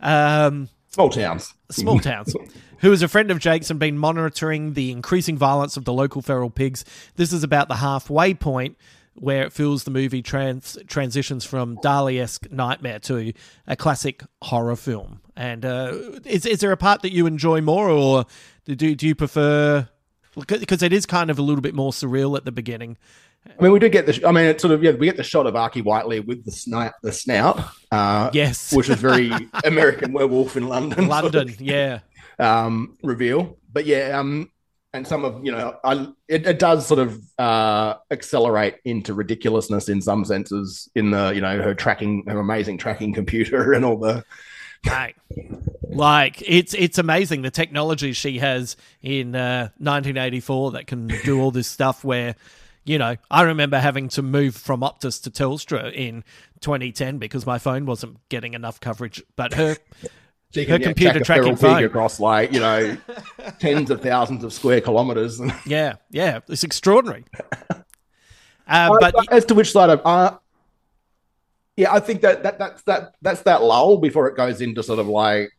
Um, 0.00 0.68
Small 0.90 1.10
towns. 1.10 1.54
small 1.70 1.98
towns. 2.00 2.34
Who 2.80 2.92
is 2.92 3.02
a 3.02 3.08
friend 3.08 3.30
of 3.30 3.38
Jake's 3.40 3.70
and 3.70 3.78
been 3.80 3.98
monitoring 3.98 4.74
the 4.74 4.90
increasing 4.92 5.36
violence 5.36 5.76
of 5.76 5.84
the 5.84 5.92
local 5.92 6.22
feral 6.22 6.48
pigs. 6.48 6.84
This 7.16 7.32
is 7.32 7.42
about 7.42 7.68
the 7.68 7.76
halfway 7.76 8.34
point 8.34 8.76
where 9.14 9.42
it 9.44 9.52
feels 9.52 9.82
the 9.82 9.90
movie 9.90 10.22
trans- 10.22 10.78
transitions 10.86 11.44
from 11.44 11.76
Dali 11.78 12.20
esque 12.20 12.50
nightmare 12.52 13.00
to 13.00 13.32
a 13.66 13.74
classic 13.76 14.22
horror 14.42 14.76
film. 14.76 15.20
And 15.36 15.64
uh, 15.64 15.92
is, 16.24 16.46
is 16.46 16.60
there 16.60 16.70
a 16.72 16.76
part 16.76 17.02
that 17.02 17.12
you 17.12 17.26
enjoy 17.26 17.60
more, 17.60 17.88
or 17.90 18.26
do, 18.64 18.94
do 18.94 19.06
you 19.08 19.14
prefer? 19.16 19.88
Because 20.34 20.82
it 20.82 20.92
is 20.92 21.06
kind 21.06 21.30
of 21.30 21.38
a 21.38 21.42
little 21.42 21.62
bit 21.62 21.74
more 21.74 21.92
surreal 21.92 22.36
at 22.36 22.44
the 22.44 22.52
beginning. 22.52 22.96
I 23.58 23.62
mean, 23.62 23.72
we 23.72 23.78
do 23.78 23.88
get 23.88 24.06
the. 24.06 24.26
I 24.26 24.32
mean, 24.32 24.44
it's 24.44 24.60
sort 24.62 24.74
of 24.74 24.82
yeah. 24.82 24.90
We 24.92 25.06
get 25.06 25.16
the 25.16 25.22
shot 25.24 25.46
of 25.46 25.54
Arkie 25.54 25.82
Whiteley 25.82 26.20
with 26.20 26.44
the 26.44 26.50
snout, 26.52 26.94
the 27.02 27.12
snout. 27.12 27.60
Uh, 27.90 28.30
Yes. 28.32 28.72
which 28.76 28.88
is 28.88 29.00
very 29.00 29.30
American 29.64 30.12
Werewolf 30.12 30.56
in 30.56 30.68
London. 30.68 31.08
sort 31.08 31.24
of, 31.26 31.34
London, 31.34 31.54
yeah. 31.60 32.00
um, 32.38 32.96
reveal. 33.02 33.56
But 33.72 33.86
yeah, 33.86 34.18
um, 34.18 34.50
and 34.92 35.06
some 35.06 35.24
of 35.24 35.44
you 35.44 35.52
know, 35.52 35.76
I 35.84 36.08
it, 36.26 36.46
it 36.46 36.58
does 36.58 36.86
sort 36.86 37.00
of 37.00 37.22
uh, 37.38 37.94
accelerate 38.10 38.76
into 38.84 39.14
ridiculousness 39.14 39.88
in 39.88 40.02
some 40.02 40.24
senses. 40.24 40.90
In 40.94 41.10
the 41.10 41.30
you 41.30 41.40
know 41.40 41.62
her 41.62 41.74
tracking, 41.74 42.24
her 42.26 42.40
amazing 42.40 42.78
tracking 42.78 43.12
computer, 43.14 43.72
and 43.72 43.84
all 43.84 43.98
the 43.98 44.24
Mate, 44.84 45.16
like 45.82 46.42
it's 46.46 46.74
it's 46.74 46.98
amazing 46.98 47.42
the 47.42 47.50
technology 47.50 48.12
she 48.12 48.38
has 48.38 48.76
in 49.02 49.34
uh, 49.34 49.70
1984 49.78 50.72
that 50.72 50.86
can 50.86 51.08
do 51.24 51.40
all 51.40 51.50
this 51.50 51.68
stuff. 51.68 52.04
Where, 52.04 52.36
you 52.84 52.98
know, 52.98 53.16
I 53.30 53.42
remember 53.42 53.78
having 53.78 54.08
to 54.10 54.22
move 54.22 54.56
from 54.56 54.80
Optus 54.80 55.22
to 55.24 55.30
Telstra 55.30 55.92
in 55.92 56.24
2010 56.60 57.18
because 57.18 57.44
my 57.46 57.58
phone 57.58 57.86
wasn't 57.86 58.18
getting 58.28 58.54
enough 58.54 58.80
coverage. 58.80 59.22
But 59.36 59.54
her 59.54 59.76
She 60.50 60.64
her 60.64 60.78
yeah, 60.78 60.86
computer 60.86 61.20
track 61.20 61.42
tracking 61.42 61.56
phone, 61.56 61.84
across 61.84 62.18
like 62.18 62.52
you 62.52 62.60
know 62.60 62.96
tens 63.58 63.90
of 63.90 64.00
thousands 64.00 64.42
of 64.44 64.52
square 64.52 64.80
kilometers. 64.80 65.40
yeah, 65.66 65.96
yeah, 66.10 66.40
it's 66.48 66.64
extraordinary. 66.64 67.24
Uh, 68.70 68.94
but 69.00 69.14
as 69.32 69.46
to 69.46 69.54
which 69.54 69.72
side 69.72 69.88
of 69.88 69.98
uh 70.04 70.36
yeah, 71.78 71.94
I 71.94 72.00
think 72.00 72.22
that, 72.22 72.42
that 72.42 72.58
that's 72.58 72.82
that 72.82 73.14
that's 73.22 73.42
that 73.42 73.62
lull 73.62 73.98
before 73.98 74.26
it 74.26 74.36
goes 74.36 74.60
into 74.60 74.82
sort 74.82 74.98
of 74.98 75.06
like 75.06 75.52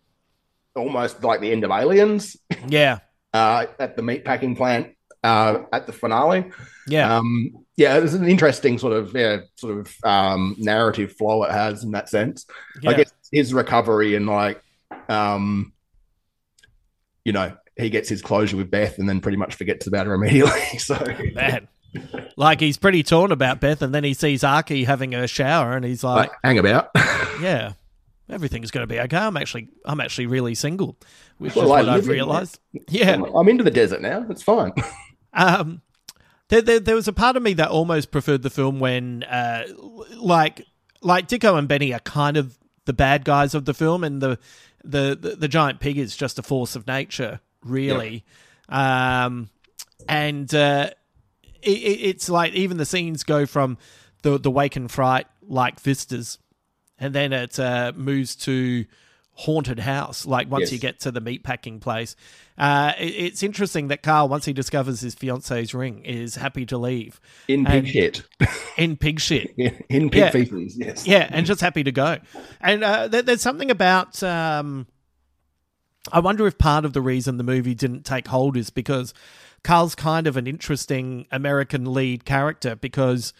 almost 0.75 1.23
like 1.23 1.39
the 1.39 1.49
end 1.49 1.63
of 1.63 1.71
Aliens. 1.71 2.35
yeah, 2.67 2.99
Uh, 3.33 3.67
at 3.79 3.95
the 3.95 4.01
meatpacking 4.01 4.57
plant 4.57 4.97
uh, 5.23 5.59
at 5.71 5.87
the 5.87 5.93
finale. 5.93 6.51
Yeah. 6.87 7.15
Um, 7.15 7.51
yeah, 7.77 7.97
it's 7.99 8.11
an 8.11 8.27
interesting 8.27 8.77
sort 8.77 8.91
of 8.91 9.15
yeah, 9.15 9.37
sort 9.55 9.77
of 9.77 9.95
um, 10.03 10.57
narrative 10.59 11.13
flow 11.13 11.43
it 11.43 11.51
has 11.51 11.85
in 11.85 11.91
that 11.91 12.09
sense. 12.09 12.45
Yeah. 12.81 12.89
I 12.89 12.93
guess 12.95 13.13
his 13.31 13.53
recovery 13.53 14.15
and 14.15 14.27
like 14.27 14.61
um, 15.07 15.71
you 17.23 17.31
know, 17.31 17.55
he 17.77 17.89
gets 17.89 18.09
his 18.09 18.21
closure 18.21 18.57
with 18.57 18.69
Beth 18.69 18.97
and 18.97 19.07
then 19.07 19.21
pretty 19.21 19.37
much 19.37 19.55
forgets 19.55 19.87
about 19.87 20.05
her 20.05 20.13
immediately. 20.15 20.59
So 20.79 21.01
man. 21.33 21.69
Like 22.37 22.59
he's 22.59 22.77
pretty 22.77 23.03
torn 23.03 23.31
about 23.31 23.59
Beth, 23.59 23.81
and 23.81 23.93
then 23.93 24.03
he 24.03 24.13
sees 24.13 24.41
Arkie 24.43 24.85
having 24.85 25.13
a 25.13 25.27
shower, 25.27 25.75
and 25.75 25.83
he's 25.83 26.03
like, 26.03 26.29
like 26.29 26.37
hang 26.43 26.57
about. 26.59 26.89
"Yeah, 27.41 27.73
everything's 28.29 28.71
going 28.71 28.83
to 28.83 28.87
be 28.87 28.99
okay. 28.99 29.17
I'm 29.17 29.37
actually, 29.37 29.69
I'm 29.85 29.99
actually 29.99 30.27
really 30.27 30.55
single, 30.55 30.97
which 31.37 31.55
Well, 31.55 31.65
is 31.65 31.71
I 31.71 31.73
what 31.81 31.89
I've 31.89 32.07
realized." 32.07 32.59
Yeah, 32.87 33.21
I'm 33.35 33.47
into 33.49 33.63
the 33.63 33.71
desert 33.71 34.01
now. 34.01 34.25
It's 34.29 34.43
fine. 34.43 34.73
Um, 35.31 35.83
there, 36.47 36.63
there, 36.63 36.79
there 36.79 36.95
was 36.95 37.07
a 37.07 37.13
part 37.13 37.37
of 37.37 37.43
me 37.43 37.53
that 37.53 37.69
almost 37.69 38.09
preferred 38.09 38.41
the 38.41 38.49
film 38.49 38.79
when, 38.79 39.21
uh, 39.21 39.65
like, 40.15 40.65
like 41.03 41.27
Dicko 41.27 41.55
and 41.55 41.67
Benny 41.67 41.93
are 41.93 41.99
kind 41.99 42.35
of 42.35 42.57
the 42.85 42.93
bad 42.93 43.23
guys 43.25 43.53
of 43.53 43.65
the 43.65 43.75
film, 43.75 44.03
and 44.03 44.21
the 44.23 44.39
the 44.83 45.15
the, 45.19 45.35
the 45.35 45.47
giant 45.47 45.79
pig 45.79 45.99
is 45.99 46.17
just 46.17 46.39
a 46.39 46.41
force 46.41 46.75
of 46.75 46.87
nature, 46.87 47.41
really. 47.63 48.25
Um, 48.69 49.49
and 50.07 50.53
uh, 50.55 50.89
it, 51.61 51.69
it, 51.71 51.99
it's 52.09 52.29
like 52.29 52.53
even 52.53 52.77
the 52.77 52.85
scenes 52.85 53.23
go 53.23 53.45
from 53.45 53.77
the 54.23 54.37
the 54.37 54.51
wake 54.51 54.75
in 54.77 54.87
fright 54.87 55.27
like 55.41 55.79
vistas, 55.79 56.37
and 56.97 57.13
then 57.15 57.33
it 57.33 57.59
uh, 57.59 57.91
moves 57.95 58.35
to 58.37 58.85
haunted 59.33 59.79
house. 59.79 60.25
Like 60.25 60.51
once 60.51 60.63
Yes. 60.63 60.71
you 60.73 60.79
get 60.79 60.99
to 61.01 61.11
the 61.11 61.21
meatpacking 61.21 61.79
place, 61.79 62.15
uh, 62.57 62.91
it- 62.99 63.05
it's 63.15 63.41
interesting 63.43 63.87
that 63.87 64.03
Carl, 64.03 64.27
once 64.27 64.43
he 64.43 64.51
discovers 64.51 64.99
his 64.99 65.15
fiance's 65.15 65.73
ring, 65.73 66.03
is 66.03 66.35
happy 66.35 66.65
to 66.65 66.77
leave 66.77 67.21
In 67.47 67.63
pig 67.63 67.75
And- 67.85 67.87
shit. 67.87 68.23
In 68.77 68.97
pig 68.97 69.19
shit. 69.21 69.53
In 69.57 70.09
pig 70.09 70.13
Yeah. 70.15 70.29
feces, 70.31 70.77
yes. 70.77 71.07
Yeah, 71.07 71.27
and 71.31 71.45
just 71.45 71.61
happy 71.61 71.83
to 71.85 71.91
go. 71.93 72.17
And 72.59 72.83
uh, 72.83 73.07
there, 73.07 73.21
there's 73.21 73.41
something 73.41 73.71
about 73.71 74.21
um, 74.23 74.87
I 76.11 76.19
wonder 76.19 76.45
if 76.47 76.57
part 76.57 76.85
of 76.85 76.93
the 76.93 77.01
reason 77.01 77.37
the 77.37 77.43
movie 77.43 77.75
didn't 77.75 78.03
take 78.03 78.27
hold 78.27 78.57
is 78.57 78.69
because 78.69 79.13
Carl's 79.63 79.95
kind 79.95 80.27
of 80.27 80.37
an 80.37 80.47
interesting 80.47 81.25
American 81.31 81.93
lead 81.93 82.25
character 82.25 82.75
because, 82.75 83.33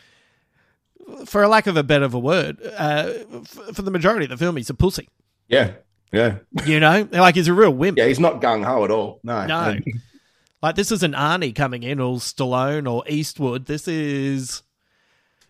for 1.26 1.44
a 1.44 1.48
lack 1.48 1.68
of 1.68 1.78
a 1.78 1.84
better 1.84 2.06
of 2.06 2.14
a 2.14 2.20
word, 2.20 2.60
uh, 2.78 3.12
f- 3.34 3.76
for 3.76 3.82
the 3.82 3.92
majority 3.92 4.26
of 4.26 4.30
the 4.30 4.38
film, 4.38 4.58
he's 4.58 4.70
a 4.70 4.74
pussy. 4.74 5.10
Yeah, 5.48 5.72
yeah. 6.12 6.38
You 6.66 6.80
know, 6.80 7.08
like 7.12 7.36
he's 7.36 7.48
a 7.48 7.54
real 7.54 7.72
wimp. 7.72 7.98
Yeah, 7.98 8.06
he's 8.06 8.20
not 8.20 8.42
gung 8.42 8.64
ho 8.64 8.84
at 8.86 8.92
all. 8.92 9.20
No, 9.24 9.46
No. 9.46 9.78
like 10.62 10.76
this 10.76 10.92
isn't 10.92 11.16
Arnie 11.16 11.56
coming 11.56 11.84
in 11.84 12.00
or 12.00 12.18
Stallone 12.18 12.92
or 12.92 13.04
Eastwood. 13.08 13.66
This 13.66 13.88
is 13.88 14.62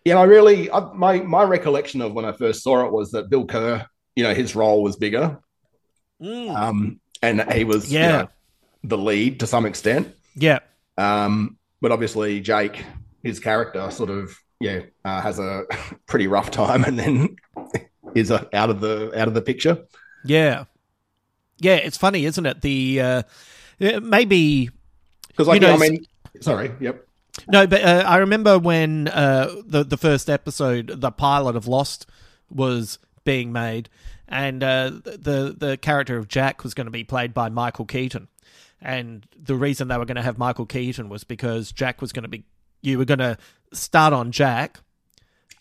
Yeah, 0.06 0.18
I 0.20 0.24
really 0.24 0.72
I, 0.72 0.80
my 0.94 1.20
my 1.22 1.44
recollection 1.44 2.02
of 2.02 2.14
when 2.14 2.26
I 2.26 2.32
first 2.32 2.64
saw 2.64 2.86
it 2.86 2.92
was 2.94 3.12
that 3.12 3.30
Bill 3.30 3.46
Kerr, 3.46 3.86
you 4.16 4.24
know, 4.24 4.34
his 4.34 4.56
role 4.56 4.82
was 4.84 4.96
bigger, 4.96 5.40
um, 6.22 7.00
and 7.22 7.52
he 7.52 7.64
was 7.64 7.92
you 7.92 8.00
Yeah. 8.00 8.08
know, 8.10 8.28
the 8.84 8.98
lead 8.98 9.40
to 9.42 9.48
some 9.48 9.66
extent. 9.66 10.16
Yeah, 10.40 10.60
Um, 10.98 11.58
but 11.82 11.92
obviously 11.92 12.40
Jake, 12.42 12.84
his 13.24 13.40
character, 13.40 13.90
sort 13.92 14.10
of 14.10 14.38
yeah, 14.60 14.82
uh, 15.06 15.22
has 15.22 15.40
a 15.40 15.64
pretty 16.08 16.28
rough 16.28 16.52
time, 16.52 16.84
and 16.84 16.98
then 17.00 17.36
is 18.16 18.32
uh, 18.32 18.46
out 18.54 18.70
of 18.70 18.82
the 18.82 19.12
out 19.20 19.28
of 19.28 19.34
the 19.34 19.42
picture. 19.42 19.86
yeah, 20.24 20.66
yeah. 21.60 21.76
It's 21.76 21.98
funny, 21.98 22.26
isn't 22.26 22.46
it? 22.46 22.62
The 22.62 23.02
uh, 23.02 23.24
uh, 23.82 24.00
maybe 24.02 24.70
Because 25.30 25.48
like 25.48 25.62
You 25.62 25.62
know, 25.62 25.74
I 25.74 25.78
mean, 25.78 26.06
sorry, 26.42 26.72
yep, 26.80 27.06
No, 27.48 27.66
but 27.68 27.82
uh, 27.84 28.04
I 28.06 28.18
remember 28.18 28.60
when 28.60 29.08
uh, 29.08 29.50
the 29.66 29.84
the 29.84 29.98
first 29.98 30.30
episode, 30.30 31.02
the 31.02 31.12
pilot 31.12 31.56
of 31.56 31.68
Lost, 31.68 32.06
was 32.50 33.00
being 33.24 33.52
made, 33.52 33.90
and 34.28 34.64
uh, 34.64 34.90
the 35.04 35.56
the 35.58 35.78
character 35.82 36.18
of 36.18 36.28
Jack 36.28 36.64
was 36.64 36.74
going 36.74 36.86
to 36.88 36.92
be 36.92 37.04
played 37.04 37.34
by 37.34 37.50
Michael 37.50 37.86
Keaton, 37.86 38.28
and 38.82 39.26
the 39.38 39.56
reason 39.56 39.88
they 39.88 39.98
were 39.98 40.06
going 40.06 40.16
to 40.16 40.22
have 40.22 40.38
Michael 40.38 40.66
Keaton 40.66 41.10
was 41.10 41.24
because 41.24 41.72
Jack 41.72 42.02
was 42.02 42.12
going 42.12 42.24
to 42.24 42.30
be 42.30 42.44
you 42.82 42.98
were 42.98 43.06
going 43.06 43.20
to 43.20 43.38
start 43.74 44.14
on 44.14 44.32
Jack, 44.32 44.80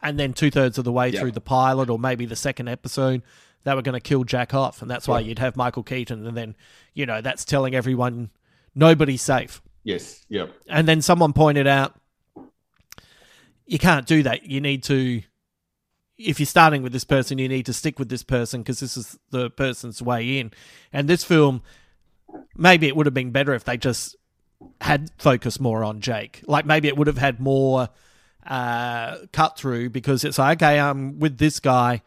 and 0.02 0.18
then 0.18 0.32
two 0.32 0.50
thirds 0.50 0.78
of 0.78 0.84
the 0.84 0.92
way 0.92 1.08
Yeah. 1.08 1.20
through 1.20 1.32
the 1.32 1.40
pilot 1.40 1.90
or 1.90 1.98
maybe 1.98 2.26
the 2.26 2.36
second 2.36 2.68
episode. 2.68 3.22
They 3.64 3.74
were 3.74 3.82
going 3.82 3.94
to 3.94 4.00
kill 4.00 4.22
Jack 4.24 4.54
off, 4.54 4.80
and 4.82 4.90
that's 4.90 5.08
why 5.08 5.18
you'd 5.20 5.40
have 5.40 5.56
Michael 5.56 5.82
Keaton, 5.82 6.26
and 6.26 6.36
then 6.36 6.54
you 6.94 7.06
know 7.06 7.20
that's 7.20 7.44
telling 7.44 7.74
everyone 7.74 8.30
nobody's 8.74 9.20
safe. 9.22 9.60
yes, 9.82 10.24
yep, 10.28 10.52
And 10.68 10.86
then 10.86 11.02
someone 11.02 11.32
pointed 11.32 11.66
out 11.66 11.96
you 13.66 13.78
can't 13.78 14.06
do 14.06 14.22
that. 14.22 14.44
You 14.46 14.60
need 14.60 14.82
to, 14.84 15.22
if 16.16 16.38
you're 16.40 16.46
starting 16.46 16.82
with 16.82 16.92
this 16.92 17.04
person, 17.04 17.38
you 17.38 17.48
need 17.48 17.66
to 17.66 17.72
stick 17.72 17.98
with 17.98 18.08
this 18.08 18.22
person 18.22 18.62
because 18.62 18.80
this 18.80 18.96
is 18.96 19.18
the 19.30 19.50
person's 19.50 20.00
way 20.00 20.38
in. 20.38 20.52
And 20.92 21.08
this 21.08 21.24
film, 21.24 21.62
maybe 22.56 22.86
it 22.88 22.96
would 22.96 23.06
have 23.06 23.14
been 23.14 23.30
better 23.30 23.54
if 23.54 23.64
they 23.64 23.76
just 23.76 24.16
had 24.80 25.10
focused 25.18 25.60
more 25.60 25.84
on 25.84 26.00
Jake. 26.00 26.42
Like 26.46 26.66
maybe 26.66 26.88
it 26.88 26.96
would 26.96 27.06
have 27.06 27.18
had 27.18 27.40
more 27.40 27.88
uh, 28.46 29.18
cut 29.32 29.58
through 29.58 29.90
because 29.90 30.24
it's 30.24 30.38
like, 30.38 30.58
okay, 30.62 30.78
I'm 30.78 31.18
with 31.18 31.38
this 31.38 31.60
guy. 31.60 32.02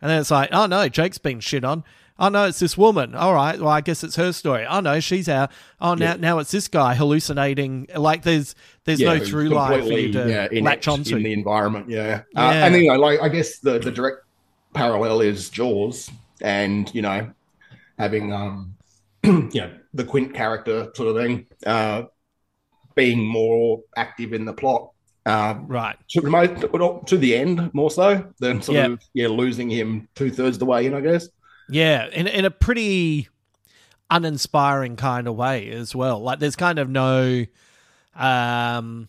And 0.00 0.10
then 0.10 0.20
it's 0.20 0.30
like, 0.30 0.50
oh 0.52 0.66
no, 0.66 0.88
Jake's 0.88 1.18
been 1.18 1.40
shit 1.40 1.64
on. 1.64 1.84
Oh 2.18 2.28
no, 2.28 2.44
it's 2.44 2.58
this 2.58 2.76
woman. 2.76 3.14
All 3.14 3.34
right, 3.34 3.58
well 3.58 3.68
I 3.70 3.80
guess 3.80 4.04
it's 4.04 4.16
her 4.16 4.32
story. 4.32 4.66
Oh 4.66 4.80
no, 4.80 5.00
she's 5.00 5.28
out. 5.28 5.50
Oh 5.80 5.94
now 5.94 6.10
Yeah. 6.12 6.16
now 6.16 6.38
it's 6.40 6.50
this 6.50 6.68
guy 6.68 6.94
hallucinating. 6.94 7.88
Like 7.96 8.22
there's 8.22 8.54
there's 8.84 9.00
no 9.00 9.16
who's 9.16 9.28
through 9.28 9.48
line 9.48 9.82
for 9.82 9.92
you 9.92 10.12
to 10.12 10.48
yeah, 10.52 10.60
latch 10.60 10.88
onto. 10.88 11.16
in 11.16 11.22
the 11.22 11.32
environment. 11.32 11.88
Yeah, 11.88 12.22
Yeah. 12.34 12.48
Uh, 12.48 12.52
and 12.52 12.74
you 12.76 12.88
know, 12.88 12.98
like 12.98 13.20
I 13.20 13.28
guess 13.28 13.58
the 13.58 13.78
the 13.78 13.90
direct 13.90 14.18
parallel 14.74 15.20
is 15.20 15.50
Jaws, 15.50 16.10
and 16.40 16.92
you 16.94 17.02
know, 17.02 17.30
having 17.98 18.32
um, 18.32 18.74
you 19.22 19.50
know, 19.54 19.72
the 19.94 20.04
Quint 20.04 20.34
character 20.34 20.90
sort 20.94 21.08
of 21.08 21.22
thing, 21.22 21.46
uh, 21.66 22.04
being 22.94 23.26
more 23.26 23.82
active 23.96 24.32
in 24.32 24.44
the 24.44 24.52
plot. 24.52 24.90
Uh, 25.24 25.54
right. 25.68 25.96
to 26.08 26.20
remote 26.20 27.06
to 27.06 27.16
the 27.16 27.36
end 27.36 27.72
more 27.72 27.92
so 27.92 28.26
than 28.40 28.60
sort 28.60 28.74
Yeah. 28.74 28.86
of 28.86 29.00
yeah 29.14 29.28
losing 29.28 29.70
him 29.70 30.08
two 30.16 30.30
thirds 30.32 30.58
the 30.58 30.64
way 30.64 30.84
in, 30.86 30.94
I 30.94 31.00
guess. 31.00 31.28
Yeah, 31.68 32.08
in 32.08 32.26
in 32.26 32.44
a 32.44 32.50
pretty 32.50 33.28
uninspiring 34.10 34.96
kind 34.96 35.28
of 35.28 35.36
way 35.36 35.70
as 35.70 35.94
well. 35.94 36.20
Like 36.20 36.40
there's 36.40 36.56
kind 36.56 36.80
of 36.80 36.90
no 36.90 37.44
um 38.16 39.08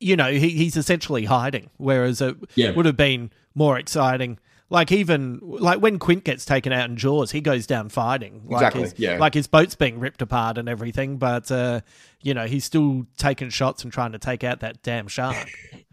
you 0.00 0.14
know, 0.14 0.30
he, 0.30 0.50
he's 0.50 0.76
essentially 0.76 1.24
hiding, 1.24 1.70
whereas 1.78 2.20
it 2.20 2.36
Yeah. 2.54 2.70
would 2.72 2.84
have 2.86 2.96
been 2.96 3.32
more 3.54 3.78
exciting. 3.78 4.38
Like 4.70 4.92
even 4.92 5.40
like 5.42 5.80
when 5.80 5.98
Quint 5.98 6.24
gets 6.24 6.44
taken 6.44 6.72
out 6.72 6.90
in 6.90 6.96
Jaws, 6.96 7.30
he 7.30 7.40
goes 7.40 7.66
down 7.66 7.88
fighting. 7.88 8.42
Like 8.44 8.60
Exactly, 8.62 8.82
his, 8.82 8.94
yeah. 8.98 9.18
Like 9.18 9.32
his 9.32 9.46
boat's 9.46 9.74
being 9.74 9.98
ripped 9.98 10.20
apart 10.20 10.58
and 10.58 10.68
everything, 10.68 11.16
but 11.16 11.50
uh, 11.50 11.80
you 12.20 12.34
know, 12.34 12.46
he's 12.46 12.64
still 12.64 13.06
taking 13.16 13.48
shots 13.48 13.82
and 13.82 13.92
trying 13.92 14.12
to 14.12 14.18
take 14.18 14.44
out 14.44 14.60
that 14.60 14.82
damn 14.82 15.08
shark. 15.08 15.50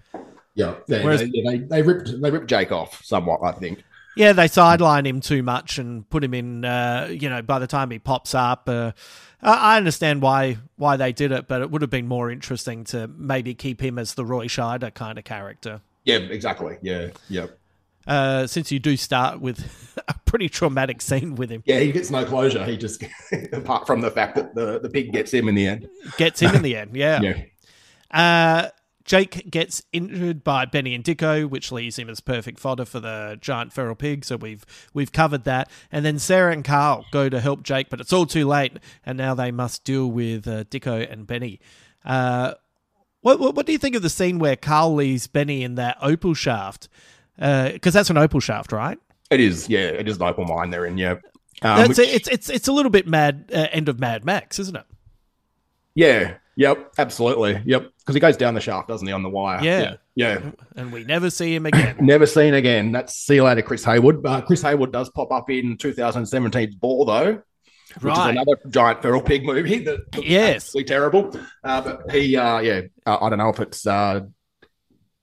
Yeah, 0.57 0.76
they, 0.88 1.03
Whereas- 1.03 1.19
they, 1.19 1.32
they, 1.45 1.57
they 1.57 1.82
ripped 1.82 2.09
they 2.21 2.32
ripped 2.32 2.47
Jake 2.47 2.71
off 2.71 3.03
somewhat, 3.03 3.41
I 3.43 3.51
think. 3.51 3.84
Yeah, 4.15 4.32
they 4.32 4.47
sideline 4.47 5.05
him 5.05 5.19
too 5.19 5.43
much 5.43 5.78
and 5.78 6.09
put 6.09 6.23
him 6.23 6.34
in. 6.34 6.63
Uh, 6.63 7.09
you 7.11 7.30
know, 7.30 7.41
by 7.41 7.59
the 7.59 7.67
time 7.67 7.91
he 7.91 7.99
pops 7.99 8.34
up, 8.34 8.69
uh, 8.69 8.93
I 9.41 9.73
I 9.73 9.78
understand 9.78 10.21
why 10.21 10.57
why 10.78 10.95
they 10.95 11.11
did 11.11 11.34
it, 11.34 11.49
but 11.49 11.61
it 11.61 11.69
would 11.69 11.82
have 11.82 11.91
been 11.91 12.07
more 12.07 12.32
interesting 12.32 12.86
to 12.86 13.07
maybe 13.09 13.53
keep 13.53 13.82
him 13.82 13.99
as 13.99 14.13
the 14.13 14.23
Roy 14.23 14.45
Scheider 14.47 14.93
kind 14.93 15.17
of 15.17 15.26
character. 15.26 15.82
Yeah, 16.05 16.19
exactly. 16.19 16.78
Yeah, 16.82 17.09
yeah, 17.28 17.47
Uh, 18.07 18.45
since 18.45 18.71
you 18.71 18.79
do 18.79 18.95
start 18.95 19.41
with 19.41 19.97
a 20.07 20.15
pretty 20.25 20.47
traumatic 20.49 21.01
scene 21.01 21.35
with 21.35 21.49
him, 21.49 21.63
yeah. 21.65 21.79
He 21.79 21.91
gets 21.91 22.11
no 22.11 22.25
closure. 22.25 22.63
He 22.65 22.77
just 22.77 23.03
apart 23.51 23.87
from 23.87 24.01
the 24.01 24.11
fact 24.11 24.35
that 24.35 24.53
the 24.55 24.79
the 24.79 24.89
pig 24.89 25.11
gets 25.11 25.33
him 25.33 25.47
in 25.47 25.55
the 25.55 25.67
end. 25.67 25.89
gets 26.17 26.39
him 26.39 26.55
in 26.55 26.61
the 26.61 26.75
end. 26.75 26.95
Yeah. 26.95 27.21
Yeah. 27.21 27.41
Uh, 28.11 28.69
Jake 29.05 29.51
gets 29.51 29.83
injured 29.93 30.43
by 30.43 30.65
Benny 30.65 30.95
and 30.95 31.03
Dicko, 31.03 31.47
which 31.47 31.71
leaves 31.71 31.97
him 31.97 32.09
as 32.09 32.19
perfect 32.19 32.59
fodder 32.59 32.85
for 32.85 32.99
the 32.99 33.37
giant 33.39 33.71
feral 33.71 33.95
pig. 33.95 34.25
So 34.25 34.35
we've 34.35 34.65
we've 34.93 35.11
covered 35.11 35.43
that. 35.43 35.69
And 35.91 36.03
then 36.03 36.17
Sarah 36.17 36.51
and 36.51 36.65
Carl 36.65 37.05
go 37.11 37.29
to 37.29 37.39
help 37.39 37.61
Jake, 37.61 37.89
but 37.89 38.01
it's 38.01 38.11
all 38.11 38.25
too 38.25 38.47
late, 38.47 38.73
and 39.05 39.17
now 39.17 39.35
they 39.35 39.51
must 39.51 39.83
deal 39.83 40.07
with 40.09 40.47
uh, 40.47 40.63
Dicko 40.65 41.09
and 41.11 41.27
Benny. 41.27 41.59
Uh, 42.03 42.55
what, 43.21 43.39
what 43.39 43.55
what 43.55 43.65
do 43.67 43.71
you 43.71 43.77
think 43.77 43.95
of 43.95 44.01
the 44.01 44.09
scene 44.09 44.39
where 44.39 44.55
Carl 44.55 44.95
leaves 44.95 45.27
Benny 45.27 45.63
in 45.63 45.75
that 45.75 45.97
opal 46.01 46.33
shaft? 46.33 46.89
Because 47.38 47.93
that's 47.93 48.09
an 48.09 48.17
opal 48.17 48.39
shaft, 48.39 48.71
right? 48.71 48.97
It 49.31 49.39
is. 49.39 49.67
Yeah, 49.69 49.79
it 49.88 50.07
is 50.07 50.17
an 50.17 50.23
open 50.23 50.47
mine 50.47 50.69
they're 50.69 50.86
in. 50.86 50.97
Yeah. 50.97 51.15
Um, 51.61 51.77
That's 51.88 51.97
which- 51.97 52.09
it's 52.09 52.27
it's 52.27 52.49
it's 52.49 52.67
a 52.67 52.71
little 52.73 52.89
bit 52.91 53.07
mad 53.07 53.49
uh, 53.53 53.67
end 53.71 53.88
of 53.89 53.99
Mad 53.99 54.25
Max, 54.25 54.59
isn't 54.59 54.75
it? 54.75 54.86
yeah. 55.93 56.36
Yep. 56.57 56.93
Absolutely. 56.97 57.61
Yep. 57.65 57.91
Because 57.99 58.13
he 58.15 58.19
goes 58.21 58.38
down 58.38 58.53
the 58.53 58.61
shaft, 58.61 58.88
doesn't 58.88 59.05
he, 59.05 59.11
on 59.11 59.23
the 59.23 59.29
wire? 59.29 59.61
Yeah. 59.61 59.95
Yeah. 60.15 60.39
yeah. 60.39 60.51
And 60.77 60.93
we 60.93 61.03
never 61.03 61.29
see 61.29 61.53
him 61.53 61.65
again. 61.65 61.97
Never 61.99 62.25
seen 62.25 62.53
again. 62.53 62.93
That's 62.93 63.13
see 63.13 63.36
you 63.36 63.43
later, 63.43 63.61
Chris 63.61 63.83
Haywood. 63.83 64.25
Uh, 64.25 64.39
Chris 64.39 64.61
Haywood 64.61 64.93
does 64.93 65.09
pop 65.09 65.33
up 65.33 65.49
in 65.49 65.75
2017's 65.75 66.75
Boar, 66.75 67.05
though, 67.05 67.31
which 67.95 68.03
Right. 68.03 68.27
is 68.29 68.41
another 68.41 68.57
giant 68.69 69.01
feral 69.01 69.21
pig 69.21 69.45
movie 69.45 69.79
that 69.79 70.15
looks 70.15 70.25
Yes. 70.29 70.55
absolutely 70.67 70.88
terrible. 70.88 71.38
Uh, 71.61 71.81
but 71.81 72.09
he, 72.11 72.38
uh, 72.38 72.59
yeah, 72.59 72.81
uh, 73.05 73.17
I 73.19 73.27
don't 73.29 73.39
know 73.39 73.49
if 73.49 73.59
it's 73.59 73.86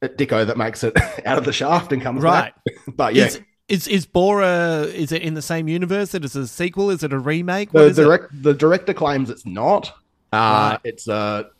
Dicko 0.03 0.46
that 0.46 0.57
makes 0.57 0.84
it 0.84 0.96
out 1.26 1.38
of 1.38 1.44
the 1.44 1.53
shaft 1.53 1.92
and 1.92 2.03
comes 2.03 2.22
Right. 2.22 2.53
back. 2.66 2.74
but 2.96 3.14
yeah, 3.14 3.26
Is, 3.26 3.40
is 3.68 3.88
is 3.88 4.07
Bora? 4.07 4.82
Is 4.82 5.12
it 5.12 5.22
in 5.22 5.34
the 5.34 5.42
same 5.42 5.68
universe? 5.68 6.14
It 6.14 6.24
is 6.24 6.36
a 6.36 6.46
sequel? 6.48 6.90
Is 6.90 7.03
it 7.03 7.12
a 7.12 7.18
remake? 7.18 7.70
the 7.72 7.78
What 7.78 7.88
is 7.88 7.98
it? 7.98 8.42
the 8.42 8.55
director 8.55 8.94
claims 8.94 9.30
it's 9.30 9.46
not. 9.46 9.88
Uh, 10.32 10.70
Right. 10.72 10.78
It's 10.84 11.09
a 11.09 11.50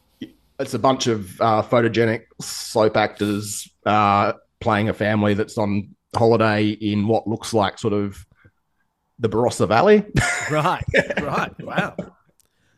it's 0.59 0.74
a 0.74 0.78
bunch 0.78 1.07
of 1.07 1.40
uh, 1.40 1.62
photogenic 1.62 2.22
soap 2.40 2.97
actors 2.97 3.68
uh, 3.86 4.34
playing 4.61 4.88
a 4.88 4.95
family 4.95 5.34
that's 5.34 5.59
on 5.59 5.95
holiday 6.14 6.68
in 6.68 7.09
what 7.09 7.26
looks 7.26 7.53
like 7.55 7.78
sort 7.78 7.93
of 7.95 8.24
the 9.18 9.28
Barossa 9.28 9.66
Valley. 9.68 10.05
Right, 10.51 10.84
right. 11.20 11.53
Wow. 11.61 11.95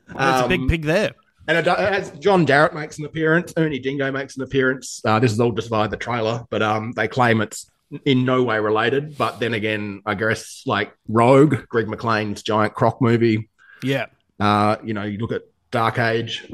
There's 0.06 0.40
a 0.44 0.48
big 0.48 0.60
Um, 0.60 0.68
pig 0.68 0.82
there. 0.82 1.12
And 1.46 1.58
it, 1.58 1.66
as 1.66 2.10
John 2.18 2.46
Jarratt 2.46 2.74
makes 2.74 2.98
an 2.98 3.04
appearance, 3.04 3.52
Ernie 3.56 3.78
Dingo 3.78 4.10
makes 4.10 4.36
an 4.36 4.42
appearance. 4.42 5.02
Uh, 5.04 5.18
this 5.18 5.30
is 5.32 5.40
all 5.40 5.52
just 5.52 5.68
via 5.68 5.88
the 5.88 5.96
trailer, 5.96 6.44
but 6.50 6.62
um, 6.62 6.92
they 6.92 7.06
claim 7.08 7.40
it's 7.42 7.70
in 8.06 8.24
no 8.24 8.42
way 8.42 8.58
related. 8.58 9.18
But 9.18 9.40
then 9.40 9.52
again, 9.54 10.00
I 10.06 10.14
guess 10.14 10.62
like 10.66 10.92
Rogue, 11.08 11.66
Greg 11.68 11.86
McLean's 11.86 12.42
giant 12.42 12.74
croc 12.74 13.00
movie. 13.02 13.50
Yeah. 13.82 14.06
Uh, 14.40 14.76
you 14.82 14.94
know, 14.94 15.02
you 15.02 15.18
look 15.18 15.32
at 15.32 15.42
Dark 15.70 15.98
Age. 15.98 16.46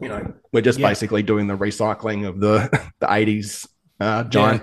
You 0.00 0.08
know, 0.08 0.34
we're 0.52 0.60
just 0.62 0.78
Yeah. 0.78 0.88
basically 0.88 1.22
doing 1.22 1.46
the 1.46 1.56
recycling 1.56 2.28
of 2.28 2.38
the 2.40 2.68
the 3.00 3.12
eighties 3.12 3.66
uh, 4.00 4.24
giant 4.24 4.62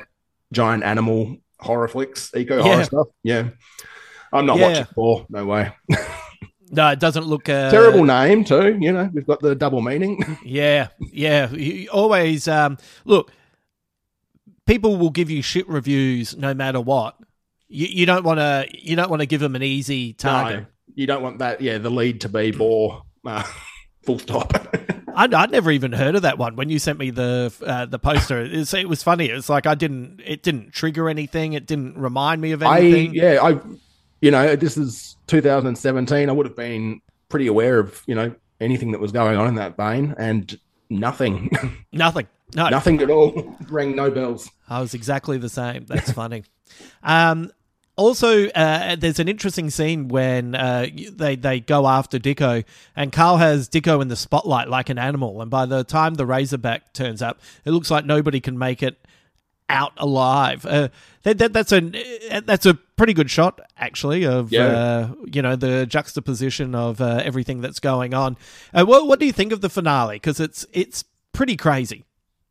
giant 0.52 0.84
animal 0.84 1.38
horror 1.60 1.88
flicks, 1.88 2.32
eco 2.36 2.58
Yeah. 2.58 2.64
horror 2.64 2.84
stuff. 2.84 3.08
Yeah, 3.24 3.50
I'm 4.32 4.46
not 4.46 4.58
Yeah. 4.58 4.68
watching 4.70 4.86
for 4.96 5.26
no 5.30 5.46
way. 5.46 5.72
No, 6.72 6.90
it 6.90 7.00
doesn't 7.00 7.26
look 7.26 7.50
uh, 7.50 7.72
Terrible 7.72 8.04
name 8.06 8.44
too. 8.44 8.78
You 8.80 8.92
know, 8.92 9.10
we've 9.14 9.26
got 9.26 9.40
the 9.40 9.56
double 9.56 9.82
meaning. 9.82 10.38
Yeah, 10.46 10.90
yeah. 11.00 11.50
You 11.50 11.90
always 11.90 12.48
um, 12.48 12.78
look. 13.06 13.32
People 14.66 14.98
will 14.98 15.10
give 15.10 15.30
you 15.32 15.42
shit 15.42 15.68
reviews 15.68 16.38
no 16.38 16.54
matter 16.54 16.80
what. 16.80 17.16
You, 17.68 17.88
you 17.88 18.06
don't 18.06 18.24
want 18.24 18.40
to. 18.40 18.68
You 18.72 18.96
don't 18.96 19.10
want 19.10 19.22
to 19.22 19.26
give 19.26 19.42
them 19.42 19.56
an 19.56 19.64
easy 19.64 20.14
target. 20.14 20.62
No. 20.62 20.66
you 20.96 21.08
don't 21.08 21.24
want 21.24 21.40
that. 21.40 21.62
Yeah, 21.62 21.80
the 21.80 21.90
lead 21.90 22.22
to 22.22 22.30
be 22.30 22.52
bore. 22.52 23.04
Uh, 23.26 23.44
full 24.04 24.20
stop. 24.20 24.54
I'd, 25.16 25.34
I'd 25.34 25.52
never 25.52 25.72
even 25.72 25.92
heard 25.92 26.16
of 26.16 26.22
that 26.22 26.38
one. 26.38 26.56
When 26.56 26.70
you 26.70 26.80
sent 26.80 27.00
me 27.00 27.10
the 27.10 27.52
uh, 27.66 27.86
the 27.88 28.00
poster, 28.00 28.42
it 28.42 28.52
was, 28.52 28.74
it 28.74 28.88
was 28.88 29.04
funny. 29.04 29.26
It's 29.26 29.50
like 29.50 29.66
I 29.66 29.76
didn't. 29.76 30.22
It 30.24 30.44
didn't 30.44 30.72
trigger 30.72 31.10
anything. 31.10 31.54
It 31.54 31.66
didn't 31.66 31.98
remind 31.98 32.42
me 32.42 32.52
of 32.52 32.64
I 32.64 32.80
anything. 32.80 33.14
yeah, 33.16 33.40
I 33.42 33.60
you 34.22 34.32
know 34.32 34.56
this 34.56 34.78
is 34.78 35.16
2017. 35.28 36.30
I 36.30 36.32
would 36.32 36.46
have 36.46 36.56
been 36.56 37.02
pretty 37.30 37.48
aware 37.48 37.80
of 37.80 38.04
you 38.08 38.16
know 38.16 38.34
anything 38.60 38.92
that 38.92 39.00
was 39.00 39.12
going 39.12 39.38
on 39.38 39.48
in 39.48 39.56
that 39.56 39.78
vein, 39.78 40.16
and 40.18 40.60
nothing, 40.90 41.50
Nothing. 41.92 42.28
No. 42.56 42.68
nothing 42.70 43.00
at 43.02 43.12
all. 43.12 43.56
Rang 43.70 43.96
no 43.96 44.10
bells. 44.10 44.50
I 44.68 44.82
was 44.82 44.94
exactly 44.96 45.38
the 45.38 45.50
same. 45.50 45.86
That's 45.86 46.12
funny. 46.22 46.44
Um, 47.04 47.52
also, 47.96 48.48
uh, 48.48 48.96
there's 48.96 49.20
an 49.20 49.28
interesting 49.28 49.70
scene 49.70 50.08
when 50.08 50.56
uh, 50.56 50.88
they 51.12 51.36
they 51.36 51.60
go 51.60 51.86
after 51.88 52.18
Dicko, 52.18 52.64
and 52.96 53.12
Carl 53.12 53.38
has 53.38 53.70
Dicko 53.70 54.02
in 54.02 54.08
the 54.08 54.16
spotlight 54.16 54.70
like 54.70 54.90
an 54.90 54.98
animal. 54.98 55.42
And 55.42 55.52
by 55.52 55.66
the 55.66 55.84
time 55.84 56.16
the 56.16 56.26
Razorback 56.26 56.94
turns 56.94 57.22
up, 57.22 57.40
it 57.66 57.72
looks 57.72 57.92
like 57.92 58.06
nobody 58.06 58.40
can 58.40 58.58
make 58.58 58.82
it 58.82 58.98
out 59.70 59.92
alive. 59.98 60.66
Uh, 60.66 60.90
that, 61.24 61.38
that, 61.40 61.54
that's 61.54 61.72
a 61.72 61.82
that's 62.46 62.66
a 62.66 62.74
pretty 62.74 63.14
good 63.14 63.30
shot 63.30 63.60
actually 63.78 64.26
of 64.26 64.52
Yeah. 64.52 64.66
uh, 64.66 65.14
you 65.26 65.42
know 65.42 65.56
the 65.56 65.86
juxtaposition 65.86 66.76
of 66.76 67.02
uh, 67.02 67.22
everything 67.24 67.62
that's 67.62 67.80
going 67.80 68.14
on. 68.14 68.38
Uh, 68.74 68.86
what 68.86 69.08
what 69.08 69.20
do 69.20 69.26
you 69.26 69.32
think 69.34 69.52
of 69.52 69.62
the 69.62 69.70
finale? 69.70 70.16
Because 70.16 70.40
it's 70.40 70.66
it's 70.74 71.04
pretty 71.34 71.56
crazy. 71.58 72.06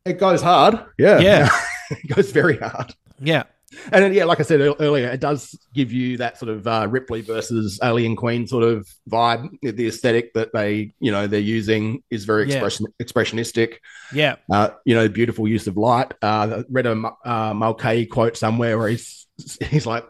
It 0.05 0.19
goes 0.19 0.41
hard. 0.41 0.79
Yeah, 0.97 1.19
Yeah. 1.19 1.49
it 1.91 2.15
goes 2.15 2.31
very 2.31 2.57
hard. 2.57 2.95
Yeah. 3.19 3.43
And 3.91 4.03
then, 4.03 4.13
yeah, 4.13 4.23
like 4.25 4.39
I 4.39 4.43
said 4.43 4.61
earlier, 4.79 5.09
it 5.09 5.19
does 5.19 5.57
give 5.75 5.91
you 5.91 6.17
that 6.17 6.37
sort 6.39 6.49
of 6.49 6.65
uh, 6.65 6.87
Ripley 6.89 7.21
versus 7.21 7.79
Alien 7.83 8.15
Queen 8.15 8.47
sort 8.47 8.63
of 8.63 8.87
vibe. 9.09 9.47
The 9.61 9.87
aesthetic 9.87 10.33
that 10.33 10.51
they, 10.53 10.91
you 10.99 11.11
know, 11.11 11.27
they're 11.27 11.39
using 11.39 12.03
is 12.09 12.25
very 12.25 12.47
Yeah. 12.49 12.55
expression 12.55 12.87
expressionistic. 13.01 13.75
Yeah. 14.13 14.37
Uh, 14.51 14.69
you 14.85 14.95
know, 14.95 15.07
beautiful 15.07 15.47
use 15.47 15.67
of 15.67 15.77
light. 15.77 16.13
Uh, 16.21 16.61
I 16.61 16.63
read 16.69 16.87
a 16.87 17.11
uh, 17.25 17.53
Mulcahy 17.53 18.05
quote 18.07 18.37
somewhere 18.37 18.77
where 18.77 18.87
he's 18.89 19.27
he's 19.69 19.85
like, 19.85 20.03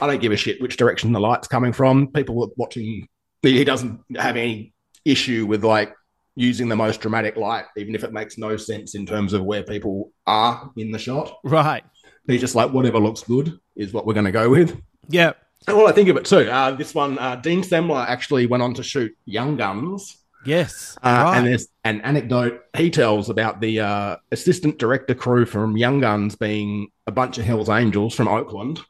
"I 0.00 0.06
don't 0.06 0.20
give 0.20 0.32
a 0.32 0.36
shit 0.36 0.60
which 0.60 0.76
direction 0.76 1.12
the 1.12 1.20
light's 1.20 1.48
coming 1.48 1.72
from." 1.72 2.08
People 2.08 2.42
are 2.44 2.50
watching. 2.56 3.08
He 3.42 3.64
doesn't 3.64 4.00
have 4.16 4.36
any 4.36 4.72
issue 5.04 5.46
with 5.46 5.64
like 5.64 5.94
using 6.34 6.68
the 6.68 6.76
most 6.76 7.00
dramatic 7.00 7.36
light, 7.36 7.64
even 7.76 7.94
if 7.94 8.04
it 8.04 8.12
makes 8.12 8.38
no 8.38 8.56
sense 8.56 8.94
in 8.94 9.04
terms 9.06 9.32
of 9.32 9.42
where 9.44 9.62
people 9.64 10.12
are 10.26 10.70
in 10.76 10.92
the 10.92 10.98
shot. 10.98 11.32
Right. 11.42 11.82
He's 12.28 12.40
just 12.40 12.54
like, 12.54 12.72
whatever 12.72 12.98
looks 12.98 13.22
good 13.22 13.58
is 13.74 13.92
what 13.92 14.06
we're 14.06 14.14
going 14.14 14.26
to 14.26 14.32
go 14.32 14.50
with. 14.50 14.80
Yeah. 15.08 15.32
And 15.66 15.76
well, 15.76 15.88
I 15.88 15.92
think 15.92 16.08
of 16.08 16.16
it 16.16 16.24
too. 16.24 16.48
Uh, 16.50 16.72
this 16.72 16.94
one, 16.94 17.18
uh, 17.18 17.36
Dean 17.36 17.62
Semler 17.62 18.06
actually 18.06 18.46
went 18.46 18.62
on 18.62 18.74
to 18.74 18.82
shoot 18.82 19.16
Young 19.24 19.56
Guns. 19.56 20.18
Yes. 20.44 20.96
Uh, 21.02 21.22
right. 21.24 21.38
And 21.38 21.46
there's 21.46 21.68
an 21.84 22.00
anecdote 22.02 22.62
he 22.76 22.90
tells 22.90 23.28
about 23.28 23.60
the 23.60 23.80
uh, 23.80 24.16
assistant 24.30 24.78
director 24.78 25.14
crew 25.14 25.44
from 25.46 25.76
Young 25.76 26.00
Guns 26.00 26.36
being 26.36 26.88
a 27.06 27.12
bunch 27.12 27.38
of 27.38 27.44
Hells 27.44 27.68
Angels 27.68 28.14
from 28.14 28.28
Oakland 28.28 28.80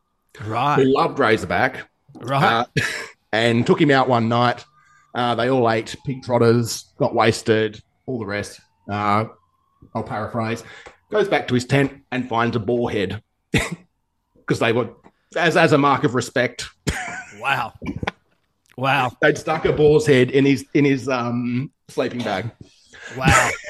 right. 0.45 0.77
who 0.77 0.85
loved 0.85 1.19
Razorback 1.19 1.89
Right. 2.15 2.43
uh, 2.43 2.83
and 3.33 3.67
took 3.67 3.81
him 3.81 3.91
out 3.91 4.09
one 4.09 4.29
night. 4.29 4.65
Uh, 5.15 5.35
they 5.35 5.49
all 5.49 5.71
ate 5.71 5.97
pig 6.05 6.23
trotters, 6.23 6.93
got 6.99 7.15
wasted, 7.15 7.83
all 8.07 8.19
the 8.19 8.27
rest. 8.27 8.61
Uh, 8.89 9.25
I'll 9.95 10.03
paraphrase. 10.03 10.63
Goes 11.11 11.29
back 11.29 11.49
to 11.49 11.55
his 11.55 11.65
tent 11.65 12.03
and 12.13 12.29
finds 12.29 12.57
a 12.57 12.61
boar 12.61 12.91
head 12.91 13.23
because 13.53 14.59
they 14.59 14.73
were, 14.73 14.91
as 15.37 15.57
as 15.57 15.73
a 15.73 15.79
mark 15.79 16.05
of 16.05 16.15
respect, 16.15 16.67
wow. 17.41 17.73
Wow. 18.77 19.13
they'd 19.23 19.39
stuck 19.39 19.65
a 19.65 19.73
boar's 19.73 20.07
head 20.07 20.31
in 20.31 20.45
his 20.45 20.65
in 20.75 20.85
his 20.85 21.09
um, 21.09 21.71
sleeping 21.89 22.21
bag. 22.21 22.51
Wow. 23.17 23.51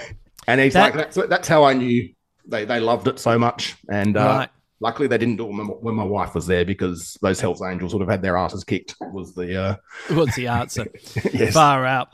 And 0.47 0.63
he's 0.63 0.73
That- 0.73 0.95
like, 0.97 1.13
that's, 1.13 1.29
that's 1.29 1.47
how 1.47 1.65
I 1.65 1.75
knew 1.75 2.09
they, 2.47 2.65
they 2.65 2.81
loved 2.81 3.07
it 3.07 3.19
so 3.19 3.39
much. 3.39 3.77
And 3.91 4.17
uh, 4.17 4.21
Right. 4.25 4.49
luckily, 4.81 5.07
they 5.07 5.19
didn't 5.19 5.37
do 5.37 5.45
it 5.45 5.83
when 5.83 5.95
my, 5.95 6.05
wife 6.05 6.35
was 6.35 6.47
there 6.47 6.65
because 6.65 7.19
those 7.21 7.39
Hells 7.39 7.61
Angels 7.61 7.93
would 7.93 8.01
have 8.01 8.09
had 8.09 8.23
their 8.23 8.39
asses 8.39 8.65
kicked. 8.65 8.95
Was 9.13 9.35
the 9.35 9.63
uh, 9.63 9.77
What's 10.09 10.37
the 10.37 10.47
answer? 10.47 10.87
Yes. 11.35 11.53
Far 11.53 11.85
out. 11.85 12.09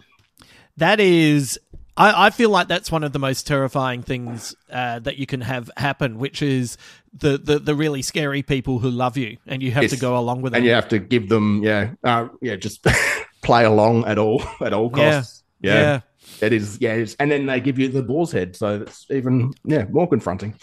That 0.79 0.99
is. 0.99 1.61
I, 1.97 2.27
I 2.27 2.31
feel 2.31 2.51
like 2.51 2.67
that's 2.67 2.91
one 2.91 3.05
of 3.05 3.13
the 3.13 3.21
most 3.21 3.47
terrifying 3.47 4.03
things 4.03 4.53
uh, 4.69 4.99
that 4.99 5.17
you 5.17 5.27
can 5.27 5.41
have 5.43 5.71
happen, 5.77 6.19
which 6.19 6.43
is 6.43 6.77
the, 7.17 7.39
the, 7.39 7.59
the 7.59 7.75
really 7.75 8.03
scary 8.03 8.43
people 8.43 8.79
who 8.79 8.91
love 8.91 9.17
you 9.17 9.37
and 9.47 9.63
you 9.63 9.71
have 9.71 9.89
to 9.89 9.97
go 9.97 10.19
along 10.19 10.43
with 10.43 10.53
them. 10.53 10.59
and 10.59 10.67
you 10.67 10.73
have 10.73 10.89
to 10.89 10.99
give 10.99 11.29
them, 11.29 11.63
yeah, 11.63 11.93
uh, 12.03 12.29
yeah, 12.43 12.57
just 12.57 12.85
play 13.43 13.65
along 13.65 14.05
at 14.07 14.19
all 14.19 14.43
at 14.61 14.73
all 14.73 14.91
Yeah. 14.95 15.13
costs. 15.21 15.43
Yeah, 15.61 16.01
it 16.43 16.53
is. 16.53 16.79
Yeah, 16.81 16.93
it's, 16.95 17.15
and 17.15 17.31
then 17.31 17.47
they 17.47 17.59
give 17.61 17.79
you 17.79 17.89
the 17.89 18.03
boar's 18.03 18.33
head, 18.33 18.55
so 18.55 18.83
it's 18.83 19.07
even 19.11 19.55
yeah 19.65 19.87
more 19.91 20.07
confronting. 20.07 20.55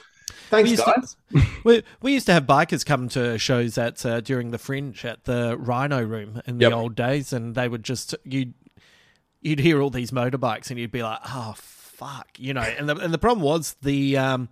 Thanks, 0.52 0.68
we 0.68 0.72
used 0.72 0.86
guys. 0.86 1.16
To, 1.34 1.42
we, 1.64 1.84
we 2.02 2.14
used 2.14 2.26
to 2.28 2.34
have 2.34 2.46
bikers 2.46 2.86
come 2.86 3.08
to 3.10 3.40
shows 3.40 3.78
at 3.80 4.06
uh, 4.06 4.20
during 4.22 4.52
the 4.52 4.60
Fringe 4.60 5.04
at 5.06 5.24
the 5.24 5.58
Rhino 5.58 6.04
Room 6.04 6.42
in 6.46 6.60
the 6.60 6.72
old 6.72 6.94
days, 6.96 7.34
and 7.34 7.56
they 7.56 7.68
would 7.68 7.84
just 7.84 8.14
you'd 8.26 8.54
you'd 9.42 9.60
hear 9.60 9.82
all 9.82 9.90
these 9.90 10.12
motorbikes, 10.12 10.70
and 10.70 10.80
you'd 10.80 10.92
be 10.92 11.02
like, 11.02 11.20
oh 11.26 11.54
fuck, 11.58 12.28
you 12.38 12.54
know. 12.54 12.62
And 12.62 12.88
the 12.88 12.96
and 12.98 13.14
the 13.14 13.18
problem 13.18 13.44
was 13.44 13.76
the 13.82 14.18
um, 14.18 14.50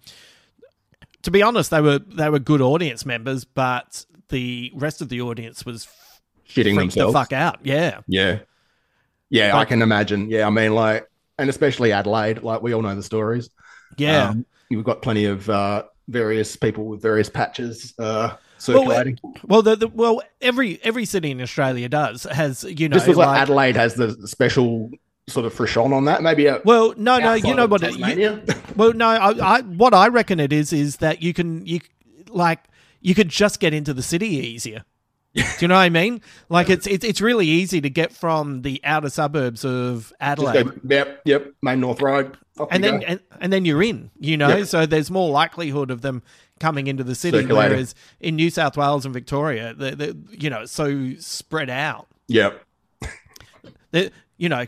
to 1.24 1.32
be 1.32 1.42
honest, 1.42 1.70
they 1.72 1.82
were 1.82 2.00
they 2.00 2.30
were 2.30 2.40
good 2.40 2.62
audience 2.62 3.06
members, 3.06 3.46
but 3.46 4.06
the 4.30 4.72
rest 4.76 5.02
of 5.02 5.10
the 5.10 5.22
audience 5.22 5.66
was 5.66 5.88
Shitting 6.48 6.76
themselves. 6.78 7.14
the 7.14 7.20
fuck 7.20 7.34
out. 7.34 7.60
Yeah, 7.64 8.02
Yeah, 8.08 8.40
yeah, 9.30 9.56
I 9.58 9.66
can 9.66 9.82
imagine. 9.82 10.30
Yeah, 10.30 10.48
I 10.48 10.50
mean, 10.50 10.74
like, 10.74 11.08
and 11.38 11.50
especially 11.50 11.92
Adelaide, 11.92 12.42
like 12.44 12.62
we 12.62 12.74
all 12.74 12.82
know 12.82 12.96
the 12.96 13.04
stories. 13.04 13.50
yeah. 13.98 14.30
Um, 14.30 14.46
you've 14.70 14.84
got 14.84 15.02
plenty 15.02 15.26
of 15.26 15.50
uh, 15.50 15.84
various 16.08 16.56
people 16.56 16.86
with 16.86 17.02
various 17.02 17.30
patches 17.30 17.94
uh, 18.00 18.04
Well, 18.04 18.38
circulating. 18.58 19.20
well, 19.48 19.62
the, 19.62 19.76
the, 19.76 19.88
well, 19.88 20.22
every 20.42 20.80
every 20.84 21.06
city 21.06 21.32
in 21.32 21.42
Australia 21.42 21.88
does 21.90 22.24
has 22.24 22.64
you 22.64 22.90
know 22.90 22.96
Just 22.96 23.08
like, 23.08 23.18
like- 23.18 23.42
Adelaide 23.42 23.76
has 23.76 23.94
the 23.96 24.28
special 24.28 24.90
sort 25.30 25.46
of 25.46 25.54
frisson 25.54 25.94
on 25.94 26.06
that. 26.06 26.22
Maybe 26.22 26.46
a, 26.48 26.62
Well, 26.66 26.94
no, 26.98 27.18
no, 27.20 27.34
you 27.34 27.54
know 27.56 27.68
what? 27.68 27.82
You, 27.98 28.42
well, 28.76 28.94
no, 28.94 29.08
I, 29.08 29.58
I, 29.58 29.62
what 29.62 29.94
I 29.94 30.08
reckon 30.08 30.40
it 30.40 30.52
is 30.54 30.74
is 30.74 30.98
that 30.98 31.22
you 31.22 31.34
can 31.34 31.66
you 31.66 31.80
like 32.30 32.60
you 33.02 33.16
could 33.16 33.30
just 33.30 33.60
get 33.60 33.74
into 33.74 33.94
the 33.94 34.04
city 34.04 34.28
easier. 34.28 34.84
Do 35.36 35.44
you 35.60 35.68
know 35.68 35.76
what 35.76 35.82
I 35.82 35.90
mean? 35.90 36.22
Like 36.50 36.70
it's 36.70 36.88
it's 36.88 37.06
it's 37.06 37.22
really 37.22 37.46
easy 37.48 37.80
to 37.82 37.90
get 37.90 38.12
from 38.12 38.64
the 38.64 38.82
outer 38.84 39.10
suburbs 39.10 39.64
of 39.64 40.12
Adelaide, 40.20 40.66
go, 40.66 40.74
yep, 40.84 41.22
yep, 41.26 41.54
Main 41.62 41.80
North 41.80 42.02
Road. 42.02 42.36
And 42.72 42.84
then 42.84 43.04
and, 43.04 43.20
and 43.40 43.54
then 43.54 43.64
you're 43.66 43.84
in. 43.84 44.10
You 44.20 44.36
know, 44.36 44.58
Yep. 44.58 44.68
so 44.68 44.86
there's 44.88 45.12
more 45.12 45.30
likelihood 45.30 45.92
of 45.92 46.02
them 46.02 46.24
coming 46.60 46.88
into 46.88 47.04
the 47.04 47.14
city. 47.16 47.46
Whereas 47.46 47.94
in 48.20 48.36
New 48.36 48.50
South 48.50 48.76
Wales 48.76 49.06
and 49.06 49.14
Victoria, 49.14 49.74
the, 49.76 49.96
the 49.96 50.18
you 50.32 50.50
know 50.50 50.66
so 50.66 51.14
spread 51.20 51.70
out. 51.70 52.08
yep. 52.28 52.66
That 53.92 54.12
you 54.38 54.50
know, 54.50 54.66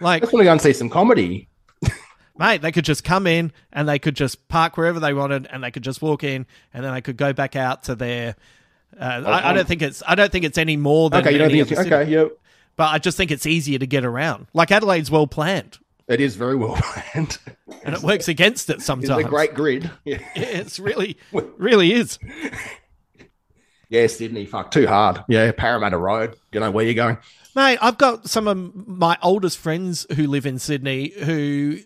like 0.00 0.22
I 0.22 0.26
just 0.26 0.32
want 0.32 0.40
to 0.42 0.44
go 0.44 0.52
and 0.52 0.60
see 0.60 0.72
some 0.72 0.88
comedy. 0.90 1.48
mate, 2.38 2.62
they 2.62 2.72
could 2.72 2.84
just 2.84 3.04
come 3.04 3.26
in 3.26 3.52
and 3.72 3.88
they 3.88 3.98
could 3.98 4.14
just 4.16 4.48
park 4.48 4.76
wherever 4.76 5.00
they 5.00 5.14
wanted, 5.14 5.46
and 5.50 5.62
they 5.62 5.70
could 5.70 5.82
just 5.84 6.02
walk 6.02 6.24
in, 6.24 6.46
and 6.74 6.84
then 6.84 6.92
they 6.94 7.00
could 7.00 7.16
go 7.16 7.32
back 7.32 7.56
out 7.56 7.84
to 7.84 7.94
their. 7.94 8.36
Uh, 8.98 9.22
I, 9.26 9.50
I 9.50 9.52
don't 9.52 9.66
think 9.68 9.82
it's. 9.82 10.02
I 10.06 10.14
don't 10.14 10.30
think 10.32 10.44
it's 10.44 10.58
any 10.58 10.76
more 10.76 11.10
than. 11.10 11.20
Okay, 11.20 11.32
you 11.32 11.38
don't 11.38 11.50
think 11.50 11.70
it's 11.70 11.80
okay? 11.80 12.04
Yep. 12.10 12.32
But 12.76 12.92
I 12.92 12.98
just 12.98 13.16
think 13.16 13.30
it's 13.30 13.46
easier 13.46 13.78
to 13.78 13.86
get 13.86 14.04
around. 14.04 14.46
Like 14.52 14.70
Adelaide's 14.70 15.10
well 15.10 15.26
planned, 15.26 15.78
It 16.08 16.20
is 16.20 16.36
very 16.36 16.56
well 16.56 16.76
planned. 16.80 17.38
and 17.84 17.94
it 17.94 18.02
works 18.02 18.28
against 18.28 18.68
it 18.70 18.76
It's 18.76 18.84
sometimes. 18.84 19.24
a 19.24 19.28
great 19.28 19.54
grid. 19.54 19.90
Yeah. 20.04 20.18
Yeah, 20.36 20.42
it's 20.44 20.78
really, 20.78 21.16
really 21.32 21.92
is. 21.94 22.18
yeah, 23.88 24.06
Sydney, 24.08 24.44
fuck, 24.46 24.70
too 24.70 24.86
hard. 24.86 25.24
Yeah, 25.28 25.52
Parramatta 25.52 25.96
Road. 25.96 26.36
You 26.52 26.60
know 26.60 26.70
where 26.70 26.84
you're 26.84 26.94
going. 26.94 27.18
Mate, 27.56 27.78
I've 27.80 27.96
got 27.96 28.28
some 28.28 28.46
of 28.48 28.86
my 28.86 29.16
oldest 29.22 29.56
friends 29.56 30.06
who 30.14 30.26
live 30.26 30.44
in 30.44 30.58
Sydney 30.58 31.08
who 31.08 31.78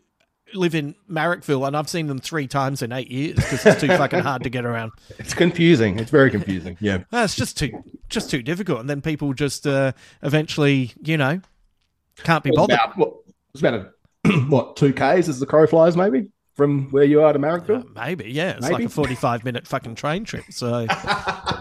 live 0.53 0.75
in 0.75 0.97
Marrickville, 1.09 1.64
and 1.64 1.77
I've 1.77 1.89
seen 1.89 2.09
them 2.09 2.18
three 2.18 2.49
times 2.49 2.83
in 2.83 2.91
eight 2.91 3.09
years 3.09 3.37
because 3.37 3.64
it's 3.64 3.81
too 3.81 3.87
fucking 3.87 4.18
hard 4.18 4.43
to 4.43 4.51
get 4.51 4.64
around. 4.66 4.91
It's 5.21 5.33
confusing. 5.33 6.01
It's 6.01 6.11
very 6.11 6.29
confusing. 6.29 6.77
Yeah. 6.81 7.05
No, 7.12 7.23
it's 7.23 7.37
just 7.37 7.57
too 7.57 7.85
just 8.09 8.31
too 8.31 8.43
difficult, 8.43 8.81
and 8.81 8.91
then 8.91 9.01
people 9.01 9.33
just 9.33 9.64
uh, 9.64 9.93
eventually, 10.25 10.93
you 11.03 11.16
know, 11.16 11.41
can't 12.25 12.43
be 12.43 12.51
bothered. 12.51 12.75
about, 12.75 12.97
what, 12.97 13.14
it's 13.55 13.61
about 13.62 13.75
a, 13.75 14.29
what, 14.49 14.75
two 14.75 14.93
Ks 14.93 15.29
as 15.29 15.39
the 15.39 15.47
crow 15.47 15.68
flies, 15.68 15.97
maybe, 15.97 16.31
from 16.61 16.91
where 16.91 17.05
you 17.05 17.23
are 17.23 17.33
to 17.33 17.39
Marrickville? 17.39 17.95
Maybe, 17.95 18.31
yeah, 18.31 18.51
it's 18.59 18.69
like 18.69 18.85
a 18.85 18.89
forty-five 19.01 19.45
minute 19.45 19.67
fucking 19.67 19.95
train 19.95 20.25
trip, 20.25 20.45
so 20.51 20.87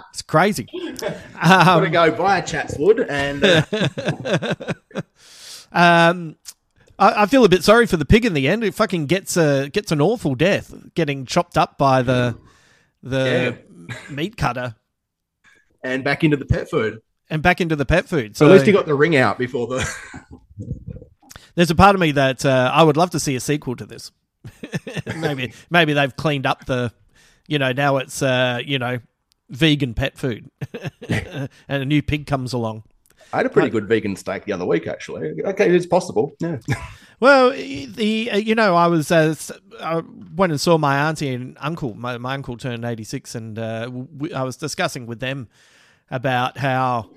it's 0.09 0.21
crazy. 0.23 0.67
Gotta 0.99 1.85
Um, 1.85 1.91
go 1.91 2.11
via 2.11 2.45
Chatswood 2.45 2.99
and. 2.99 3.41
Uh, 3.43 4.53
um, 5.71 6.35
I, 6.97 7.23
I 7.23 7.25
feel 7.27 7.45
a 7.45 7.49
bit 7.49 7.63
sorry 7.63 7.85
for 7.87 7.95
the 7.97 8.03
pig 8.05 8.25
in 8.25 8.33
the 8.33 8.47
end. 8.47 8.63
It 8.63 8.73
fucking 8.73 9.05
gets 9.05 9.37
a 9.37 9.69
gets 9.69 9.91
an 9.91 10.01
awful 10.01 10.35
death, 10.35 10.73
getting 10.95 11.25
chopped 11.25 11.57
up 11.57 11.77
by 11.77 12.01
the 12.01 12.35
the 13.01 13.57
meat 14.09 14.35
cutter. 14.35 14.75
and 15.83 16.03
back 16.03 16.23
into 16.25 16.35
the 16.37 16.45
pet 16.45 16.69
food. 16.69 17.01
and 17.29 17.41
back 17.41 17.61
into 17.61 17.75
the 17.77 17.85
pet 17.85 18.09
food. 18.09 18.35
So 18.35 18.45
So 18.45 18.51
at 18.51 18.53
least 18.55 18.65
he 18.65 18.73
got 18.73 18.85
the 18.85 18.95
ring 18.95 19.15
out 19.15 19.37
before 19.37 19.67
the. 19.67 19.89
there's 21.55 21.71
a 21.71 21.75
part 21.75 21.95
of 21.95 22.01
me 22.01 22.11
that 22.11 22.45
uh, 22.45 22.69
I 22.73 22.83
would 22.83 22.97
love 22.97 23.11
to 23.11 23.19
see 23.19 23.35
a 23.35 23.39
sequel 23.39 23.77
to 23.77 23.85
this. 23.85 24.11
maybe 25.17 25.53
maybe 25.69 25.93
they've 25.93 26.15
cleaned 26.15 26.45
up 26.45 26.65
the, 26.65 26.91
you 27.47 27.59
know, 27.59 27.71
now 27.71 27.97
it's 27.97 28.21
uh, 28.21 28.61
you 28.65 28.79
know, 28.79 28.99
vegan 29.49 29.93
pet 29.93 30.17
food, 30.17 30.49
and 31.09 31.49
a 31.67 31.85
new 31.85 32.01
pig 32.01 32.25
comes 32.25 32.53
along. 32.53 32.83
I 33.31 33.37
had 33.37 33.45
a 33.45 33.49
pretty 33.49 33.69
good 33.69 33.87
vegan 33.87 34.15
steak 34.15 34.45
the 34.45 34.53
other 34.53 34.65
week, 34.65 34.87
actually. 34.87 35.43
Okay, 35.43 35.69
it's 35.69 35.85
possible. 35.85 36.33
Yeah. 36.39 36.57
Well, 37.21 37.49
the 37.49 38.29
uh, 38.31 38.37
you 38.37 38.55
know 38.55 38.75
I 38.75 38.87
was 38.87 39.11
uh, 39.11 39.35
I 39.81 40.01
went 40.37 40.53
and 40.53 40.61
saw 40.61 40.77
my 40.77 41.09
auntie 41.09 41.27
and 41.27 41.57
uncle. 41.59 41.93
My, 41.93 42.17
my 42.17 42.33
uncle 42.33 42.55
turned 42.55 42.85
eighty 42.85 43.03
six, 43.03 43.35
and 43.35 43.59
uh, 43.59 43.87
w- 43.87 44.33
I 44.33 44.43
was 44.43 44.55
discussing 44.55 45.05
with 45.05 45.19
them 45.19 45.49
about 46.09 46.57
how 46.57 47.09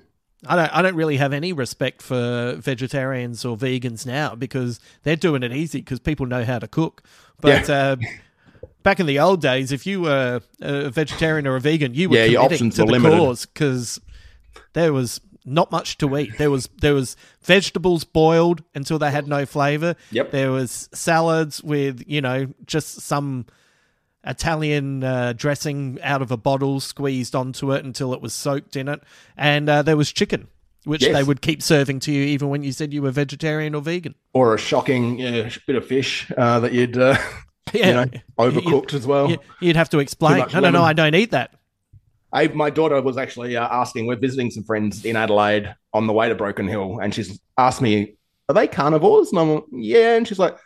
I 0.47 0.55
don't 0.55 0.75
I 0.75 0.81
don't 0.81 0.95
really 0.95 1.17
have 1.17 1.33
any 1.33 1.53
respect 1.53 2.01
for 2.01 2.55
vegetarians 2.59 3.45
or 3.45 3.55
vegans 3.57 4.05
now 4.05 4.35
because 4.35 4.79
they're 5.03 5.15
doing 5.15 5.43
it 5.43 5.53
easy 5.53 5.79
because 5.79 5.99
people 5.99 6.25
know 6.25 6.43
how 6.43 6.59
to 6.59 6.67
cook. 6.67 7.03
But 7.39 7.69
uh, 7.69 7.97
back 8.83 8.99
in 8.99 9.05
the 9.05 9.19
old 9.19 9.41
days, 9.41 9.71
if 9.71 9.85
you 9.85 10.01
were 10.01 10.41
a 10.61 10.89
vegetarian 10.89 11.47
or 11.47 11.55
a 11.55 11.59
vegan, 11.61 11.93
you 11.93 12.09
were 12.09 12.17
Yeah, 12.17 12.25
your 12.25 12.41
options 12.43 12.75
to 12.75 12.81
were 12.83 12.87
the 12.87 12.91
limited. 12.93 13.17
cause 13.17 13.45
because 13.45 14.01
there 14.73 14.93
was 14.93 15.21
not 15.45 15.71
much 15.71 15.97
to 15.97 16.17
eat. 16.17 16.37
There 16.37 16.49
was 16.51 16.69
there 16.81 16.93
was 16.93 17.15
vegetables 17.41 18.03
boiled 18.03 18.63
until 18.75 18.97
they 18.99 19.11
had 19.11 19.27
no 19.27 19.45
flavor. 19.45 19.95
Yep. 20.11 20.31
There 20.31 20.51
was 20.51 20.89
salads 20.93 21.61
with 21.63 22.03
you 22.07 22.21
know 22.21 22.47
just 22.65 23.01
some 23.01 23.45
Italian 24.25 25.03
uh, 25.03 25.33
dressing 25.33 25.99
out 26.01 26.21
of 26.21 26.31
a 26.31 26.37
bottle 26.37 26.79
squeezed 26.79 27.35
onto 27.35 27.71
it 27.73 27.83
until 27.85 28.13
it 28.13 28.21
was 28.21 28.33
soaked 28.33 28.75
in 28.75 28.87
it, 28.87 29.01
and 29.37 29.67
uh, 29.69 29.81
there 29.81 29.97
was 29.97 30.11
chicken, 30.11 30.47
which 30.85 31.01
Yes. 31.03 31.13
they 31.13 31.23
would 31.23 31.41
keep 31.41 31.61
serving 31.61 31.99
to 32.01 32.11
you 32.11 32.23
even 32.23 32.49
when 32.49 32.63
you 32.63 32.71
said 32.71 32.93
you 32.93 33.01
were 33.01 33.11
vegetarian 33.11 33.75
or 33.75 33.81
vegan. 33.81 34.15
Or 34.33 34.53
a 34.55 34.57
shocking 34.57 35.17
bit 35.17 35.75
of 35.75 35.85
fish 35.85 36.31
uh, 36.37 36.59
that 36.61 36.71
you'd, 36.73 36.97
uh, 36.97 37.17
Yeah. 37.73 37.87
you 37.87 37.93
know, 37.93 38.05
overcooked 38.39 38.93
as 38.93 39.05
well. 39.07 39.29
You- 39.31 39.37
You'd 39.59 39.75
have 39.75 39.89
to 39.89 39.99
explain. 39.99 40.45
No, 40.53 40.59
no, 40.59 40.69
no. 40.69 40.83
I 40.83 40.93
don't 40.93 41.15
eat 41.15 41.31
that. 41.31 41.55
I, 42.31 42.47
my 42.47 42.69
daughter 42.71 42.99
was 43.01 43.17
actually 43.17 43.55
uh, 43.57 43.67
asking, 43.69 44.07
we're 44.07 44.15
visiting 44.15 44.49
some 44.51 44.63
friends 44.63 45.05
in 45.05 45.15
Adelaide 45.15 45.75
on 45.93 46.07
the 46.07 46.13
way 46.13 46.29
to 46.29 46.35
Broken 46.35 46.67
Hill, 46.67 46.99
and 46.99 47.13
she's 47.13 47.39
asked 47.57 47.79
me, 47.81 48.15
Are 48.49 48.55
they 48.55 48.67
carnivores? 48.67 49.29
And 49.31 49.39
I'm 49.39 49.53
like, 49.55 49.63
Yeah. 49.71 50.15
And 50.15 50.27
she's 50.27 50.39
like, 50.39 50.57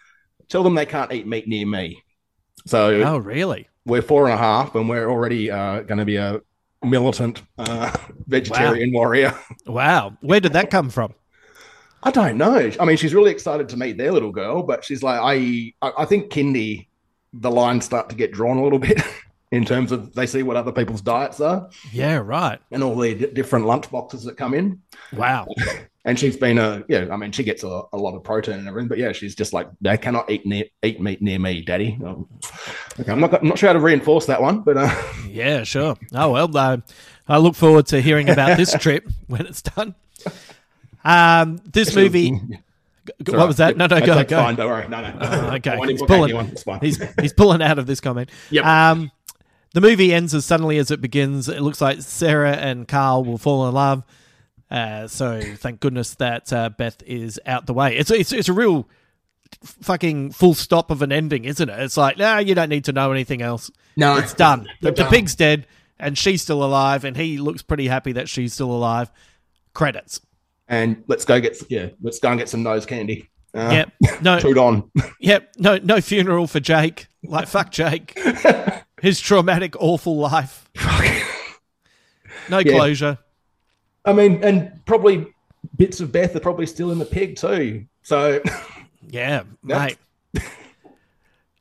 Tell 0.48 0.64
them 0.64 0.76
they 0.76 0.86
can't 0.86 1.12
eat 1.12 1.28
meat 1.28 1.48
near 1.48 1.66
me. 1.68 2.02
So 2.68 3.02
Oh, 3.02 3.18
really? 3.18 3.68
we're 3.86 4.02
four 4.02 4.26
and 4.26 4.34
a 4.34 4.38
half, 4.38 4.76
and 4.76 4.88
we're 4.90 5.10
already 5.10 5.50
uh, 5.50 5.82
going 5.82 5.98
to 6.00 6.06
be 6.06 6.18
a 6.18 6.42
militant 6.84 7.42
uh, 7.58 7.96
vegetarian 8.28 8.92
warrior. 8.94 9.34
Wow, 9.66 10.18
where 10.22 10.40
did 10.40 10.54
that 10.54 10.70
come 10.70 10.90
from? 10.90 11.14
I 12.04 12.12
don't 12.12 12.38
know. 12.38 12.72
I 12.80 12.86
mean, 12.86 12.98
she's 12.98 13.14
really 13.14 13.32
excited 13.32 13.70
to 13.70 13.78
meet 13.78 13.98
their 13.98 14.12
little 14.12 14.32
girl, 14.32 14.62
but 14.64 14.84
she's 14.86 15.02
like, 15.02 15.20
I, 15.22 15.74
I 15.82 16.04
I 16.04 16.06
think 16.06 16.30
kindy, 16.32 16.88
the 17.34 17.50
lines 17.50 17.86
start 17.86 18.10
to 18.10 18.16
get 18.16 18.32
drawn 18.32 18.58
a 18.58 18.64
little 18.64 18.80
bit 18.80 19.02
in 19.52 19.66
terms 19.66 19.92
of 19.92 20.14
they 20.14 20.26
see 20.28 20.44
what 20.44 20.58
other 20.58 20.72
people's 20.72 21.02
diets 21.02 21.40
are 21.42 21.70
Yeah, 21.92 22.18
right. 22.18 22.60
and 22.72 22.84
all 22.84 22.96
the 22.98 23.16
d- 23.16 23.28
different 23.34 23.66
lunch 23.66 23.90
boxes 23.90 24.24
that 24.26 24.38
come 24.38 24.54
in. 24.54 24.82
Wow. 25.14 25.48
And 26.08 26.18
she's 26.18 26.38
been 26.38 26.58
a 26.58 26.86
yeah. 26.88 27.08
I 27.12 27.18
mean, 27.18 27.34
she 27.34 27.44
gets 27.44 27.64
a, 27.64 27.82
a 27.92 27.98
lot 27.98 28.16
of 28.16 28.24
protein 28.24 28.54
and 28.56 28.68
everything, 28.68 28.88
but 28.88 28.98
yeah, 28.98 29.12
she's 29.12 29.36
just 29.36 29.52
like 29.52 29.68
they 29.82 29.98
cannot 29.98 30.32
eat 30.32 30.46
near, 30.46 30.64
eat 30.82 31.02
meat 31.02 31.22
near 31.22 31.38
me, 31.38 31.62
Daddy. 31.62 32.00
Um, 32.04 32.30
okay, 32.98 33.12
I'm 33.12 33.20
not 33.20 33.34
I'm 33.34 33.50
not 33.50 33.60
sure 33.60 33.68
how 33.68 33.74
to 33.74 33.80
reinforce 33.82 34.26
that 34.28 34.42
one, 34.42 34.62
but 34.62 34.78
uh, 34.78 35.04
Yeah, 35.28 35.64
sure. 35.64 35.98
Oh 36.14 36.32
well, 36.32 36.58
uh, 36.58 36.78
I 37.28 37.38
look 37.40 37.56
forward 37.56 37.88
to 37.88 38.00
hearing 38.00 38.30
about 38.30 38.56
this 38.56 38.74
trip 38.80 39.06
when 39.28 39.46
it's 39.48 39.62
done. 39.62 39.96
Um, 41.04 41.58
this 41.66 41.94
movie. 41.94 42.40
It's 43.20 43.30
What 43.30 43.46
was 43.46 43.58
that? 43.58 43.76
No, 43.76 43.88
no, 43.88 44.00
go, 44.00 44.16
that's 44.16 44.30
go. 44.30 44.38
fine, 44.42 44.56
don't 44.56 44.70
worry. 44.70 44.88
No, 44.88 45.02
no. 45.02 45.18
Oh, 45.20 45.50
okay, 45.56 45.78
he's 45.88 46.02
pulling. 46.02 46.24
anyone. 46.32 46.48
It's 46.48 46.64
fine. 46.64 46.80
He's 46.80 47.02
he's 47.20 47.34
pulling 47.34 47.62
out 47.62 47.80
of 47.80 47.86
this 47.86 48.00
comment. 48.00 48.30
Yep. 48.50 48.66
Um, 48.66 49.12
the 49.74 49.82
movie 49.82 50.14
ends 50.14 50.34
as 50.34 50.46
suddenly 50.46 50.78
as 50.78 50.90
it 50.90 51.02
begins. 51.02 51.50
It 51.50 51.62
looks 51.62 51.82
like 51.82 52.02
Sarah 52.02 52.54
and 52.54 52.88
Carl 52.88 53.26
will 53.26 53.38
fall 53.38 53.68
in 53.68 53.74
love. 53.74 54.04
Uh, 54.70 55.08
so 55.08 55.42
thank 55.56 55.80
goodness 55.80 56.16
that 56.16 56.52
uh, 56.52 56.70
Beth 56.70 57.02
is 57.06 57.40
out 57.46 57.66
the 57.68 57.74
way. 57.74 57.96
It's 57.98 58.12
it's 58.12 58.32
it's 58.34 58.50
a 58.50 58.54
real 58.54 58.88
fucking 59.64 60.32
full 60.32 60.54
stop 60.54 60.92
of 60.92 61.02
an 61.02 61.12
ending, 61.12 61.46
isn't 61.46 61.70
it? 61.70 61.80
It's 61.80 61.96
like, 61.98 62.18
no, 62.18 62.38
you 62.40 62.54
don't 62.54 62.70
need 62.70 62.84
to 62.86 62.92
know 62.92 63.12
anything 63.12 63.42
else. 63.42 63.72
No. 63.96 64.18
it's 64.18 64.34
done. 64.34 64.68
The, 64.82 64.92
the 64.92 65.06
pig's 65.06 65.36
dead, 65.36 65.68
and 66.00 66.18
she's 66.18 66.42
still 66.42 66.64
alive, 66.64 67.06
and 67.06 67.16
he 67.16 67.38
looks 67.38 67.62
pretty 67.62 67.88
happy 67.88 68.12
that 68.14 68.28
she's 68.28 68.54
still 68.54 68.72
alive. 68.72 69.10
Credits. 69.74 70.20
and 70.68 71.04
let's 71.08 71.24
go 71.24 71.40
get 71.40 71.56
yeah, 71.70 71.90
let's 72.02 72.20
go 72.20 72.30
and 72.30 72.40
get 72.40 72.50
some 72.50 72.64
nose 72.64 72.86
candy. 72.86 73.30
Uh, 73.54 73.86
Yep. 74.02 74.22
No. 74.22 74.40
toot 74.42 74.58
on. 74.58 74.92
Yep. 75.22 75.54
No. 75.60 75.78
No 75.78 76.02
funeral 76.02 76.46
for 76.48 76.60
Jake. 76.60 77.08
Like 77.24 77.48
fuck 77.48 77.72
Jake. 77.72 78.20
His 79.02 79.20
traumatic, 79.22 79.76
awful 79.80 80.18
life. 80.18 80.70
No 82.50 82.60
Yeah. 82.60 82.74
closure. 82.74 83.18
I 84.08 84.14
mean, 84.14 84.44
and 84.44 84.72
probably 84.86 85.28
bits 85.76 86.00
of 86.00 86.12
Beth 86.12 86.36
are 86.36 86.40
probably 86.40 86.66
still 86.66 86.92
in 86.92 86.98
the 87.00 87.06
pig 87.06 87.36
too. 87.36 87.86
So 88.04 88.42
Yeah, 89.10 89.44
mate. 89.64 89.98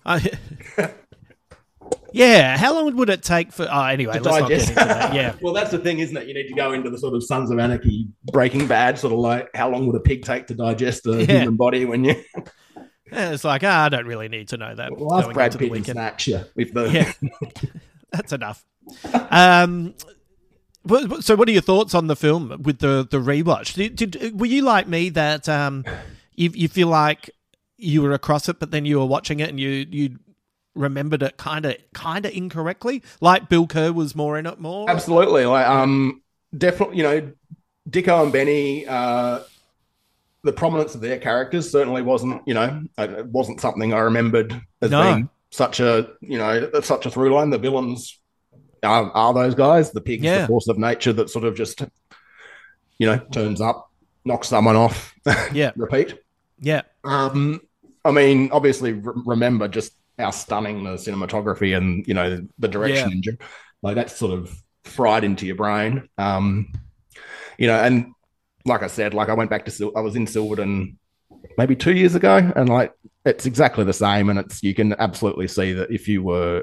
I, 0.07 0.31
yeah. 2.13 2.57
How 2.57 2.75
long 2.75 2.95
would 2.97 3.11
it 3.11 3.23
take 3.23 3.53
for? 3.53 3.67
Oh, 3.71 3.83
anyway, 3.85 4.19
to 4.19 4.23
let's 4.23 4.41
not 4.41 4.49
get 4.49 4.59
digest. 4.61 4.69
into 4.71 4.85
that. 4.85 5.15
Yeah. 5.15 5.35
well, 5.43 5.53
that's 5.53 5.71
the 5.73 5.79
thing, 5.79 5.99
isn't 5.99 6.17
it? 6.17 6.29
You 6.29 6.35
need 6.35 6.49
to 6.49 6.55
go 6.55 6.73
into 6.73 6.89
the 6.91 6.99
sort 6.99 7.15
of 7.15 7.25
Sons 7.25 7.51
of 7.51 7.59
Anarchy, 7.59 8.07
Breaking 8.33 8.67
Bad, 8.67 8.99
sort 8.99 9.13
of 9.13 9.19
like 9.19 9.51
how 9.55 9.69
long 9.71 9.87
would 9.87 9.97
a 9.97 10.01
pig 10.01 10.25
take 10.25 10.47
to 10.47 10.55
digest 10.55 11.07
a 11.07 11.25
Yeah. 11.25 11.41
human 11.41 11.57
body 11.57 11.85
when 11.85 12.05
you 12.05 12.15
Yeah, 13.13 13.31
It's 13.33 13.45
like 13.45 13.63
ah, 13.65 13.85
I 13.85 13.89
don't 13.89 14.07
really 14.07 14.29
need 14.29 14.49
to 14.49 14.57
know 14.57 14.75
that. 14.75 14.97
well, 14.97 15.15
ask 15.19 15.33
Brad 15.33 15.59
Pitt 15.59 15.73
and. 15.73 15.85
Snatch 15.85 16.29
you 16.29 16.41
with 16.55 16.73
the 16.73 16.89
Yeah, 16.91 17.13
that's 18.13 18.33
enough. 18.33 18.65
Um, 19.31 19.95
so 21.21 21.37
what 21.37 21.49
are 21.49 21.53
your 21.53 21.63
thoughts 21.63 21.95
on 21.95 22.07
the 22.07 22.17
film 22.17 22.63
with 22.63 22.79
the 22.79 23.07
the 23.11 23.19
rewatch? 23.19 23.75
Did, 23.75 23.97
did 23.97 24.39
were 24.39 24.47
you 24.47 24.63
like 24.63 24.89
me 24.89 25.09
that 25.11 25.49
um, 25.49 25.85
you 26.35 26.51
you 26.55 26.69
feel 26.69 26.89
like 26.89 27.31
you 27.77 28.03
were 28.03 28.13
across 28.13 28.49
it, 28.49 28.59
but 28.59 28.71
then 28.71 28.85
you 28.85 28.99
were 28.99 29.07
watching 29.07 29.41
it 29.41 29.49
and 29.49 29.61
you 29.61 29.87
you 29.91 30.19
remembered 30.75 31.23
it 31.23 31.37
kind 31.37 31.65
of 31.65 31.77
kind 31.95 32.25
of 32.27 32.33
incorrectly, 32.33 33.03
like 33.21 33.49
Bill 33.49 33.67
Kerr 33.67 33.93
was 33.93 34.15
more 34.15 34.39
in 34.39 34.47
it 34.47 34.61
more. 34.61 34.89
Absolutely. 34.89 35.47
Like, 35.47 35.67
um, 35.67 36.23
definitely, 36.57 36.99
you 36.99 37.03
know, 37.03 37.33
Dicko 37.89 38.25
and 38.25 38.33
Benny, 38.33 38.87
uh, 38.87 39.41
the 40.43 40.53
prominence 40.53 40.95
of 40.95 41.01
their 41.01 41.19
characters 41.19 41.71
certainly 41.71 42.03
wasn't, 42.03 42.43
you 42.47 42.55
know, 42.55 42.83
it 42.99 43.27
wasn't 43.27 43.61
something 43.61 43.93
I 43.93 44.01
remembered 44.01 44.61
as 44.83 44.91
No. 44.91 45.03
being 45.03 45.31
such 45.51 45.81
a, 45.81 46.11
you 46.21 46.39
know, 46.39 46.71
such 46.83 47.07
a 47.07 47.11
through 47.11 47.35
line. 47.35 47.51
The 47.51 47.59
villains 47.59 48.19
are, 48.83 49.11
are 49.13 49.35
those 49.35 49.55
guys. 49.55 49.91
The 49.93 50.01
pig's 50.01 50.25
Yeah. 50.25 50.43
the 50.43 50.47
force 50.49 50.69
of 50.69 50.79
nature 50.79 51.13
that 51.15 51.31
sort 51.31 51.45
of 51.45 51.57
just, 51.57 51.83
you 52.99 53.07
know, 53.07 53.19
turns 53.33 53.61
up, 53.61 53.91
knocks 54.25 54.49
someone 54.49 54.77
off, 54.77 55.15
Yeah, 55.53 55.73
repeat. 55.77 56.19
yeah, 56.61 56.83
Um, 57.05 57.61
I 58.05 58.11
mean, 58.13 58.51
obviously, 58.53 58.93
re- 58.93 59.23
remember 59.25 59.69
just 59.69 59.93
how 60.19 60.31
stunning 60.31 60.85
the 60.85 60.93
cinematography 60.93 61.77
and 61.77 62.07
you 62.07 62.15
know 62.15 62.47
the 62.59 62.69
direction, 62.69 63.21
Yeah. 63.25 63.33
like 63.83 63.97
that's 63.97 64.17
sort 64.17 64.33
of 64.33 64.51
fried 64.85 65.25
into 65.25 65.45
your 65.47 65.57
brain. 65.57 66.09
Um, 66.17 66.73
you 67.59 67.67
know, 67.67 67.75
and 67.77 68.13
like 68.65 68.83
I 68.83 68.87
said, 68.87 69.13
like 69.15 69.29
I 69.29 69.35
went 69.35 69.51
back 69.51 69.65
to 69.67 69.71
Sil- 69.75 69.93
I 69.97 70.01
was 70.01 70.17
in 70.17 70.27
Silverton 70.27 70.99
maybe 71.59 71.75
two 71.77 71.95
years 71.95 72.15
ago, 72.15 72.37
and 72.57 72.69
like 72.69 72.93
it's 73.25 73.45
exactly 73.47 73.85
the 73.85 73.93
same, 73.93 74.31
and 74.31 74.39
it's 74.39 74.63
you 74.63 74.75
can 74.75 74.95
absolutely 74.99 75.49
see 75.49 75.73
that 75.75 75.91
if 75.91 76.07
you 76.09 76.23
were 76.23 76.63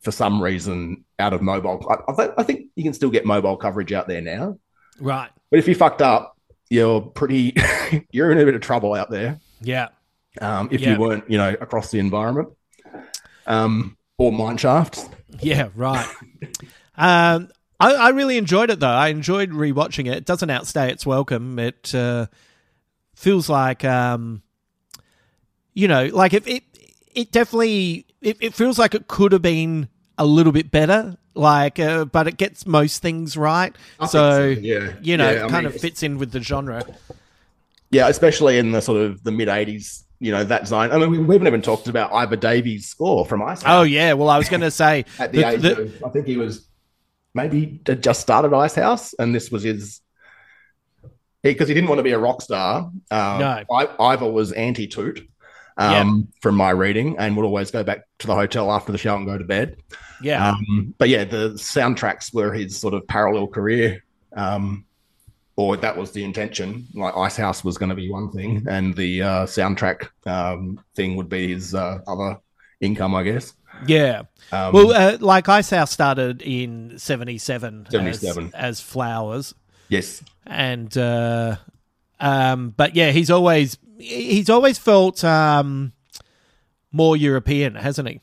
for 0.00 0.10
some 0.12 0.42
reason 0.42 1.04
out 1.18 1.32
of 1.32 1.42
mobile, 1.42 1.84
I, 1.90 2.10
I, 2.12 2.16
th- 2.16 2.30
I 2.38 2.42
think 2.42 2.66
you 2.76 2.82
can 2.84 2.92
still 2.94 3.10
get 3.10 3.24
mobile 3.26 3.56
coverage 3.56 3.92
out 3.92 4.08
there 4.08 4.20
now. 4.20 4.58
right, 5.00 5.30
But 5.50 5.58
if 5.58 5.68
you 5.68 5.74
fucked 5.74 6.00
up, 6.02 6.36
you're 6.70 7.00
pretty, 7.00 7.54
you're 8.10 8.30
in 8.32 8.38
a 8.38 8.44
bit 8.44 8.54
of 8.54 8.60
trouble 8.60 8.94
out 8.94 9.10
there 9.10 9.38
yeah, 9.60 9.88
um, 10.40 10.68
if 10.72 10.80
Yeah. 10.80 10.94
you 10.94 11.00
weren't, 11.00 11.30
you 11.30 11.36
know, 11.36 11.50
across 11.60 11.90
the 11.90 11.98
environment 11.98 12.48
um, 13.46 13.96
or 14.18 14.32
mine 14.32 14.56
shafts. 14.56 15.08
yeah, 15.40 15.68
right. 15.74 16.06
Um, 16.96 17.48
I, 17.78 17.94
I 17.94 18.08
really 18.10 18.36
enjoyed 18.36 18.68
it 18.68 18.78
though. 18.80 18.86
I 18.88 19.08
enjoyed 19.08 19.50
rewatching 19.52 20.06
it. 20.06 20.18
It 20.18 20.24
doesn't 20.26 20.50
outstay 20.50 20.90
its 20.92 21.06
welcome. 21.06 21.58
It 21.58 21.94
uh, 21.94 22.26
feels 23.14 23.48
like, 23.48 23.86
um, 23.86 24.42
you 25.72 25.88
know, 25.88 26.06
like 26.12 26.34
if 26.34 26.46
it, 26.46 26.62
it 27.14 27.32
definitely, 27.32 28.04
it, 28.22 28.36
it 28.40 28.54
feels 28.54 28.78
like 28.78 28.94
it 28.94 29.08
could 29.08 29.32
have 29.32 29.42
been 29.42 29.88
a 30.18 30.24
little 30.26 30.52
bit 30.52 30.70
better. 30.70 31.16
Like, 31.34 31.78
uh, 31.78 32.04
but 32.06 32.26
it 32.26 32.36
gets 32.36 32.66
most 32.66 33.00
things 33.02 33.36
right. 33.36 33.74
I 34.00 34.06
So, 34.06 34.54
so, 34.54 34.60
yeah. 34.60 34.94
you 35.00 35.16
know, 35.16 35.30
Yeah, 35.30 35.46
it 35.46 35.50
kind 35.50 35.64
mean, 35.66 35.74
of 35.74 35.80
fits 35.80 36.02
in 36.02 36.18
with 36.18 36.32
the 36.32 36.40
genre. 36.40 36.84
Yeah, 37.90 38.08
especially 38.08 38.58
in 38.58 38.72
the 38.72 38.82
sort 38.82 39.00
of 39.00 39.22
the 39.22 39.30
mid 39.30 39.48
'80s, 39.48 40.04
you 40.18 40.32
know, 40.32 40.44
that 40.44 40.66
zone. 40.68 40.90
I 40.92 40.98
mean, 40.98 41.10
we, 41.10 41.18
we 41.18 41.34
haven't 41.34 41.46
even 41.48 41.62
talked 41.62 41.86
about 41.88 42.12
Ivor 42.12 42.36
Davies' 42.36 42.86
score 42.86 43.24
from 43.24 43.42
Ice. 43.42 43.62
Oh 43.64 43.82
yeah. 43.82 44.12
Well, 44.12 44.28
I 44.28 44.38
was 44.38 44.48
going 44.48 44.60
to 44.60 44.70
say 44.70 45.04
at 45.18 45.32
the, 45.32 45.38
the- 45.40 45.48
age 45.48 45.60
the- 45.62 45.82
of, 45.82 46.04
I 46.04 46.08
think 46.10 46.26
he 46.26 46.36
was 46.36 46.66
maybe 47.32 47.80
just 48.00 48.20
started 48.20 48.52
Ice 48.52 48.74
House, 48.74 49.14
and 49.14 49.32
this 49.34 49.50
was 49.50 49.62
his 49.62 50.00
because 51.42 51.68
he, 51.68 51.74
didn't 51.74 51.88
want 51.88 52.00
to 52.00 52.02
be 52.04 52.12
a 52.12 52.18
rock 52.18 52.42
star. 52.42 52.90
Uh, 53.10 53.36
No. 53.40 53.74
I, 53.74 53.88
Ivor 54.12 54.30
was 54.30 54.52
anti 54.52 54.86
um, 55.76 56.28
from 56.40 56.54
my 56.56 56.70
reading 56.70 57.16
and 57.18 57.36
would 57.36 57.44
always 57.44 57.70
go 57.70 57.82
back 57.82 58.06
to 58.18 58.26
the 58.26 58.34
hotel 58.34 58.70
after 58.70 58.92
the 58.92 58.98
show 58.98 59.16
and 59.16 59.26
go 59.26 59.38
to 59.38 59.44
bed. 59.44 59.76
Yeah. 60.22 60.50
Um, 60.50 60.94
but 60.98 61.08
yeah, 61.08 61.24
the 61.24 61.50
soundtracks 61.50 62.34
were 62.34 62.52
his 62.52 62.76
sort 62.76 62.94
of 62.94 63.06
parallel 63.06 63.46
career. 63.46 64.04
Um, 64.36 64.84
or 65.56 65.76
that 65.76 65.96
was 65.96 66.12
the 66.12 66.24
intention. 66.24 66.86
Like 66.94 67.14
Ice 67.16 67.36
House 67.36 67.62
was 67.62 67.76
going 67.76 67.90
to 67.90 67.94
be 67.94 68.10
one 68.10 68.30
thing, 68.30 68.64
and 68.68 68.96
the 68.96 69.22
uh, 69.22 69.46
soundtrack 69.46 70.08
um, 70.26 70.80
thing 70.94 71.16
would 71.16 71.28
be 71.28 71.52
his 71.52 71.74
uh, 71.74 71.98
other 72.06 72.38
income, 72.80 73.14
I 73.14 73.24
guess. 73.24 73.52
Yeah. 73.86 74.22
Um, 74.52 74.72
well, 74.72 74.92
uh, 74.92 75.18
like 75.20 75.48
Ice 75.48 75.70
House 75.70 75.90
started 75.90 76.42
in 76.42 76.98
77, 76.98 77.88
77. 77.90 78.46
As, 78.46 78.52
as 78.54 78.80
Flowers. 78.80 79.54
Yes. 79.88 80.22
And, 80.46 80.96
uh, 80.96 81.56
um, 82.18 82.70
but 82.76 82.96
yeah, 82.96 83.10
he's 83.10 83.30
always, 83.30 83.78
he's 84.00 84.50
always 84.50 84.78
felt, 84.78 85.22
um, 85.24 85.92
more 86.92 87.16
European, 87.16 87.74
hasn't 87.74 88.08
he? 88.08 88.20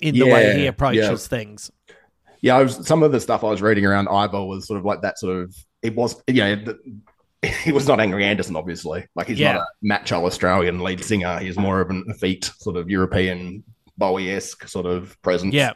In 0.00 0.14
the 0.14 0.26
way 0.26 0.58
he 0.58 0.66
approaches 0.66 1.08
yeah. 1.08 1.16
things. 1.16 1.70
yeah, 2.42 2.56
I 2.56 2.62
was, 2.62 2.86
some 2.86 3.02
of 3.02 3.12
the 3.12 3.20
stuff 3.20 3.42
I 3.42 3.48
was 3.48 3.62
reading 3.62 3.86
around 3.86 4.08
Iva 4.08 4.44
was 4.44 4.66
sort 4.66 4.78
of 4.78 4.84
like 4.84 5.02
that 5.02 5.18
sort 5.18 5.36
of. 5.36 5.56
It 5.82 5.94
was, 5.96 6.22
you 6.26 6.34
know, 6.34 6.56
the, 6.56 6.78
he 7.64 7.72
was 7.72 7.88
not 7.88 7.98
Angry 8.00 8.24
Anderson, 8.24 8.56
obviously. 8.56 9.06
Like 9.14 9.26
he's 9.28 9.38
Yeah. 9.38 9.54
not 9.54 9.62
a 9.62 9.66
macho 9.82 10.24
Australian 10.26 10.80
lead 10.80 11.02
singer. 11.02 11.38
He's 11.38 11.56
more 11.56 11.80
of 11.80 11.90
an 11.90 12.04
effete 12.08 12.50
sort 12.58 12.76
of 12.76 12.90
European 12.90 13.64
Bowie 13.96 14.30
esque 14.30 14.68
sort 14.68 14.86
of 14.86 15.20
presence. 15.22 15.54
Yeah. 15.54 15.72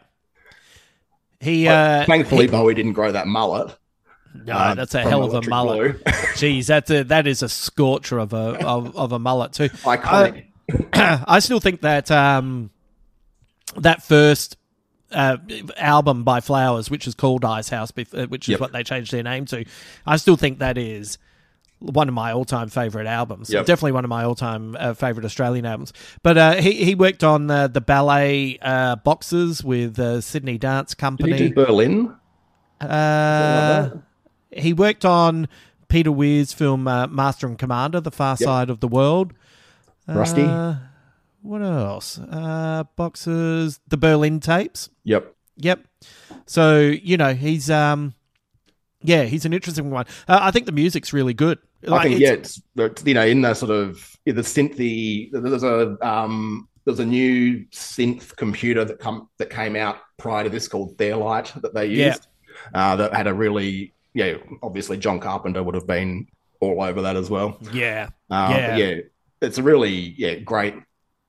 He, 1.41 1.67
uh, 1.67 2.05
thankfully, 2.05 2.45
he- 2.45 2.51
Bowie 2.51 2.75
didn't 2.75 2.93
grow 2.93 3.13
that 3.13 3.27
mullet. 3.27 3.75
No, 4.33 4.53
uh, 4.55 4.75
that's 4.75 4.95
a 4.95 5.01
hell 5.03 5.25
of 5.25 5.35
a 5.35 5.49
mullet. 5.49 6.03
Jeez, 6.35 6.67
that's 6.67 6.91
a 6.91 7.03
that 7.05 7.27
is 7.27 7.43
a 7.43 7.49
scorcher 7.49 8.19
of 8.19 8.33
a 8.33 8.65
of, 8.65 8.97
of 8.97 9.13
a 9.13 9.19
mullet 9.19 9.53
too. 9.53 9.69
Iconic. 9.69 10.47
I, 10.93 11.25
I 11.29 11.39
still 11.41 11.61
think 11.61 11.81
that 11.81 12.11
um 12.11 12.71
that 13.77 14.03
first 14.03 14.57
uh, 15.13 15.37
album 15.77 16.23
by 16.23 16.41
Flowers, 16.41 16.89
which 16.91 17.07
is 17.09 17.15
called 17.17 17.45
Icehouse, 17.45 17.93
uh, 18.15 18.27
which 18.27 18.49
is 18.49 18.53
Yep. 18.53 18.61
what 18.61 18.73
they 18.73 18.85
changed 18.85 19.13
their 19.13 19.25
name 19.25 19.45
to, 19.47 19.65
I 20.07 20.17
still 20.17 20.37
think 20.37 20.61
that 20.61 20.79
is 20.79 21.19
one 21.81 22.07
of 22.09 22.15
my 22.15 22.31
all-time 22.33 22.69
favorite 22.69 23.07
albums. 23.09 23.51
Yep. 23.51 23.67
Definitely 23.67 23.93
one 23.93 24.05
of 24.05 24.09
my 24.11 24.23
all-time 24.25 24.77
uh, 24.79 24.95
favorite 24.95 25.25
Australian 25.25 25.67
albums. 25.67 25.93
But 26.23 26.39
uh, 26.39 26.55
he 26.57 26.85
he 26.85 26.95
worked 26.95 27.25
on 27.25 27.51
uh, 27.51 27.67
the 27.69 27.81
ballet 27.81 28.59
uh, 28.63 28.97
boxes 28.97 29.65
with 29.65 29.99
uh, 29.99 30.21
Sydney 30.21 30.59
Dance 30.59 30.91
Did 30.93 30.99
Company. 30.99 31.37
he 31.39 31.49
do 31.49 31.55
Berlin? 31.55 32.15
He 34.53 34.73
worked 34.73 35.05
on 35.05 35.49
Peter 35.89 36.11
Weir's 36.13 36.53
film 36.53 36.87
uh, 36.89 37.07
Master 37.07 37.47
and 37.47 37.59
Commander: 37.59 38.01
The 38.01 38.11
Far 38.11 38.37
Yep. 38.39 38.47
Side 38.47 38.71
of 38.71 38.81
the 38.81 38.89
World. 38.89 39.33
Rusty? 40.09 40.43
Uh, 40.43 40.75
what 41.43 41.63
else? 41.63 42.19
Uh, 42.19 42.85
boxes, 42.97 43.81
the 43.89 43.97
Berlin 43.97 44.41
tapes. 44.41 44.91
Yep. 45.05 45.35
Yep. 45.57 45.85
So 46.47 46.81
you 46.81 47.17
know 47.17 47.35
he's 47.35 47.71
um, 47.71 48.15
yeah, 49.03 49.25
he's 49.25 49.45
an 49.45 49.53
interesting 49.53 49.91
one. 49.91 50.07
Uh, 50.29 50.39
I 50.43 50.51
think 50.51 50.67
the 50.67 50.73
music's 50.73 51.13
really 51.13 51.35
good. 51.35 51.59
I 51.89 52.03
think 52.03 52.21
it's- 52.21 52.61
yeah, 52.75 52.85
it's, 52.85 53.05
you 53.07 53.15
know 53.15 53.25
in 53.25 53.41
the 53.43 53.55
sort 53.55 53.71
of 53.71 54.17
in 54.27 54.37
the 54.37 54.43
synthy. 54.43 55.31
There's 55.33 55.63
a 55.63 55.97
um, 56.07 56.69
there's 56.85 56.99
a 57.01 57.07
new 57.07 57.65
synth 57.73 58.35
computer 58.37 58.85
that 58.85 58.99
come 58.99 59.29
that 59.39 59.51
came 59.51 59.77
out 59.77 59.99
prior 60.19 60.45
to 60.45 60.51
this 60.51 60.67
called 60.69 60.97
Fairlight 60.99 61.53
that 61.63 61.73
they 61.75 61.87
Yeah. 61.87 62.07
used. 62.09 62.27
Uh, 62.75 62.97
that 62.97 63.15
had 63.15 63.27
a 63.27 63.33
really 63.35 63.95
yeah. 64.15 64.35
Obviously, 64.63 64.97
John 64.97 65.21
Carpenter 65.21 65.63
would 65.63 65.75
have 65.75 65.87
been 65.87 66.27
all 66.61 66.83
over 66.83 67.03
that 67.03 67.17
as 67.17 67.31
well. 67.31 67.59
Yeah. 67.73 68.11
Uh, 68.31 68.49
yeah. 68.51 68.77
yeah, 68.77 69.01
it's 69.41 69.59
a 69.59 69.63
really 69.63 70.15
yeah 70.17 70.35
great 70.37 70.75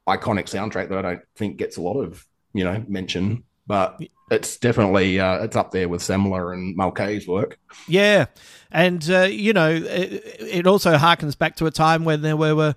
iconic 0.08 0.46
soundtrack 0.46 0.90
that 0.90 0.98
I 0.98 1.02
don't 1.02 1.22
think 1.36 1.58
gets 1.58 1.78
a 1.78 1.82
lot 1.82 2.00
of 2.00 2.26
you 2.54 2.64
know 2.64 2.84
mention, 2.88 3.44
but 3.68 4.00
it's 4.30 4.58
definitely 4.58 5.20
uh, 5.20 5.44
it's 5.44 5.56
up 5.56 5.72
there 5.72 5.90
with 5.90 6.02
Semler 6.02 6.54
and 6.54 6.76
Mulcahy's 6.76 7.28
work. 7.28 7.60
Yeah, 7.88 8.26
and 8.72 9.08
uh, 9.10 9.24
you 9.24 9.54
know, 9.54 9.70
it, 9.70 10.24
it 10.40 10.68
also 10.68 10.98
harkens 10.98 11.38
back 11.38 11.56
to 11.58 11.66
a 11.66 11.72
time 11.72 12.06
when 12.06 12.22
there 12.22 12.38
were, 12.38 12.56
were, 12.56 12.76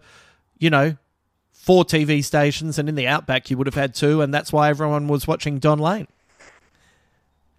you 0.59 0.71
know, 0.71 0.97
four 1.53 1.85
TV 1.85 2.23
stations, 2.25 2.79
and 2.79 2.89
in 2.89 2.95
the 2.95 3.07
outback 3.07 3.51
you 3.51 3.57
would 3.57 3.67
have 3.67 3.75
had 3.75 3.95
two, 3.95 4.21
and 4.21 4.35
that's 4.35 4.53
why 4.53 4.69
everyone 4.69 5.09
was 5.09 5.27
watching 5.27 5.59
Don 5.59 5.79
Lane. 5.79 6.09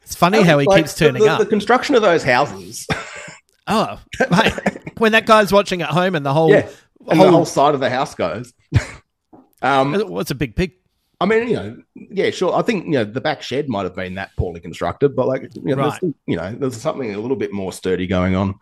It's 0.06 0.16
funny 0.16 0.44
how 0.44 0.60
he 0.60 0.68
Like, 0.68 0.84
keeps 0.84 0.96
turning 0.96 1.24
the, 1.24 1.30
up. 1.30 1.40
The 1.40 1.48
construction 1.48 1.96
of 1.96 2.04
those 2.04 2.24
houses, 2.24 2.88
oh, 3.68 4.00
mate, 4.30 4.54
when 5.00 5.12
that 5.14 5.26
guy's 5.26 5.52
watching 5.52 5.82
at 5.82 5.90
home 5.90 6.14
and 6.14 6.24
the 6.26 6.32
whole, 6.32 6.52
yeah, 6.52 6.70
and 7.08 7.18
whole, 7.18 7.26
the 7.26 7.32
whole 7.32 7.46
side 7.46 7.74
of 7.74 7.80
the 7.80 7.90
house 7.90 8.14
goes. 8.14 8.54
um, 9.64 9.96
what's 10.08 10.30
a 10.30 10.36
big 10.36 10.56
pig? 10.56 10.74
I 11.20 11.26
mean, 11.26 11.48
you 11.48 11.56
know, 11.56 11.78
yeah, 11.96 12.30
sure. 12.30 12.54
I 12.54 12.62
think 12.62 12.86
you 12.86 12.92
know 12.92 13.04
the 13.04 13.20
back 13.22 13.42
shed 13.42 13.68
might 13.68 13.84
have 13.84 13.96
been 13.96 14.14
that 14.16 14.30
poorly 14.38 14.60
constructed, 14.60 15.16
but 15.16 15.28
like, 15.28 15.50
you 15.56 15.76
know, 15.76 15.88
Right. 15.88 16.00
there's, 16.02 16.14
you 16.28 16.36
know, 16.38 16.52
there's 16.54 16.80
something 16.80 17.14
a 17.16 17.18
little 17.18 17.38
bit 17.38 17.52
more 17.52 17.74
sturdy 17.74 18.06
going 18.06 18.36
on. 18.36 18.56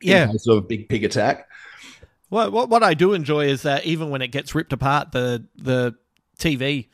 Yeah. 0.00 0.26
case 0.26 0.46
of 0.46 0.58
a 0.58 0.60
big 0.62 0.88
pig 0.88 1.04
attack. 1.04 1.48
What, 2.28 2.52
what 2.52 2.68
what 2.68 2.82
I 2.82 2.94
do 2.94 3.12
enjoy 3.12 3.46
is 3.46 3.62
that 3.62 3.84
even 3.86 4.10
when 4.10 4.22
it 4.22 4.28
gets 4.28 4.54
ripped 4.54 4.72
apart, 4.72 5.12
the 5.12 5.46
the 5.56 5.94
TV 6.38 6.88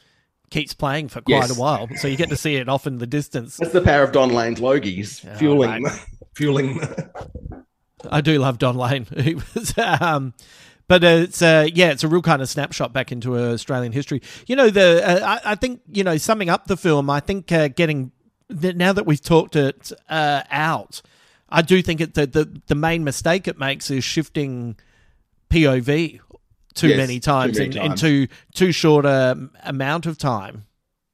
keeps 0.50 0.74
playing 0.74 1.08
for 1.08 1.20
quite 1.20 1.48
Yes. 1.48 1.56
a 1.56 1.60
while, 1.60 1.88
so 1.96 2.08
you 2.08 2.16
get 2.16 2.28
to 2.30 2.36
see 2.36 2.56
it 2.56 2.68
off 2.68 2.86
in 2.86 2.98
the 2.98 3.06
distance. 3.06 3.56
That's 3.56 3.72
the 3.72 3.80
power 3.82 4.02
of 4.02 4.12
Don 4.12 4.32
Lane's 4.32 4.60
Logies 4.60 5.20
fueling, 5.38 5.82
mate. 5.82 5.92
fueling. 6.34 6.80
I 8.08 8.20
do 8.20 8.38
love 8.38 8.58
Don 8.58 8.76
Lane. 8.76 9.06
He 9.20 9.34
was, 9.34 9.76
um, 9.78 10.34
but 10.86 11.04
it's 11.04 11.42
uh, 11.42 11.66
yeah, 11.72 11.90
it's 11.90 12.04
a 12.04 12.08
real 12.08 12.22
kind 12.22 12.40
of 12.42 12.48
snapshot 12.48 12.92
back 12.92 13.12
into 13.12 13.36
Australian 13.36 13.92
history. 13.92 14.22
You 14.46 14.56
know, 14.56 14.70
the 14.70 15.02
uh, 15.06 15.38
I, 15.44 15.52
I 15.52 15.54
think 15.54 15.80
you 15.90 16.04
know 16.04 16.16
summing 16.16 16.48
up 16.48 16.66
the 16.66 16.76
film. 16.76 17.10
I 17.10 17.20
think 17.20 17.50
uh, 17.52 17.68
getting 17.68 18.12
now 18.50 18.92
that 18.92 19.04
we've 19.04 19.20
talked 19.20 19.56
it 19.56 19.92
uh, 20.08 20.42
out, 20.50 21.02
I 21.50 21.60
do 21.62 21.82
think 21.82 22.00
it, 22.00 22.14
the, 22.14 22.26
the 22.26 22.60
the 22.68 22.74
main 22.74 23.04
mistake 23.04 23.46
it 23.48 23.58
makes 23.58 23.90
is 23.90 24.04
shifting 24.04 24.76
POV 25.50 26.20
too 26.78 26.88
Yes, 26.88 26.96
many 26.96 27.14
too 27.20 27.30
times 27.30 27.58
many 27.58 27.76
in, 27.76 27.92
in 27.92 27.94
too 27.96 28.28
too 28.54 28.72
short 28.72 29.04
a 29.04 29.48
amount 29.64 30.06
of 30.06 30.16
time. 30.18 30.64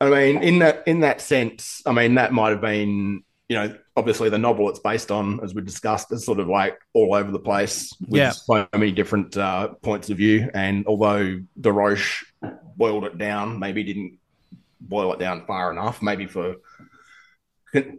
I 0.01 0.11
mean, 0.11 0.43
in 0.43 0.59
that 0.59 0.83
in 0.87 1.01
that 1.01 1.21
sense, 1.21 1.83
I 1.87 1.93
mean 1.93 2.15
that 2.17 2.33
might 2.33 2.51
have 2.51 2.61
been, 2.61 3.23
you 3.49 3.57
know, 3.57 3.75
obviously 3.97 4.29
the 4.29 4.39
novel 4.39 4.69
it's 4.69 4.81
based 4.81 5.11
on, 5.11 5.41
as 5.43 5.55
we 5.55 5.63
discussed, 5.63 6.13
is 6.13 6.25
sort 6.27 6.41
of 6.41 6.49
like 6.49 6.79
all 6.93 7.15
over 7.15 7.31
the 7.31 7.39
place 7.39 7.93
with 8.09 8.21
Yeah. 8.21 8.31
so 8.31 8.67
many 8.75 8.91
different 8.93 9.37
uh, 9.37 9.69
points 9.83 10.11
of 10.11 10.17
view. 10.19 10.51
And 10.53 10.87
although 10.87 11.41
De 11.61 11.73
Roche 11.73 12.25
boiled 12.77 13.05
it 13.05 13.17
down, 13.19 13.59
maybe 13.59 13.83
didn't 13.85 14.19
boil 14.81 15.13
it 15.13 15.19
down 15.19 15.47
far 15.47 15.71
enough, 15.73 16.03
maybe 16.03 16.27
for 16.27 16.57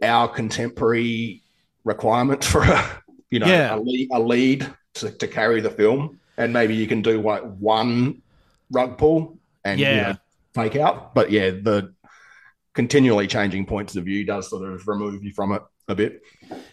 our 0.02 0.28
contemporary 0.28 1.42
requirements 1.84 2.46
for 2.46 2.62
a, 2.62 3.02
you 3.30 3.38
know, 3.38 3.46
Yeah. 3.46 3.74
a 3.76 3.78
lead, 3.78 4.08
a 4.12 4.20
lead 4.20 4.66
to, 4.94 5.10
to 5.10 5.26
carry 5.28 5.60
the 5.60 5.70
film, 5.70 6.20
and 6.36 6.52
maybe 6.52 6.74
you 6.74 6.86
can 6.86 7.02
do 7.02 7.20
like 7.20 7.42
one 7.58 8.22
rug 8.70 8.98
pull 8.98 9.38
and 9.64 9.80
you 9.80 9.86
Yeah. 9.86 10.12
know, 10.12 10.16
fake 10.54 10.76
out. 10.76 11.14
But 11.14 11.30
yeah, 11.30 11.50
the 11.50 11.94
continually 12.74 13.26
changing 13.26 13.66
points 13.66 13.96
of 13.96 14.04
view 14.04 14.24
does 14.24 14.50
sort 14.50 14.68
of 14.68 14.86
remove 14.86 15.24
you 15.24 15.32
from 15.32 15.52
it 15.52 15.62
a 15.88 15.94
bit. 15.94 16.22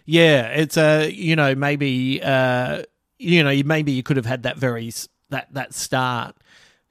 Yeah, 0.05 0.47
it's 0.47 0.77
uh, 0.77 1.09
you 1.11 1.35
know, 1.35 1.55
maybe 1.55 2.21
uh, 2.21 2.83
you 3.19 3.43
know, 3.43 3.61
maybe 3.63 3.91
you 3.91 4.03
could 4.03 4.17
have 4.17 4.25
had 4.25 4.43
that 4.43 4.57
very 4.57 4.91
that 5.29 5.53
that 5.53 5.73
start, 5.73 6.35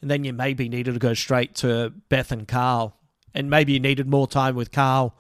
and 0.01 0.11
then 0.11 0.25
you 0.25 0.33
maybe 0.33 0.69
needed 0.69 0.95
to 0.95 0.99
go 0.99 1.15
straight 1.15 1.55
to 1.57 1.93
Beth 2.09 2.33
and 2.33 2.49
Carl, 2.49 2.97
and 3.35 3.51
maybe 3.51 3.73
you 3.75 3.81
needed 3.81 4.09
more 4.09 4.27
time 4.27 4.55
with 4.55 4.71
Carl. 4.73 5.15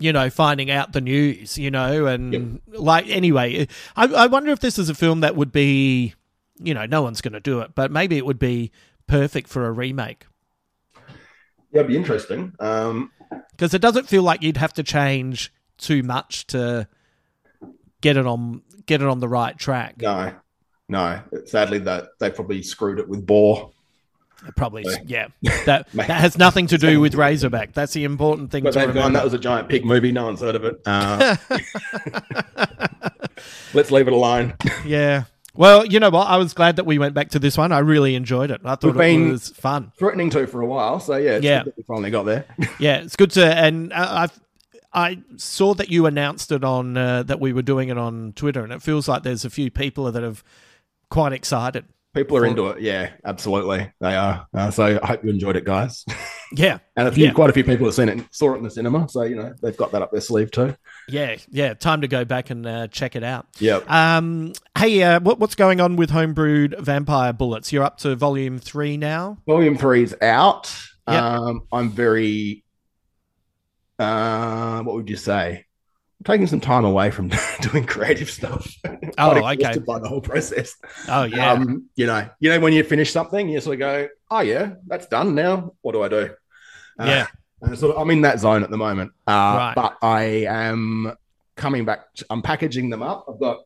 You 0.00 0.12
know, 0.12 0.30
finding 0.30 0.70
out 0.70 0.92
the 0.92 1.00
news. 1.00 1.58
You 1.58 1.72
know, 1.72 2.06
and 2.06 2.60
like 2.68 3.08
anyway, 3.08 3.66
I 3.96 4.04
I 4.04 4.26
wonder 4.28 4.52
if 4.52 4.60
this 4.60 4.78
is 4.78 4.88
a 4.88 4.94
film 4.94 5.20
that 5.20 5.34
would 5.34 5.50
be, 5.50 6.14
you 6.60 6.74
know, 6.74 6.86
no 6.86 7.02
one's 7.02 7.20
going 7.20 7.32
to 7.34 7.40
do 7.40 7.60
it, 7.60 7.74
but 7.74 7.90
maybe 7.90 8.16
it 8.16 8.26
would 8.26 8.38
be 8.38 8.70
perfect 9.06 9.48
for 9.48 9.66
a 9.66 9.72
remake 9.72 10.26
Yeah, 11.72 11.80
it'd 11.80 11.86
be 11.88 11.96
interesting. 11.96 12.52
Um, 12.60 13.10
because 13.50 13.74
it 13.74 13.80
doesn't 13.82 14.08
feel 14.08 14.22
like 14.22 14.42
you'd 14.42 14.56
have 14.56 14.72
to 14.74 14.82
change 14.82 15.52
too 15.78 16.02
much 16.02 16.46
to 16.48 16.88
get 18.00 18.16
it 18.16 18.26
on 18.26 18.62
get 18.86 19.02
it 19.02 19.06
on 19.08 19.20
the 19.20 19.28
right 19.28 19.56
track. 19.58 19.96
no, 20.00 20.32
no. 20.88 21.20
Sadly, 21.46 21.78
that 21.80 22.08
they 22.20 22.30
probably 22.30 22.62
screwed 22.62 22.98
it 22.98 23.08
with 23.08 23.26
Boar. 23.26 23.70
Probably, 24.56 24.84
yeah. 25.06 25.28
That 25.66 25.88
that 25.94 26.08
has 26.08 26.38
nothing 26.38 26.68
to 26.68 26.78
do 26.78 27.00
with 27.00 27.14
Razorback. 27.14 27.72
That's 27.74 27.92
the 27.92 28.04
important 28.04 28.50
thing 28.50 28.62
But 28.64 28.72
to 28.72 28.78
they've 28.78 28.88
remember. 28.88 29.02
gone, 29.06 29.12
that 29.14 29.24
was 29.24 29.34
a 29.34 29.38
giant 29.38 29.68
pig 29.68 29.84
movie. 29.84 30.12
No 30.12 30.24
one's 30.26 30.40
heard 30.40 30.54
of 30.54 30.64
it. 30.64 30.80
Uh, 30.86 31.36
let's 33.74 33.90
leave 33.90 34.06
it 34.08 34.12
alone. 34.12 34.54
yeah. 34.86 35.24
Well, 35.58 35.84
you 35.84 35.98
know 35.98 36.10
what? 36.10 36.28
I 36.28 36.36
was 36.36 36.54
glad 36.54 36.76
that 36.76 36.86
we 36.86 37.00
went 37.00 37.14
back 37.14 37.30
to 37.30 37.40
this 37.40 37.58
one. 37.58 37.72
I 37.72 37.80
really 37.80 38.14
enjoyed 38.14 38.52
it. 38.52 38.60
I 38.64 38.76
thought 38.76 38.94
We've 38.94 39.26
it 39.28 39.30
was 39.32 39.48
fun. 39.48 39.90
threatening 39.98 40.30
to 40.30 40.46
for 40.46 40.60
a 40.60 40.66
while. 40.66 41.00
So 41.00 41.16
yeah, 41.16 41.32
it's 41.32 41.44
Yeah. 41.44 41.64
good 41.64 41.72
that 41.72 41.76
we 41.78 41.82
finally 41.82 42.10
got 42.10 42.22
there. 42.26 42.44
Yeah, 42.78 42.98
it's 42.98 43.16
good 43.16 43.32
to, 43.32 43.44
and 43.44 43.92
I've 43.92 44.38
I 44.92 45.18
saw 45.36 45.74
that 45.74 45.90
you 45.90 46.06
announced 46.06 46.52
it 46.52 46.62
on 46.62 46.96
uh, 46.96 47.24
that 47.24 47.40
we 47.40 47.52
were 47.52 47.62
doing 47.62 47.88
it 47.88 47.98
on 47.98 48.34
Twitter, 48.36 48.62
and 48.62 48.72
it 48.72 48.82
feels 48.82 49.08
like 49.08 49.24
there's 49.24 49.44
a 49.44 49.50
few 49.50 49.68
people 49.70 50.10
that 50.12 50.22
have 50.22 50.44
quite 51.10 51.32
excited. 51.32 51.84
People 52.14 52.36
are 52.36 52.46
into 52.46 52.68
it. 52.68 52.80
Yeah, 52.80 53.10
absolutely. 53.24 53.90
They 54.00 54.14
are. 54.14 54.46
Uh, 54.54 54.70
so 54.70 54.98
I 55.02 55.06
hope 55.06 55.24
you 55.24 55.30
enjoyed 55.30 55.56
it, 55.56 55.64
guys. 55.64 56.04
Yeah, 56.52 56.78
and 56.96 57.08
a 57.08 57.12
few, 57.12 57.26
yeah. 57.26 57.32
quite 57.32 57.50
a 57.50 57.52
few 57.52 57.64
people 57.64 57.86
have 57.86 57.94
seen 57.94 58.08
it, 58.08 58.24
saw 58.30 58.54
it 58.54 58.58
in 58.58 58.64
the 58.64 58.70
cinema. 58.70 59.08
So 59.08 59.22
you 59.22 59.36
know 59.36 59.54
they've 59.62 59.76
got 59.76 59.92
that 59.92 60.02
up 60.02 60.10
their 60.10 60.20
sleeve 60.20 60.50
too. 60.50 60.74
Yeah, 61.08 61.36
yeah. 61.50 61.74
Time 61.74 62.00
to 62.00 62.08
go 62.08 62.24
back 62.24 62.50
and 62.50 62.66
uh, 62.66 62.88
check 62.88 63.16
it 63.16 63.22
out. 63.22 63.46
Yeah. 63.58 63.80
Um. 63.88 64.52
Hey, 64.76 65.02
uh, 65.02 65.20
what, 65.20 65.38
what's 65.38 65.54
going 65.54 65.80
on 65.80 65.96
with 65.96 66.10
homebrewed 66.10 66.80
vampire 66.80 67.32
bullets? 67.32 67.72
You're 67.72 67.84
up 67.84 67.98
to 67.98 68.16
volume 68.16 68.58
three 68.58 68.96
now. 68.96 69.38
Volume 69.46 69.76
three 69.76 70.02
is 70.02 70.16
out. 70.22 70.74
Yep. 71.06 71.22
Um, 71.22 71.62
I'm 71.72 71.90
very. 71.90 72.64
Uh, 73.98 74.82
what 74.82 74.94
would 74.94 75.10
you 75.10 75.16
say? 75.16 75.66
Taking 76.24 76.46
some 76.48 76.60
time 76.60 76.84
away 76.84 77.10
from 77.10 77.30
doing 77.60 77.86
creative 77.86 78.30
stuff. 78.30 78.74
Oh, 79.20 79.32
okay. 79.50 79.76
By 79.78 79.98
the 79.98 80.06
whole 80.08 80.20
process. 80.20 80.76
Oh, 81.08 81.24
yeah. 81.24 81.50
Um, 81.52 81.86
you 81.96 82.06
know, 82.06 82.28
you 82.38 82.50
know 82.50 82.60
when 82.60 82.72
you 82.72 82.84
finish 82.84 83.10
something, 83.10 83.48
you 83.48 83.60
sort 83.60 83.74
of 83.74 83.78
go, 83.80 84.08
"Oh 84.30 84.40
yeah, 84.40 84.74
that's 84.86 85.06
done 85.06 85.34
now. 85.34 85.72
What 85.80 85.90
do 85.92 86.02
I 86.04 86.08
do?" 86.08 86.30
Uh, 87.00 87.04
Yeah. 87.04 87.26
And 87.60 87.76
sort 87.76 87.96
of, 87.96 88.00
I'm 88.00 88.10
in 88.10 88.20
that 88.22 88.38
zone 88.38 88.62
at 88.62 88.70
the 88.70 88.76
moment. 88.76 89.10
Uh, 89.26 89.32
Right. 89.32 89.72
But 89.74 89.96
I 90.02 90.22
am 90.46 91.14
coming 91.56 91.84
back. 91.84 92.06
I'm 92.30 92.42
packaging 92.42 92.90
them 92.90 93.02
up. 93.02 93.24
I've 93.28 93.40
got 93.40 93.58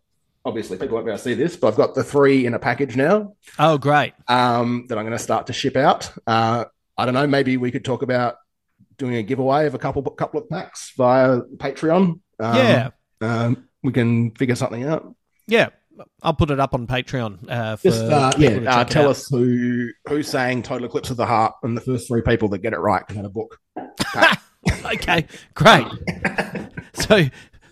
obviously 0.47 0.79
people 0.79 0.95
won't 0.95 1.05
be 1.05 1.11
able 1.13 1.19
to 1.19 1.25
see 1.25 1.35
this, 1.35 1.55
but 1.55 1.69
I've 1.69 1.77
got 1.77 1.95
the 1.95 2.03
three 2.05 2.47
in 2.47 2.55
a 2.55 2.59
package 2.59 2.97
now 2.97 3.35
Oh, 3.59 3.77
great. 3.77 4.15
um, 4.29 4.87
that 4.89 4.97
I'm 4.97 5.05
going 5.05 5.13
to 5.17 5.23
start 5.23 5.49
to 5.49 5.53
ship 5.53 5.77
out. 5.77 6.11
Uh, 6.27 6.65
I 6.97 7.05
don't 7.05 7.13
know. 7.15 7.27
Maybe 7.27 7.59
we 7.59 7.71
could 7.71 7.85
talk 7.85 8.01
about 8.01 8.37
doing 8.97 9.17
a 9.17 9.23
giveaway 9.23 9.67
of 9.67 9.75
a 9.75 9.79
couple 9.79 10.01
couple 10.13 10.41
of 10.41 10.49
packs 10.49 10.93
via 10.97 11.41
Patreon. 11.59 12.21
Um, 12.43 12.57
Yeah. 12.57 12.91
um, 13.21 13.69
we 13.83 13.93
can 13.93 14.33
figure 14.33 14.55
something 14.55 14.85
out. 14.85 15.15
Yeah, 15.47 15.69
I'll 16.23 16.35
put 16.35 16.51
it 16.51 16.61
up 16.61 16.75
on 16.75 16.87
Patreon. 16.87 17.49
Uh, 17.49 17.77
for 17.77 17.83
Just 17.83 18.05
uh, 18.05 18.33
yeah, 18.39 18.59
uh, 18.67 18.85
tell 18.85 19.09
us 19.09 19.29
who 19.29 19.91
who 20.09 20.23
sang 20.23 20.63
"Total 20.63 20.87
Eclipse 20.87 21.11
of 21.11 21.17
the 21.17 21.27
Heart" 21.27 21.55
and 21.63 21.77
the 21.77 21.81
first 21.81 22.09
three 22.09 22.23
people 22.23 22.49
that 22.51 22.59
get 22.59 22.73
it 22.73 22.79
right 22.79 23.07
can 23.07 23.17
have 23.17 23.27
a 23.27 23.29
book. 23.29 23.59
okay, 24.87 25.27
great. 25.55 25.87
so 26.95 27.25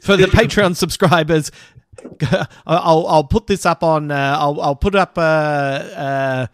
for 0.03 0.17
the 0.17 0.27
Patreon 0.27 0.77
subscribers, 0.77 1.51
I'll 2.67 3.07
I'll 3.07 3.25
put 3.25 3.47
this 3.47 3.65
up 3.67 3.83
on. 3.83 4.11
Uh, 4.11 4.37
I'll 4.39 4.61
I'll 4.61 4.77
put 4.77 4.95
up 4.95 5.17
uh, 5.17 6.47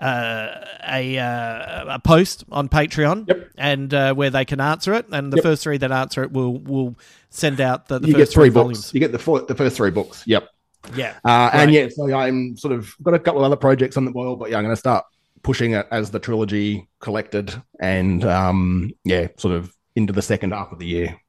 uh, 0.00 0.64
a 0.88 1.18
uh, 1.18 1.94
a 1.94 1.98
post 1.98 2.44
on 2.50 2.68
Patreon, 2.68 3.48
and 3.58 3.92
uh, 3.94 4.14
where 4.14 4.30
they 4.30 4.44
can 4.44 4.60
answer 4.60 4.94
it, 4.94 5.06
and 5.12 5.32
the 5.32 5.36
Yep. 5.36 5.42
first 5.44 5.62
three 5.62 5.78
that 5.78 5.92
answer 5.92 6.22
it 6.22 6.32
will 6.32 6.58
will 6.58 6.96
send 7.30 7.60
out 7.60 7.88
the, 7.88 7.98
the 7.98 8.08
you 8.08 8.14
first 8.14 8.30
get 8.32 8.34
three 8.34 8.48
books. 8.48 8.54
volumes. 8.54 8.94
You 8.94 9.00
get 9.00 9.12
the 9.12 9.18
four, 9.18 9.40
the 9.42 9.54
first 9.54 9.76
three 9.76 9.90
books. 9.90 10.22
Yep. 10.26 10.48
Yeah, 10.96 11.14
Uh, 11.26 11.50
and 11.52 11.70
yeah, 11.70 11.88
so 11.90 12.10
I'm 12.12 12.56
sort 12.56 12.72
of 12.72 12.94
got 13.02 13.12
a 13.12 13.18
couple 13.18 13.40
of 13.42 13.44
other 13.44 13.56
projects 13.56 13.98
on 13.98 14.06
the 14.06 14.10
boil, 14.10 14.34
but 14.34 14.50
yeah, 14.50 14.56
I'm 14.56 14.64
going 14.64 14.72
to 14.74 14.80
start 14.80 15.04
pushing 15.42 15.72
it 15.74 15.86
as 15.90 16.10
the 16.10 16.18
trilogy 16.18 16.88
collected, 17.00 17.54
and 17.80 18.24
um, 18.24 18.90
yeah, 19.04 19.28
sort 19.36 19.54
of 19.54 19.76
into 19.94 20.14
the 20.14 20.22
second 20.22 20.52
half 20.52 20.72
of 20.72 20.78
the 20.78 20.86
year. 20.86 21.20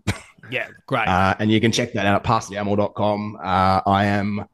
yeah, 0.50 0.68
great. 0.88 1.06
Uh, 1.06 1.36
and 1.40 1.52
you 1.52 1.60
can 1.60 1.72
check 1.74 1.92
that 1.94 2.06
out 2.06 2.16
at 2.16 2.24
passtheamyl.com. 2.24 3.36
Uh, 3.44 3.82
I 3.86 4.06
am 4.06 4.46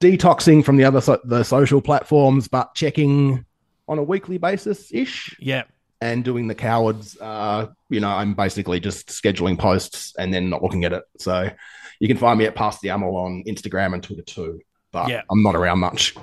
detoxing 0.00 0.64
from 0.64 0.76
the 0.76 0.84
other 0.84 1.00
so- 1.00 1.20
the 1.24 1.42
social 1.44 1.80
platforms, 1.80 2.48
but 2.48 2.74
checking 2.74 3.44
on 3.88 3.98
a 3.98 4.02
weekly 4.02 4.38
basis 4.38 4.92
ish. 4.92 5.36
Yeah. 5.40 5.64
And 6.02 6.24
doing 6.24 6.46
the 6.46 6.54
cowards, 6.54 7.18
uh, 7.20 7.66
you 7.90 8.00
know, 8.00 8.08
I'm 8.08 8.32
basically 8.34 8.80
just 8.80 9.08
scheduling 9.08 9.58
posts 9.58 10.14
and 10.18 10.32
then 10.32 10.48
not 10.48 10.62
looking 10.62 10.84
at 10.84 10.92
it. 10.94 11.02
So 11.18 11.50
you 11.98 12.08
can 12.08 12.16
find 12.16 12.38
me 12.38 12.46
at 12.46 12.54
Pass 12.54 12.80
the 12.80 12.88
Amyl 12.88 13.14
on 13.16 13.44
Instagram 13.46 13.92
and 13.92 14.02
Twitter 14.02 14.22
too. 14.22 14.60
But 14.92 15.08
Yeah. 15.10 15.22
I'm 15.30 15.42
not 15.42 15.54
around 15.54 15.78
much. 15.80 16.14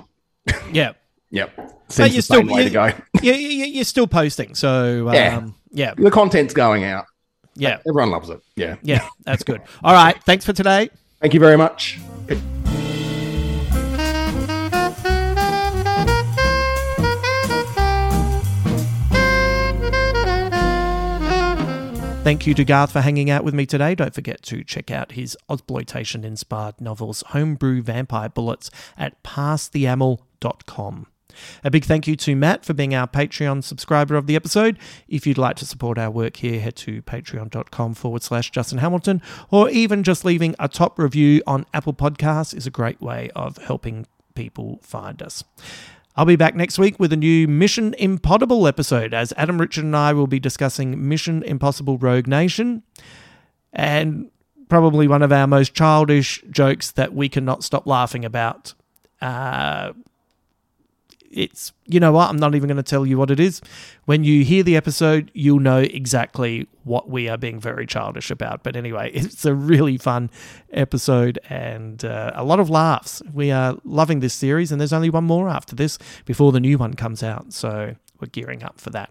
yeah. 0.72 0.92
Yep. 1.30 1.50
But 1.94 2.10
you're 2.10 2.22
still 2.22 2.42
way 2.46 2.62
you, 2.62 2.68
to 2.70 2.72
go. 2.72 2.90
you, 3.22 3.34
you're 3.34 3.84
still 3.84 4.06
posting, 4.06 4.54
so 4.54 5.08
um, 5.08 5.14
Yeah. 5.14 5.46
yeah, 5.70 5.94
The 5.94 6.10
content's 6.10 6.54
going 6.54 6.84
out. 6.84 7.04
yeah, 7.54 7.80
Everyone 7.86 8.10
loves 8.10 8.30
it. 8.30 8.40
Yeah. 8.56 8.76
yeah. 8.82 9.06
That's 9.26 9.42
good. 9.42 9.60
All 9.84 9.92
right, 9.92 10.16
thanks 10.24 10.46
for 10.46 10.54
today. 10.54 10.88
Thank 11.20 11.34
you 11.34 11.40
very 11.40 11.58
much. 11.58 11.98
Thank 22.28 22.46
you 22.46 22.52
to 22.52 22.64
Garth 22.66 22.92
for 22.92 23.00
hanging 23.00 23.30
out 23.30 23.42
with 23.42 23.54
me 23.54 23.64
today. 23.64 23.94
Don't 23.94 24.12
forget 24.12 24.42
to 24.42 24.62
check 24.62 24.90
out 24.90 25.12
his 25.12 25.34
exploitation 25.48 26.24
inspired 26.24 26.78
novels, 26.78 27.24
Homebrew 27.28 27.80
Vampire 27.80 28.28
Bullets, 28.28 28.70
at 28.98 29.22
passtheamyl.com. 29.22 31.06
A 31.64 31.70
big 31.70 31.86
thank 31.86 32.06
you 32.06 32.16
to 32.16 32.36
Matt 32.36 32.66
for 32.66 32.74
being 32.74 32.94
our 32.94 33.06
Patreon 33.06 33.64
subscriber 33.64 34.14
of 34.14 34.26
the 34.26 34.36
episode. 34.36 34.78
If 35.08 35.26
you'd 35.26 35.38
like 35.38 35.56
to 35.56 35.64
support 35.64 35.96
our 35.96 36.10
work 36.10 36.36
here, 36.36 36.60
head 36.60 36.76
to 36.76 37.00
patreon.com 37.00 37.94
forward 37.94 38.22
slash 38.22 38.50
Justin 38.50 38.80
Hamilton, 38.80 39.22
or 39.50 39.70
even 39.70 40.02
just 40.02 40.22
leaving 40.22 40.54
a 40.58 40.68
top 40.68 40.98
review 40.98 41.42
on 41.46 41.64
Apple 41.72 41.94
Podcasts 41.94 42.54
is 42.54 42.66
a 42.66 42.70
great 42.70 43.00
way 43.00 43.30
of 43.34 43.56
helping 43.56 44.06
people 44.34 44.80
find 44.82 45.22
us. 45.22 45.44
I'll 46.18 46.24
be 46.24 46.34
back 46.34 46.56
next 46.56 46.80
week 46.80 46.98
with 46.98 47.12
a 47.12 47.16
new 47.16 47.46
Mission 47.46 47.94
Impossible 47.96 48.66
episode 48.66 49.14
as 49.14 49.32
Adam 49.36 49.60
Richard 49.60 49.84
and 49.84 49.94
I 49.94 50.12
will 50.12 50.26
be 50.26 50.40
discussing 50.40 51.08
Mission 51.08 51.44
Impossible 51.44 51.96
Rogue 51.96 52.26
Nation 52.26 52.82
and 53.72 54.28
probably 54.68 55.06
one 55.06 55.22
of 55.22 55.30
our 55.30 55.46
most 55.46 55.74
childish 55.74 56.42
jokes 56.50 56.90
that 56.90 57.14
we 57.14 57.28
cannot 57.28 57.62
stop 57.62 57.86
laughing 57.86 58.24
about. 58.24 58.74
Uh, 59.20 59.92
it's, 61.30 61.72
you 61.86 62.00
know 62.00 62.12
what, 62.12 62.30
I'm 62.30 62.36
not 62.36 62.54
even 62.54 62.68
going 62.68 62.76
to 62.76 62.82
tell 62.82 63.04
you 63.06 63.18
what 63.18 63.30
it 63.30 63.40
is. 63.40 63.60
When 64.06 64.24
you 64.24 64.44
hear 64.44 64.62
the 64.62 64.76
episode, 64.76 65.30
you'll 65.34 65.60
know 65.60 65.78
exactly 65.78 66.68
what 66.84 67.08
we 67.08 67.28
are 67.28 67.36
being 67.36 67.60
very 67.60 67.86
childish 67.86 68.30
about. 68.30 68.62
But 68.62 68.76
anyway, 68.76 69.10
it's 69.14 69.44
a 69.44 69.54
really 69.54 69.98
fun 69.98 70.30
episode 70.72 71.38
and 71.48 72.04
uh, 72.04 72.32
a 72.34 72.44
lot 72.44 72.60
of 72.60 72.70
laughs. 72.70 73.22
We 73.32 73.50
are 73.50 73.76
loving 73.84 74.20
this 74.20 74.34
series, 74.34 74.72
and 74.72 74.80
there's 74.80 74.92
only 74.92 75.10
one 75.10 75.24
more 75.24 75.48
after 75.48 75.76
this 75.76 75.98
before 76.24 76.52
the 76.52 76.60
new 76.60 76.78
one 76.78 76.94
comes 76.94 77.22
out. 77.22 77.52
So 77.52 77.94
we're 78.20 78.28
gearing 78.28 78.62
up 78.62 78.80
for 78.80 78.90
that. 78.90 79.10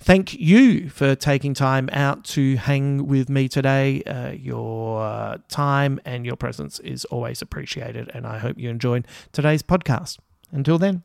Thank 0.00 0.34
you 0.34 0.90
for 0.90 1.14
taking 1.14 1.54
time 1.54 1.88
out 1.92 2.24
to 2.24 2.56
hang 2.56 3.06
with 3.06 3.28
me 3.28 3.48
today. 3.48 4.02
Uh, 4.02 4.30
your 4.32 5.00
uh, 5.00 5.38
time 5.48 6.00
and 6.04 6.26
your 6.26 6.34
presence 6.34 6.80
is 6.80 7.04
always 7.04 7.40
appreciated, 7.40 8.10
and 8.12 8.26
I 8.26 8.38
hope 8.38 8.58
you 8.58 8.68
enjoyed 8.68 9.06
today's 9.30 9.62
podcast. 9.62 10.18
Until 10.50 10.76
then. 10.76 11.04